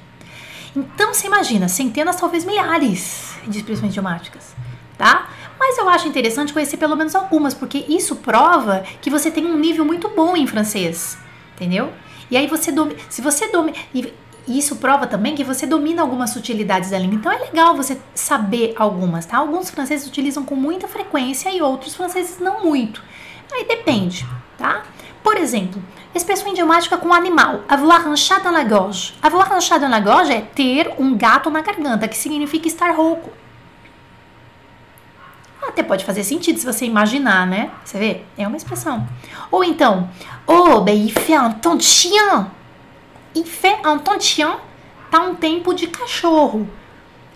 Então 0.75 1.13
você 1.13 1.27
imagina, 1.27 1.67
centenas, 1.67 2.15
talvez 2.15 2.45
milhares 2.45 3.35
de 3.47 3.57
expressões 3.57 3.91
idiomáticas, 3.91 4.55
tá? 4.97 5.29
Mas 5.59 5.77
eu 5.77 5.89
acho 5.89 6.07
interessante 6.07 6.53
conhecer 6.53 6.77
pelo 6.77 6.95
menos 6.95 7.15
algumas, 7.15 7.53
porque 7.53 7.85
isso 7.89 8.17
prova 8.17 8.83
que 9.01 9.09
você 9.09 9.31
tem 9.31 9.45
um 9.45 9.57
nível 9.57 9.83
muito 9.83 10.09
bom 10.09 10.37
em 10.37 10.47
francês, 10.47 11.17
entendeu? 11.55 11.91
E 12.29 12.37
aí 12.37 12.47
você 12.47 12.71
domina, 12.71 12.99
se 13.09 13.21
você 13.21 13.47
domina, 13.47 13.75
e 13.93 14.13
isso 14.47 14.77
prova 14.77 15.05
também 15.05 15.35
que 15.35 15.43
você 15.43 15.65
domina 15.67 16.01
algumas 16.01 16.29
sutilidades 16.29 16.91
da 16.91 16.97
língua. 16.97 17.15
Então 17.15 17.31
é 17.31 17.37
legal 17.37 17.75
você 17.75 17.99
saber 18.15 18.73
algumas, 18.77 19.25
tá? 19.25 19.37
Alguns 19.37 19.69
franceses 19.69 20.07
utilizam 20.07 20.43
com 20.43 20.55
muita 20.55 20.87
frequência 20.87 21.51
e 21.51 21.61
outros 21.61 21.95
franceses 21.95 22.39
não 22.39 22.63
muito. 22.63 23.03
Aí 23.51 23.65
depende, 23.65 24.25
tá? 24.57 24.83
Por 25.23 25.37
exemplo, 25.37 25.81
expressão 26.13 26.51
idiomática 26.51 26.97
com 26.97 27.13
animal. 27.13 27.61
Avoir 27.67 28.07
un 28.07 28.15
chat 28.15 28.41
dans 28.43 28.53
la 28.53 28.63
gorge. 28.63 29.13
Avoir 29.21 29.51
un 29.51 29.59
chat 29.59 29.79
dans 29.79 29.89
la 29.89 29.99
gorge 29.99 30.31
é 30.31 30.41
ter 30.41 30.93
um 30.97 31.15
gato 31.15 31.49
na 31.49 31.61
garganta, 31.61 32.07
que 32.07 32.17
significa 32.17 32.67
estar 32.67 32.91
rouco. 32.91 33.31
Até 35.61 35.83
pode 35.83 36.05
fazer 36.05 36.23
sentido 36.23 36.57
se 36.57 36.65
você 36.65 36.85
imaginar, 36.85 37.45
né? 37.45 37.69
Você 37.83 37.99
vê? 37.99 38.21
É 38.37 38.47
uma 38.47 38.57
expressão. 38.57 39.07
Ou 39.51 39.63
então, 39.63 40.09
oh, 40.47 40.81
ben 40.81 40.95
il 40.95 41.11
fait 41.11 41.37
un 41.37 41.51
temps 41.51 41.77
de 41.77 41.83
chien. 41.83 42.47
Il 43.35 43.45
fait 43.45 43.77
un 43.85 43.99
temps 43.99 44.17
de 44.17 44.23
chien 44.23 44.57
tá 45.09 45.21
um 45.21 45.35
tempo 45.35 45.73
de 45.73 45.87
cachorro. 45.87 46.67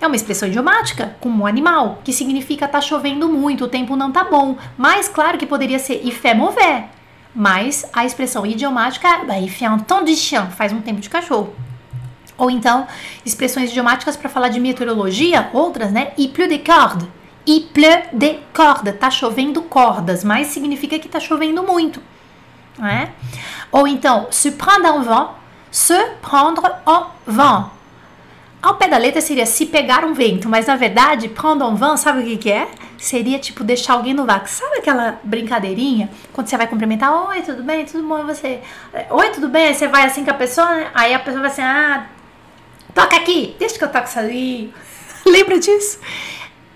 É 0.04 0.08
uma 0.08 0.18
expressão 0.18 0.50
idiomática, 0.50 1.16
como 1.22 1.48
animal, 1.48 2.02
que 2.04 2.12
significa 2.12 2.68
tá 2.68 2.82
chovendo 2.82 3.30
muito, 3.30 3.64
o 3.64 3.70
tempo 3.70 3.96
não 3.96 4.12
tá 4.12 4.26
bom. 4.26 4.58
Mas 4.78 5.08
claro 5.08 5.38
que 5.38 5.46
poderia 5.46 5.80
ser 5.80 6.02
il 6.04 6.12
fait. 6.12 6.36
Mas 7.34 7.90
a 7.94 8.04
expressão 8.04 8.46
idiomática 8.46 9.08
é 9.08 9.24
bah, 9.24 9.40
il 9.40 9.50
fait 9.50 9.66
un 9.66 9.80
temps 9.80 10.04
de 10.04 10.14
chien, 10.14 10.52
faz 10.52 10.74
um 10.74 10.82
tempo 10.82 11.00
de 11.00 11.10
cachorro. 11.10 11.56
Ou 12.38 12.52
então, 12.52 12.86
expressões 13.26 13.70
idiomáticas 13.70 14.18
para 14.18 14.30
falar 14.30 14.50
de 14.50 14.60
meteorologia, 14.60 15.50
outras, 15.54 15.94
né? 15.94 16.12
Il 16.18 16.32
pleut 16.34 16.50
des 16.50 16.62
cordes. 16.62 17.08
Il 17.48 17.70
pleut 17.74 18.10
des 18.12 18.40
cordes. 18.54 18.94
Tá 19.00 19.10
chovendo 19.10 19.62
cordas, 19.62 20.22
mas 20.22 20.48
significa 20.48 21.00
que 21.00 21.08
tá 21.08 21.22
chovendo 21.22 21.64
muito. 21.64 22.02
Né? 22.78 23.14
Ou 23.72 23.88
então, 23.88 24.28
se 24.30 24.52
prendre 24.52 24.92
un 24.92 25.02
vent 25.02 25.30
se 25.72 25.98
prendre 26.22 26.62
en 26.86 27.06
vent. 27.26 27.72
Ao 28.64 28.76
pé 28.76 28.88
da 28.88 28.98
letra 28.98 29.20
seria 29.20 29.46
se 29.46 29.66
pegar 29.66 30.06
um 30.06 30.14
vento, 30.14 30.48
mas 30.48 30.68
na 30.68 30.78
verdade, 30.78 31.28
prendre 31.28 31.68
en 31.68 31.76
vent, 31.76 31.98
sabe 31.98 32.22
o 32.22 32.24
que, 32.24 32.38
que 32.38 32.50
é? 32.50 32.70
Seria 32.98 33.38
tipo 33.38 33.62
deixar 33.62 33.92
alguém 33.92 34.14
no 34.14 34.26
vácuo. 34.26 34.48
Sabe 34.48 34.78
aquela 34.78 35.20
brincadeirinha? 35.22 36.10
Quando 36.32 36.48
você 36.48 36.56
vai 36.56 36.66
cumprimentar, 36.66 37.12
oi, 37.28 37.42
tudo 37.42 37.62
bem? 37.62 37.84
Tudo 37.84 38.08
bom? 38.08 38.20
E 38.20 38.24
você, 38.24 38.62
oi, 39.10 39.30
tudo 39.32 39.50
bem? 39.50 39.68
Aí 39.68 39.74
você 39.74 39.86
vai 39.90 40.06
assim 40.06 40.24
com 40.24 40.32
a 40.32 40.36
pessoa, 40.36 40.76
né? 40.76 40.90
Aí 40.94 41.14
a 41.14 41.20
pessoa 41.20 41.42
vai 41.42 41.52
assim, 41.52 41.62
ah, 41.62 42.06
toca 42.96 43.18
aqui, 43.18 43.54
deixa 43.60 43.78
que 43.78 43.84
eu 43.84 43.92
toco 43.92 44.08
isso 44.08 44.18
ali. 44.18 44.74
Lembra 45.28 45.60
disso? 45.60 46.00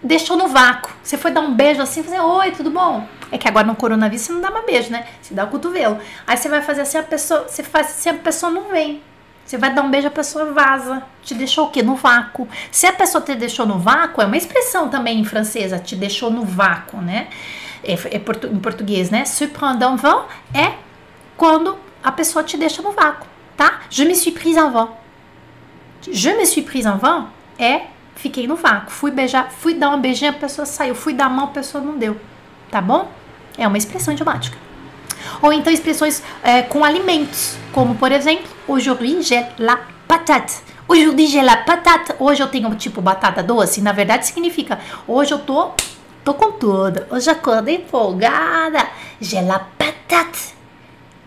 Deixou 0.03 0.35
no 0.35 0.49
vácuo. 0.49 0.91
Você 1.01 1.17
foi 1.17 1.31
dar 1.31 1.39
um 1.39 1.53
beijo 1.53 1.81
assim, 1.81 2.03
fazer, 2.03 2.19
oi, 2.19 2.51
tudo 2.51 2.69
bom? 2.69 3.07
É 3.31 3.38
que 3.38 3.47
agora 3.47 3.65
no 3.65 3.77
coronavírus 3.77 4.25
você 4.25 4.33
não 4.33 4.41
dá 4.41 4.51
mais 4.51 4.65
beijo, 4.65 4.91
né? 4.91 5.07
Você 5.21 5.33
dá 5.33 5.45
o 5.45 5.47
cotovelo. 5.47 5.97
Aí 6.27 6.35
você 6.35 6.49
vai 6.49 6.61
fazer 6.61 6.81
assim, 6.81 6.97
a 6.97 7.03
pessoa, 7.03 7.47
você 7.47 7.63
faz 7.63 7.88
assim, 7.88 8.09
a 8.09 8.13
pessoa 8.15 8.51
não 8.51 8.63
vem. 8.71 9.01
Você 9.48 9.58
vai 9.58 9.74
dar 9.74 9.82
um 9.82 9.89
beijo, 9.89 10.10
a 10.10 10.12
pessoa 10.12 10.52
vaza. 10.52 11.02
Te 11.24 11.34
deixou 11.34 11.68
o 11.68 11.70
quê? 11.70 11.82
No 11.82 11.95
vácuo. 11.95 12.50
Se 12.70 12.86
a 12.86 12.91
pessoa 12.91 13.24
te 13.24 13.34
deixou 13.34 13.66
no 13.66 13.80
vácuo, 13.80 14.22
é 14.22 14.26
uma 14.26 14.36
expressão 14.36 14.89
também 14.89 15.22
em 15.22 15.24
francesa, 15.24 15.80
te 15.80 15.95
deixou 15.95 16.30
no 16.30 16.43
vácuo, 16.43 17.02
né? 17.02 17.30
É, 17.82 17.93
é 17.93 18.20
portu, 18.20 18.48
em 18.48 18.60
português, 18.60 19.10
né? 19.10 19.24
En 19.24 19.95
vent 19.95 20.26
é 20.54 20.74
quando 21.38 21.78
a 22.04 22.12
pessoa 22.12 22.43
te 22.43 22.58
deixa 22.58 22.82
no 22.82 22.91
vácuo, 22.91 23.26
tá? 23.56 23.84
Je 23.89 24.04
me 24.04 24.14
suis 24.16 24.34
prise 24.34 24.60
en 24.60 24.70
vent. 24.70 24.89
Je 26.12 26.34
me 26.34 26.45
suis 26.45 26.66
prise 26.66 26.86
en 26.86 26.98
vent 26.98 27.28
é 27.58 27.84
fiquei 28.16 28.48
no 28.48 28.58
vácuo. 28.58 28.91
Fui 28.91 29.12
beijar, 29.12 29.50
fui 29.50 29.76
dar 29.76 29.89
uma 29.89 29.98
beijinha, 29.98 30.32
a 30.32 30.34
pessoa 30.34 30.66
saiu. 30.66 30.93
Fui 30.93 31.14
dar 31.14 31.28
a 31.28 31.30
mão, 31.30 31.45
a 31.45 31.52
pessoa 31.52 31.82
não 31.82 31.98
deu. 31.98 32.20
Tá 32.70 32.82
bom? 32.82 33.10
É 33.58 33.66
uma 33.66 33.78
expressão 33.78 34.14
idiomática. 34.14 34.58
Ou 35.41 35.53
então 35.53 35.71
expressões 35.71 36.23
é, 36.43 36.61
com 36.61 36.84
alimentos, 36.84 37.57
como 37.71 37.95
por 37.95 38.11
exemplo, 38.11 38.47
aujourd'hui 38.67 39.21
j'ai 39.21 39.45
la 39.59 39.80
patate. 40.07 40.55
Aujourd'hui 40.88 41.28
j'ai 41.28 41.41
la 41.41 41.57
patate. 41.57 42.13
Hoje 42.19 42.41
eu 42.41 42.47
tenho 42.47 42.73
tipo 42.75 43.01
batata 43.01 43.43
doce. 43.43 43.82
Na 43.82 43.91
verdade 43.91 44.25
significa 44.25 44.80
hoje 45.07 45.34
eu 45.34 45.39
tô, 45.39 45.71
tô 46.23 46.34
com 46.34 46.51
tudo. 46.51 47.05
Hoje 47.09 47.30
acordei 47.30 47.75
empolgada. 47.75 48.88
J'ai 49.19 49.41
la 49.41 49.59
patate. 49.59 50.55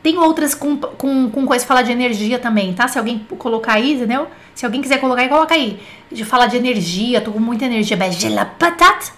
Tem 0.02 0.16
outras 0.16 0.54
com, 0.54 0.78
com, 0.78 1.30
com 1.30 1.46
coisa 1.46 1.66
falar 1.66 1.82
de 1.82 1.92
energia 1.92 2.38
também, 2.38 2.72
tá? 2.72 2.88
Se 2.88 2.98
alguém 2.98 3.18
colocar 3.38 3.74
aí, 3.74 3.92
entendeu? 3.92 4.28
Se 4.54 4.64
alguém 4.64 4.80
quiser 4.80 4.98
colocar 4.98 5.20
aí, 5.20 5.28
coloca 5.28 5.54
aí. 5.54 5.78
De 6.10 6.24
falar 6.24 6.46
de 6.46 6.56
energia, 6.56 7.20
tô 7.20 7.32
com 7.32 7.38
muita 7.38 7.66
energia. 7.66 7.98
J'ai 8.10 8.30
la 8.30 8.46
patate. 8.46 9.12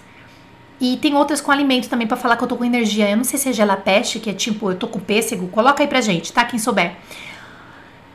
E 0.83 0.97
tem 0.97 1.15
outras 1.15 1.39
com 1.39 1.49
alimento 1.49 1.87
também 1.87 2.05
para 2.05 2.17
falar 2.17 2.35
que 2.35 2.43
eu 2.43 2.47
tô 2.47 2.57
com 2.57 2.65
energia. 2.65 3.09
Eu 3.09 3.15
não 3.15 3.23
sei 3.23 3.39
se 3.39 3.47
é 3.47 3.53
gelapeste, 3.53 4.19
que 4.19 4.29
é 4.29 4.33
tipo, 4.33 4.69
eu 4.69 4.75
tô 4.75 4.85
com 4.85 4.99
pêssego. 4.99 5.47
Coloca 5.47 5.81
aí 5.81 5.87
pra 5.87 6.01
gente, 6.01 6.33
tá? 6.33 6.43
Quem 6.43 6.59
souber. 6.59 6.97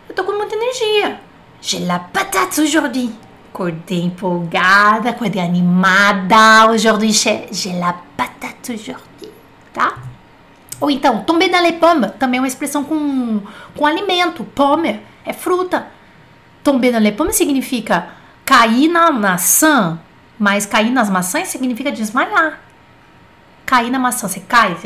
Eu 0.06 0.14
tô 0.14 0.22
com 0.22 0.32
muita 0.32 0.54
energia. 0.54 1.18
J'ai 1.62 1.86
la 1.86 1.98
patate 1.98 2.60
aujourd'hui. 2.60 3.10
Acordei 3.48 4.02
empolgada, 4.02 5.08
acordei 5.08 5.40
animada. 5.40 6.70
Aujourd'hui, 6.70 7.10
j'ai 7.10 7.72
la 7.72 7.94
patate 8.14 8.72
aujourd'hui, 8.72 9.32
tá? 9.72 9.96
Ou 10.78 10.90
então, 10.90 11.24
tomber 11.24 11.48
dans 11.48 11.62
les 11.62 11.72
pommes, 11.72 12.12
também 12.18 12.36
é 12.36 12.42
uma 12.42 12.48
expressão 12.48 12.84
com, 12.84 13.40
com 13.74 13.86
alimento. 13.86 14.44
Pomme 14.44 15.00
é 15.24 15.32
fruta. 15.32 15.86
Tomber 16.62 16.92
dans 16.92 17.02
les 17.02 17.14
pommes 17.14 17.34
significa 17.34 18.08
cair 18.44 18.88
na 18.88 19.10
maçã, 19.10 19.98
mas 20.38 20.64
cair 20.64 20.90
nas 20.90 21.10
maçãs 21.10 21.48
significa 21.48 21.90
desmaiar. 21.90 22.60
Cair 23.66 23.90
na 23.90 23.98
maçã, 23.98 24.26
você 24.26 24.40
cai, 24.40 24.76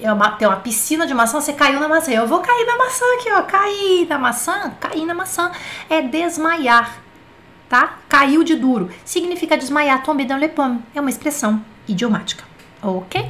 é 0.00 0.12
uma, 0.12 0.30
tem 0.32 0.46
uma 0.46 0.58
piscina 0.58 1.04
de 1.04 1.12
maçã, 1.12 1.40
você 1.40 1.52
caiu 1.52 1.80
na 1.80 1.88
maçã. 1.88 2.12
Eu 2.12 2.28
vou 2.28 2.38
cair 2.38 2.64
na 2.64 2.76
maçã 2.76 3.04
aqui, 3.18 3.32
ó. 3.32 3.42
Cair 3.42 4.06
na 4.08 4.18
maçã, 4.18 4.72
cair 4.78 5.04
na 5.04 5.14
maçã 5.14 5.50
é 5.90 6.00
desmaiar, 6.00 6.96
tá? 7.68 7.98
Caiu 8.08 8.44
de 8.44 8.54
duro. 8.54 8.88
Significa 9.04 9.58
desmaiar, 9.58 10.04
tomber 10.04 10.26
dans 10.26 10.38
les 10.38 10.52
pommes. 10.52 10.80
É 10.94 11.00
uma 11.00 11.10
expressão 11.10 11.60
idiomática, 11.88 12.44
ok? 12.80 13.20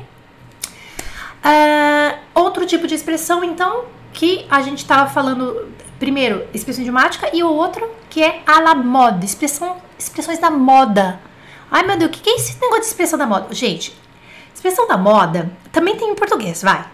Uh, 1.39 2.19
outro 2.35 2.67
tipo 2.67 2.87
de 2.87 2.95
expressão, 2.95 3.43
então, 3.43 3.87
que 4.13 4.45
a 4.51 4.61
gente 4.61 4.81
estava 4.81 5.09
falando, 5.09 5.73
primeiro, 5.99 6.47
expressão 6.53 6.83
idiomática, 6.83 7.31
e 7.33 7.43
o 7.43 7.49
outro 7.49 7.89
que 8.11 8.23
é 8.23 8.43
a 8.47 8.61
la 8.61 8.75
mode, 8.75 9.25
expressão, 9.25 9.79
expressões 9.99 10.39
da 10.39 10.51
moda. 10.51 11.21
Ai 11.71 11.87
meu 11.87 11.97
Deus, 11.97 12.11
o 12.11 12.13
que, 12.13 12.21
que 12.21 12.31
é 12.31 12.37
esse 12.37 12.55
negócio 12.61 12.81
de 12.81 12.87
expressão 12.87 13.19
da 13.19 13.27
moda? 13.27 13.55
Gente, 13.55 13.95
expressão 14.55 14.87
da 14.87 14.97
moda 14.97 15.51
também 15.73 15.97
tem 15.97 16.11
em 16.11 16.15
português, 16.15 16.63
vai. 16.63 16.85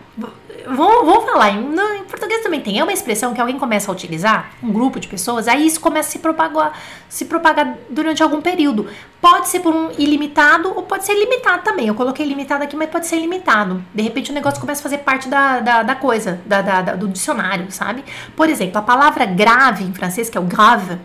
Vamos 0.66 1.24
falar, 1.24 1.50
em, 1.50 1.74
em 1.98 2.04
português 2.04 2.42
também 2.42 2.60
tem. 2.60 2.78
É 2.78 2.82
uma 2.82 2.92
expressão 2.92 3.34
que 3.34 3.40
alguém 3.40 3.58
começa 3.58 3.90
a 3.90 3.92
utilizar, 3.94 4.50
um 4.62 4.72
grupo 4.72 4.98
de 4.98 5.08
pessoas, 5.08 5.46
aí 5.46 5.66
isso 5.66 5.80
começa 5.80 6.08
a 6.08 6.12
se 6.12 6.18
propagar, 6.18 6.78
se 7.08 7.24
propagar 7.26 7.76
durante 7.90 8.22
algum 8.22 8.40
período. 8.40 8.88
Pode 9.20 9.48
ser 9.48 9.60
por 9.60 9.74
um 9.74 9.90
ilimitado 9.98 10.72
ou 10.74 10.82
pode 10.82 11.04
ser 11.04 11.14
limitado 11.14 11.62
também. 11.62 11.88
Eu 11.88 11.94
coloquei 11.94 12.24
limitado 12.24 12.64
aqui, 12.64 12.76
mas 12.76 12.88
pode 12.88 13.06
ser 13.06 13.16
ilimitado. 13.16 13.84
De 13.94 14.02
repente 14.02 14.30
o 14.30 14.34
negócio 14.34 14.60
começa 14.60 14.80
a 14.80 14.84
fazer 14.84 14.98
parte 14.98 15.28
da, 15.28 15.60
da, 15.60 15.82
da 15.82 15.94
coisa, 15.94 16.40
da, 16.46 16.62
da, 16.62 16.82
do 16.94 17.08
dicionário, 17.08 17.70
sabe? 17.70 18.04
Por 18.34 18.48
exemplo, 18.48 18.78
a 18.78 18.82
palavra 18.82 19.26
grave 19.26 19.84
em 19.84 19.92
francês, 19.92 20.30
que 20.30 20.38
é 20.38 20.40
o 20.40 20.44
grave, 20.44 20.98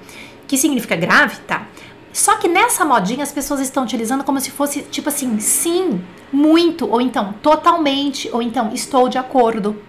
que 0.47 0.57
significa 0.57 0.95
grave, 0.95 1.37
tá? 1.47 1.65
Só 2.11 2.37
que 2.37 2.47
nessa 2.47 2.83
modinha 2.83 3.23
as 3.23 3.31
pessoas 3.31 3.59
estão 3.59 3.83
utilizando 3.83 4.23
como 4.23 4.39
se 4.39 4.51
fosse 4.51 4.81
tipo 4.81 5.09
assim, 5.09 5.39
sim, 5.39 6.01
muito, 6.31 6.89
ou 6.89 7.01
então 7.01 7.33
totalmente, 7.41 8.29
ou 8.31 8.41
então 8.41 8.71
estou 8.73 9.07
de 9.09 9.17
acordo, 9.17 9.81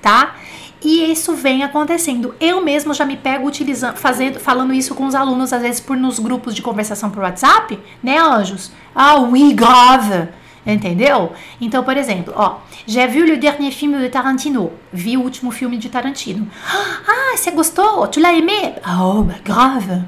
tá? 0.00 0.36
E 0.82 1.10
isso 1.10 1.34
vem 1.34 1.62
acontecendo. 1.62 2.34
Eu 2.40 2.62
mesmo 2.62 2.94
já 2.94 3.04
me 3.04 3.16
pego 3.16 3.46
utilizando, 3.46 3.96
fazendo, 3.96 4.40
falando 4.40 4.72
isso 4.72 4.94
com 4.94 5.06
os 5.06 5.14
alunos, 5.14 5.52
às 5.52 5.60
vezes 5.60 5.80
por 5.80 5.96
nos 5.96 6.18
grupos 6.18 6.54
de 6.54 6.62
conversação 6.62 7.10
por 7.10 7.22
WhatsApp, 7.22 7.78
né, 8.02 8.18
anjos? 8.18 8.72
Ah, 8.94 9.16
oui, 9.16 9.52
grave. 9.52 10.28
Entendeu? 10.66 11.32
Então, 11.60 11.82
por 11.82 11.96
exemplo, 11.96 12.34
ó, 12.36 12.58
j'ai 12.86 13.06
vu 13.06 13.24
le 13.24 13.36
dernier 13.36 13.72
film 13.72 13.98
de 13.98 14.08
Tarantino. 14.10 14.72
Vi 14.92 15.16
o 15.16 15.22
último 15.22 15.50
filme 15.50 15.78
de 15.78 15.88
Tarantino. 15.88 16.48
Ah, 17.32 17.36
você 17.36 17.50
gostou? 17.52 18.06
Tu 18.08 18.20
l'as 18.20 18.30
aimé? 18.30 18.74
Oh, 18.84 19.24
grave. 19.44 20.04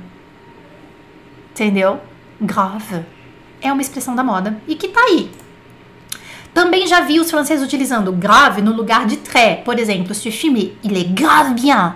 Entendeu? 1.53 2.01
Grave. 2.41 3.05
É 3.61 3.73
uma 3.73 3.83
expressão 3.83 4.17
da 4.17 4.25
moda 4.25 4.61
e 4.67 4.75
que 4.75 4.89
tá 4.89 5.01
aí. 5.01 5.31
Também 6.53 6.87
já 6.87 7.01
vi 7.01 7.21
os 7.21 7.31
franceses 7.31 7.65
utilizando 7.65 8.13
grave 8.13 8.61
no 8.61 8.73
lugar 8.73 9.07
de 9.07 9.19
très. 9.19 9.63
Por 9.63 9.79
exemplo, 9.79 10.15
ce 10.15 10.31
filme, 10.31 10.77
il 10.83 10.97
est 10.97 11.13
grave 11.13 11.55
bien. 11.55 11.95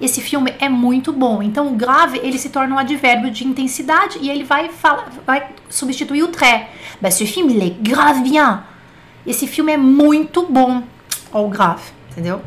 Esse 0.00 0.20
filme 0.20 0.52
é 0.58 0.68
muito 0.68 1.12
bom. 1.12 1.42
Então, 1.42 1.68
o 1.68 1.76
grave, 1.76 2.18
ele 2.22 2.38
se 2.38 2.50
torna 2.50 2.74
um 2.74 2.78
advérbio 2.78 3.30
de 3.30 3.46
intensidade 3.46 4.18
e 4.20 4.28
ele 4.28 4.44
vai, 4.44 4.68
falar, 4.68 5.10
vai 5.26 5.48
substituir 5.70 6.22
o 6.22 6.28
très. 6.28 6.66
Ben, 7.00 7.10
ce 7.10 7.24
filme, 7.24 7.54
il 7.54 7.62
est 7.62 7.76
grave 7.80 8.20
bien. 8.20 8.62
Esse 9.26 9.46
filme 9.46 9.72
é 9.72 9.76
muito 9.76 10.42
bom. 10.42 10.82
Ou 11.32 11.48
grave, 11.48 11.84
entendeu? 12.10 12.42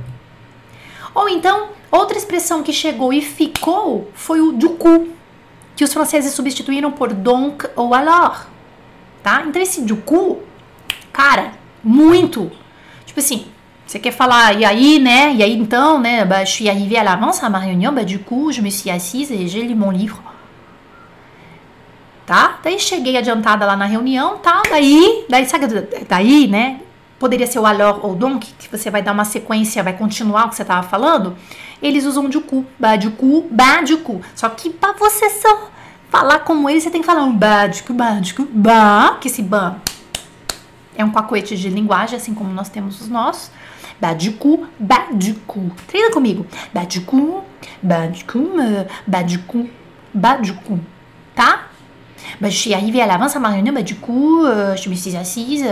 Ou 1.16 1.28
então, 1.28 1.70
outra 1.92 2.18
expressão 2.18 2.62
que 2.62 2.72
chegou 2.72 3.12
e 3.12 3.22
ficou 3.22 4.12
foi 4.14 4.40
o 4.40 4.52
du 4.52 4.72
coup, 4.72 5.08
que 5.78 5.86
os 5.86 5.94
franceses 5.94 6.34
substituíram 6.34 6.92
por 6.92 7.14
donc 7.14 7.66
ou 7.78 7.94
alors. 7.94 8.48
Tá? 9.24 9.44
Então, 9.48 9.62
esse 9.62 9.82
du 9.82 9.96
coup 9.96 10.42
Cara, 11.18 11.54
muito. 11.84 12.52
Tipo 13.04 13.20
assim, 13.20 13.48
você 13.88 13.98
quer 13.98 14.12
falar, 14.12 14.54
e 14.54 14.64
aí, 14.64 15.00
né? 15.00 15.34
E 15.34 15.42
aí 15.42 15.58
então, 15.58 16.00
né? 16.00 16.24
Bah, 16.24 16.46
je 16.46 16.52
suis 16.52 16.70
arrivée 16.70 16.96
à 16.96 17.04
l'avance 17.04 17.44
à 17.44 17.50
ma 17.50 17.58
réunion, 17.58 17.92
bah, 17.92 18.04
du 18.04 18.20
coup, 18.20 18.52
je 18.52 18.62
me 18.62 18.70
suis 18.70 18.92
assise 18.92 19.32
et 19.32 19.48
j'ai 19.48 19.64
lu 19.64 19.74
mon 19.74 19.90
livre. 19.90 20.22
Tá? 22.24 22.60
Daí 22.64 22.78
cheguei 22.80 23.18
adiantada 23.18 23.66
lá 23.66 23.76
na 23.76 23.86
reunião, 23.86 24.38
tá? 24.38 24.62
Daí, 24.70 25.26
daí, 25.28 25.48
sabe, 25.48 25.66
daí, 26.08 26.48
né? 26.48 26.82
Poderia 27.20 27.48
ser 27.48 27.60
o 27.60 27.66
alors 27.66 28.00
ou 28.04 28.14
donc, 28.14 28.46
que 28.60 28.70
você 28.70 28.92
vai 28.92 29.02
dar 29.02 29.12
uma 29.12 29.26
sequência, 29.26 29.82
vai 29.84 29.94
continuar 29.94 30.46
o 30.46 30.50
que 30.50 30.56
você 30.56 30.66
tava 30.66 30.88
falando. 30.88 31.36
Eles 31.82 32.06
usam 32.06 32.30
du 32.30 32.44
bah, 32.80 32.96
du 32.96 33.10
du 33.10 33.98
coup. 33.98 34.22
Só 34.36 34.50
que 34.50 34.70
pra 34.70 34.94
você 34.94 35.30
só 35.30 35.70
falar 36.10 36.40
como 36.40 36.70
eles, 36.70 36.84
você 36.84 36.92
tem 36.92 37.02
que 37.02 37.08
falar 37.08 37.24
um 37.24 37.36
bah, 37.36 37.68
du 37.68 37.82
du 38.22 38.34
coup, 38.34 38.48
bah, 38.54 39.18
que 39.20 39.28
esse 39.28 39.42
bah 39.42 39.78
é 40.96 41.06
um 41.06 41.12
pacote 41.12 41.56
de 41.56 41.70
linguagem, 41.70 42.18
assim 42.18 42.34
como 42.34 42.52
nós 42.52 42.70
temos 42.70 43.00
os 43.02 43.08
nossos. 43.08 43.52
Badiku, 44.00 44.68
badiku. 44.80 45.72
Treina 45.88 46.12
comigo. 46.12 46.46
Badiku, 46.74 47.44
badiku, 47.82 48.52
badiku, 49.06 49.70
badiku. 50.14 50.80
Tá? 51.36 51.68
Bah, 52.42 52.50
je 52.50 52.58
suis 52.58 52.74
arrivée 52.74 53.02
à 53.02 53.06
l'avance 53.06 53.36
à 53.36 53.40
ma 53.40 53.50
réunion, 53.50 53.74
bah, 53.74 53.82
du 53.82 53.96
coup, 53.96 54.44
euh, 54.44 54.76
je 54.76 54.90
me 54.90 54.96
suis 54.96 55.16
assise 55.16 55.66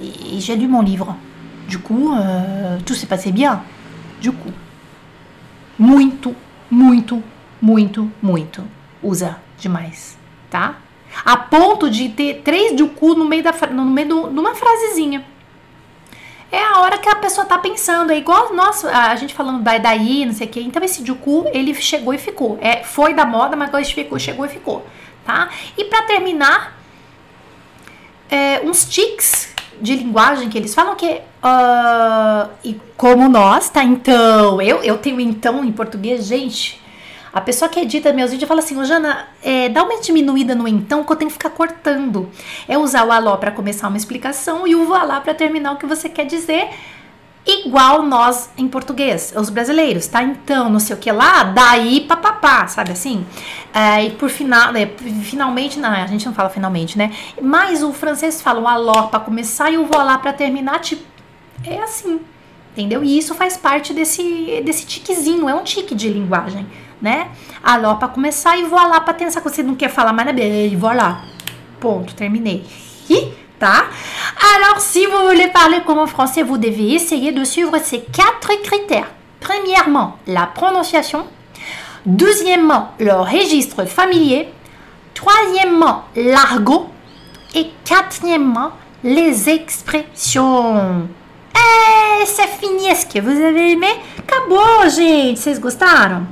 et, 0.00 0.40
j'ai 0.40 0.56
lu 0.56 0.68
mon 0.68 0.82
livre. 0.82 1.16
Du 1.68 1.78
coup, 1.78 2.14
euh, 2.14 2.78
tout 2.84 2.94
s'est 2.94 3.06
passé 3.06 3.32
bien. 3.32 3.62
Du 4.20 4.32
coup. 4.32 4.52
Muito, 5.78 6.34
muito, 6.70 7.22
muito, 7.60 8.10
muito. 8.22 8.62
Usa 9.02 9.38
demais, 9.58 10.16
tá? 10.50 10.76
a 11.24 11.36
ponto 11.36 11.90
de 11.90 12.08
ter 12.08 12.42
três 12.42 12.74
de 12.74 12.84
cu 12.84 13.14
no 13.14 13.24
meio, 13.24 13.42
da, 13.42 13.52
no 13.70 13.84
meio 13.84 14.08
do, 14.08 14.30
de 14.30 14.38
uma 14.38 14.54
frasezinha. 14.54 15.24
É 16.50 16.62
a 16.62 16.80
hora 16.80 16.96
que 16.96 17.08
a 17.08 17.16
pessoa 17.16 17.46
tá 17.46 17.58
pensando, 17.58 18.10
é 18.10 18.16
igual 18.16 18.54
nós, 18.54 18.82
a 18.84 19.14
gente 19.16 19.34
falando 19.34 19.62
vai 19.62 19.78
daí, 19.78 20.24
não 20.24 20.32
sei 20.32 20.46
o 20.46 20.50
que. 20.50 20.60
Então 20.60 20.82
esse 20.82 21.04
cu, 21.14 21.46
ele 21.52 21.74
chegou 21.74 22.14
e 22.14 22.18
ficou. 22.18 22.58
É, 22.60 22.82
foi 22.82 23.12
da 23.12 23.26
moda, 23.26 23.54
mas 23.54 23.68
agora 23.68 23.84
ficou, 23.84 24.18
chegou 24.18 24.46
e 24.46 24.48
ficou, 24.48 24.86
tá? 25.26 25.50
E 25.76 25.84
para 25.84 26.02
terminar, 26.04 26.78
é, 28.30 28.60
uns 28.64 28.86
tics 28.86 29.54
de 29.80 29.96
linguagem 29.96 30.48
que 30.48 30.58
eles 30.58 30.74
falam 30.74 30.94
que 30.94 31.06
uh, 31.42 32.48
e 32.64 32.80
como 32.96 33.28
nós, 33.28 33.70
tá? 33.70 33.82
Então, 33.82 34.60
eu, 34.60 34.82
eu 34.82 34.98
tenho 34.98 35.20
então 35.20 35.64
em 35.64 35.72
português, 35.72 36.26
gente, 36.26 36.80
a 37.32 37.40
pessoa 37.40 37.68
que 37.68 37.80
edita 37.80 38.12
meus 38.12 38.30
vídeos 38.30 38.48
fala 38.48 38.60
assim, 38.60 38.78
ô 38.78 38.84
Jana, 38.84 39.28
é, 39.42 39.68
dá 39.68 39.84
uma 39.84 40.00
diminuída 40.00 40.54
no 40.54 40.66
então 40.66 41.04
que 41.04 41.12
eu 41.12 41.16
tenho 41.16 41.30
que 41.30 41.34
ficar 41.34 41.50
cortando. 41.50 42.30
É 42.66 42.76
usar 42.76 43.04
o 43.04 43.12
aló 43.12 43.36
para 43.36 43.50
começar 43.50 43.88
uma 43.88 43.96
explicação 43.96 44.66
e 44.66 44.74
o 44.74 44.84
voilá 44.84 45.20
para 45.20 45.34
terminar 45.34 45.72
o 45.72 45.76
que 45.76 45.86
você 45.86 46.08
quer 46.08 46.24
dizer, 46.24 46.68
igual 47.48 48.02
nós 48.02 48.50
em 48.56 48.68
português, 48.68 49.32
os 49.36 49.48
brasileiros, 49.48 50.06
tá? 50.06 50.22
Então, 50.22 50.68
não 50.68 50.78
sei 50.78 50.94
o 50.94 50.98
que 50.98 51.10
lá, 51.10 51.44
daí 51.44 52.02
papapá, 52.02 52.66
sabe 52.66 52.92
assim? 52.92 53.26
É, 53.72 54.04
e 54.04 54.10
por 54.10 54.28
final, 54.28 54.74
é, 54.76 54.86
finalmente, 55.22 55.78
não, 55.78 55.90
a 55.90 56.06
gente 56.06 56.26
não 56.26 56.34
fala 56.34 56.50
finalmente, 56.50 56.98
né? 56.98 57.12
Mas 57.40 57.82
o 57.82 57.92
francês 57.92 58.42
fala 58.42 58.60
o 58.60 58.68
aló 58.68 59.04
para 59.08 59.20
começar 59.20 59.70
e 59.70 59.78
o 59.78 59.86
voilá 59.86 60.18
para 60.18 60.32
terminar, 60.32 60.80
tipo, 60.80 61.02
é 61.64 61.82
assim, 61.82 62.20
entendeu? 62.72 63.02
E 63.02 63.18
isso 63.18 63.34
faz 63.34 63.56
parte 63.56 63.92
desse, 63.92 64.62
desse 64.64 64.86
tiquezinho, 64.86 65.48
é 65.48 65.54
um 65.54 65.64
tique 65.64 65.94
de 65.94 66.08
linguagem 66.08 66.66
né? 67.00 67.30
Alors, 67.62 67.98
para 67.98 68.08
começar, 68.08 68.56
e 68.58 68.64
voilà, 68.64 69.00
para 69.00 69.14
ter 69.14 69.24
essa 69.24 69.40
coisa, 69.40 69.56
você 69.56 69.62
não 69.62 69.74
quer 69.74 69.88
falar 69.88 70.12
mais 70.12 70.26
nada, 70.26 70.42
e 70.42 70.74
voilà. 70.76 71.24
Ponto, 71.80 72.14
terminei. 72.14 72.64
Alors, 73.66 74.80
si 74.80 75.04
vous 75.06 75.28
voulez 75.28 75.48
parler 75.48 75.78
comme 75.86 75.98
en 75.98 76.06
français, 76.06 76.42
vous 76.42 76.58
devez 76.58 76.94
essayer 76.94 77.32
de 77.32 77.44
suivre 77.44 77.76
ces 77.82 78.00
quatre 78.00 78.50
critères. 78.62 79.08
Premièrement, 79.40 80.16
la 80.26 80.46
prononciation. 80.46 81.26
Deuxièmement, 82.06 82.92
le 82.98 83.12
registre 83.12 83.84
familier. 83.84 84.48
Troisièmement, 85.14 86.04
l'argot. 86.16 86.88
Et 87.54 87.70
quatrièmement, 87.84 88.72
les 89.02 89.48
expressions. 89.48 90.76
É, 91.54 92.24
c'est 92.26 92.48
fini. 92.60 92.88
Est-ce 92.88 93.06
que 93.06 93.20
vous 93.20 93.30
avez 93.30 93.72
aimé? 93.72 93.88
Acabou, 94.18 94.60
gente. 94.90 95.38
Vocês 95.38 95.58
gostaram? 95.58 96.26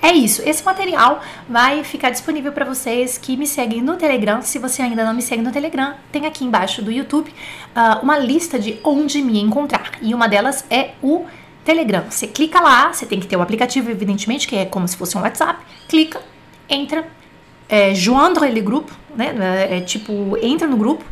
É 0.00 0.12
isso. 0.12 0.42
Esse 0.48 0.64
material 0.64 1.22
vai 1.48 1.82
ficar 1.82 2.10
disponível 2.10 2.52
para 2.52 2.64
vocês 2.64 3.18
que 3.18 3.36
me 3.36 3.46
seguem 3.46 3.82
no 3.82 3.96
Telegram. 3.96 4.40
Se 4.42 4.58
você 4.58 4.82
ainda 4.82 5.04
não 5.04 5.12
me 5.12 5.22
segue 5.22 5.42
no 5.42 5.50
Telegram, 5.50 5.94
tem 6.12 6.26
aqui 6.26 6.44
embaixo 6.44 6.82
do 6.82 6.92
YouTube 6.92 7.28
uh, 7.30 8.02
uma 8.02 8.18
lista 8.18 8.58
de 8.58 8.78
onde 8.84 9.20
me 9.20 9.40
encontrar. 9.40 9.92
E 10.00 10.14
uma 10.14 10.28
delas 10.28 10.64
é 10.70 10.90
o 11.02 11.26
Telegram. 11.64 12.04
Você 12.08 12.26
clica 12.26 12.60
lá, 12.60 12.92
você 12.92 13.06
tem 13.06 13.18
que 13.18 13.26
ter 13.26 13.36
o 13.36 13.42
aplicativo, 13.42 13.90
evidentemente, 13.90 14.46
que 14.46 14.56
é 14.56 14.64
como 14.64 14.86
se 14.86 14.96
fosse 14.96 15.18
um 15.18 15.20
WhatsApp. 15.20 15.60
Clica, 15.88 16.20
entra, 16.68 17.06
é, 17.68 17.92
joindre 17.94 18.50
le 18.50 18.60
grupo, 18.60 18.92
né? 19.14 19.34
É, 19.68 19.78
é 19.78 19.80
tipo, 19.80 20.38
entra 20.40 20.68
no 20.68 20.76
grupo 20.76 21.04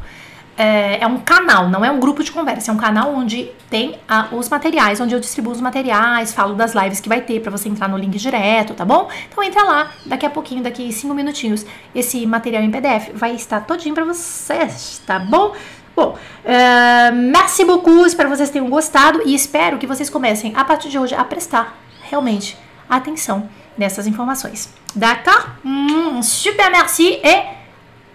é, 0.57 1.03
é, 1.03 1.07
um 1.07 1.19
canal, 1.19 1.69
não 1.69 1.85
é 1.85 1.91
um 1.91 2.01
grupo 2.01 2.25
de 2.25 2.33
conversa, 2.33 2.71
é 2.71 2.75
um 2.75 2.79
canal 2.79 3.15
onde 3.15 3.51
tem 3.69 3.99
a, 4.09 4.29
os 4.33 4.49
materiais, 4.49 5.01
onde 5.01 5.15
eu 5.15 5.21
distribuo 5.21 5.53
os 5.53 5.61
materiais, 5.61 6.33
falo 6.33 6.55
das 6.55 6.75
lives 6.75 6.99
que 7.01 7.09
vai 7.09 7.21
ter 7.21 7.41
para 7.41 7.51
você 7.51 7.69
entrar 7.69 7.89
no 7.89 7.97
link 7.97 8.17
direto, 8.17 8.75
tá 8.75 8.85
bom? 8.85 9.09
Então 9.29 9.45
entra 9.45 9.63
lá, 9.63 9.91
daqui 10.07 10.25
a 10.25 10.31
pouquinho, 10.31 10.63
daqui 10.63 10.93
cinco 10.93 11.15
minutinhos, 11.15 11.67
esse 11.95 12.27
material 12.27 12.63
em 12.63 12.71
PDF 12.71 13.11
vai 13.15 13.35
estar 13.35 13.61
todinho 13.61 13.95
para 13.95 14.05
vocês, 14.05 15.03
tá 15.07 15.19
bom? 15.19 15.55
Bom, 15.95 16.15
uh, 16.45 17.15
merci 17.15 17.65
beaucoup, 17.65 18.07
espero 18.07 18.29
que 18.31 18.37
vocês 18.37 18.51
tenham 18.51 18.69
gostado 18.69 19.23
e 19.25 19.35
espero 19.35 19.79
que 19.79 19.87
vocês 19.87 20.11
comecem 20.11 20.53
a 20.55 20.65
partir 20.65 20.91
de 20.91 20.99
hoje 20.99 21.15
a 21.15 21.25
prestar 21.25 21.79
realmente 22.03 22.57
atenção 22.89 23.49
nessas 23.77 24.07
informações. 24.07 24.69
D'accord? 24.95 25.47
Hum, 25.65 26.23
super 26.23 26.71
merci 26.71 27.21
e 27.23 27.45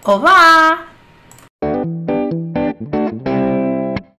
au 0.04 0.16
revoir! 0.16 0.91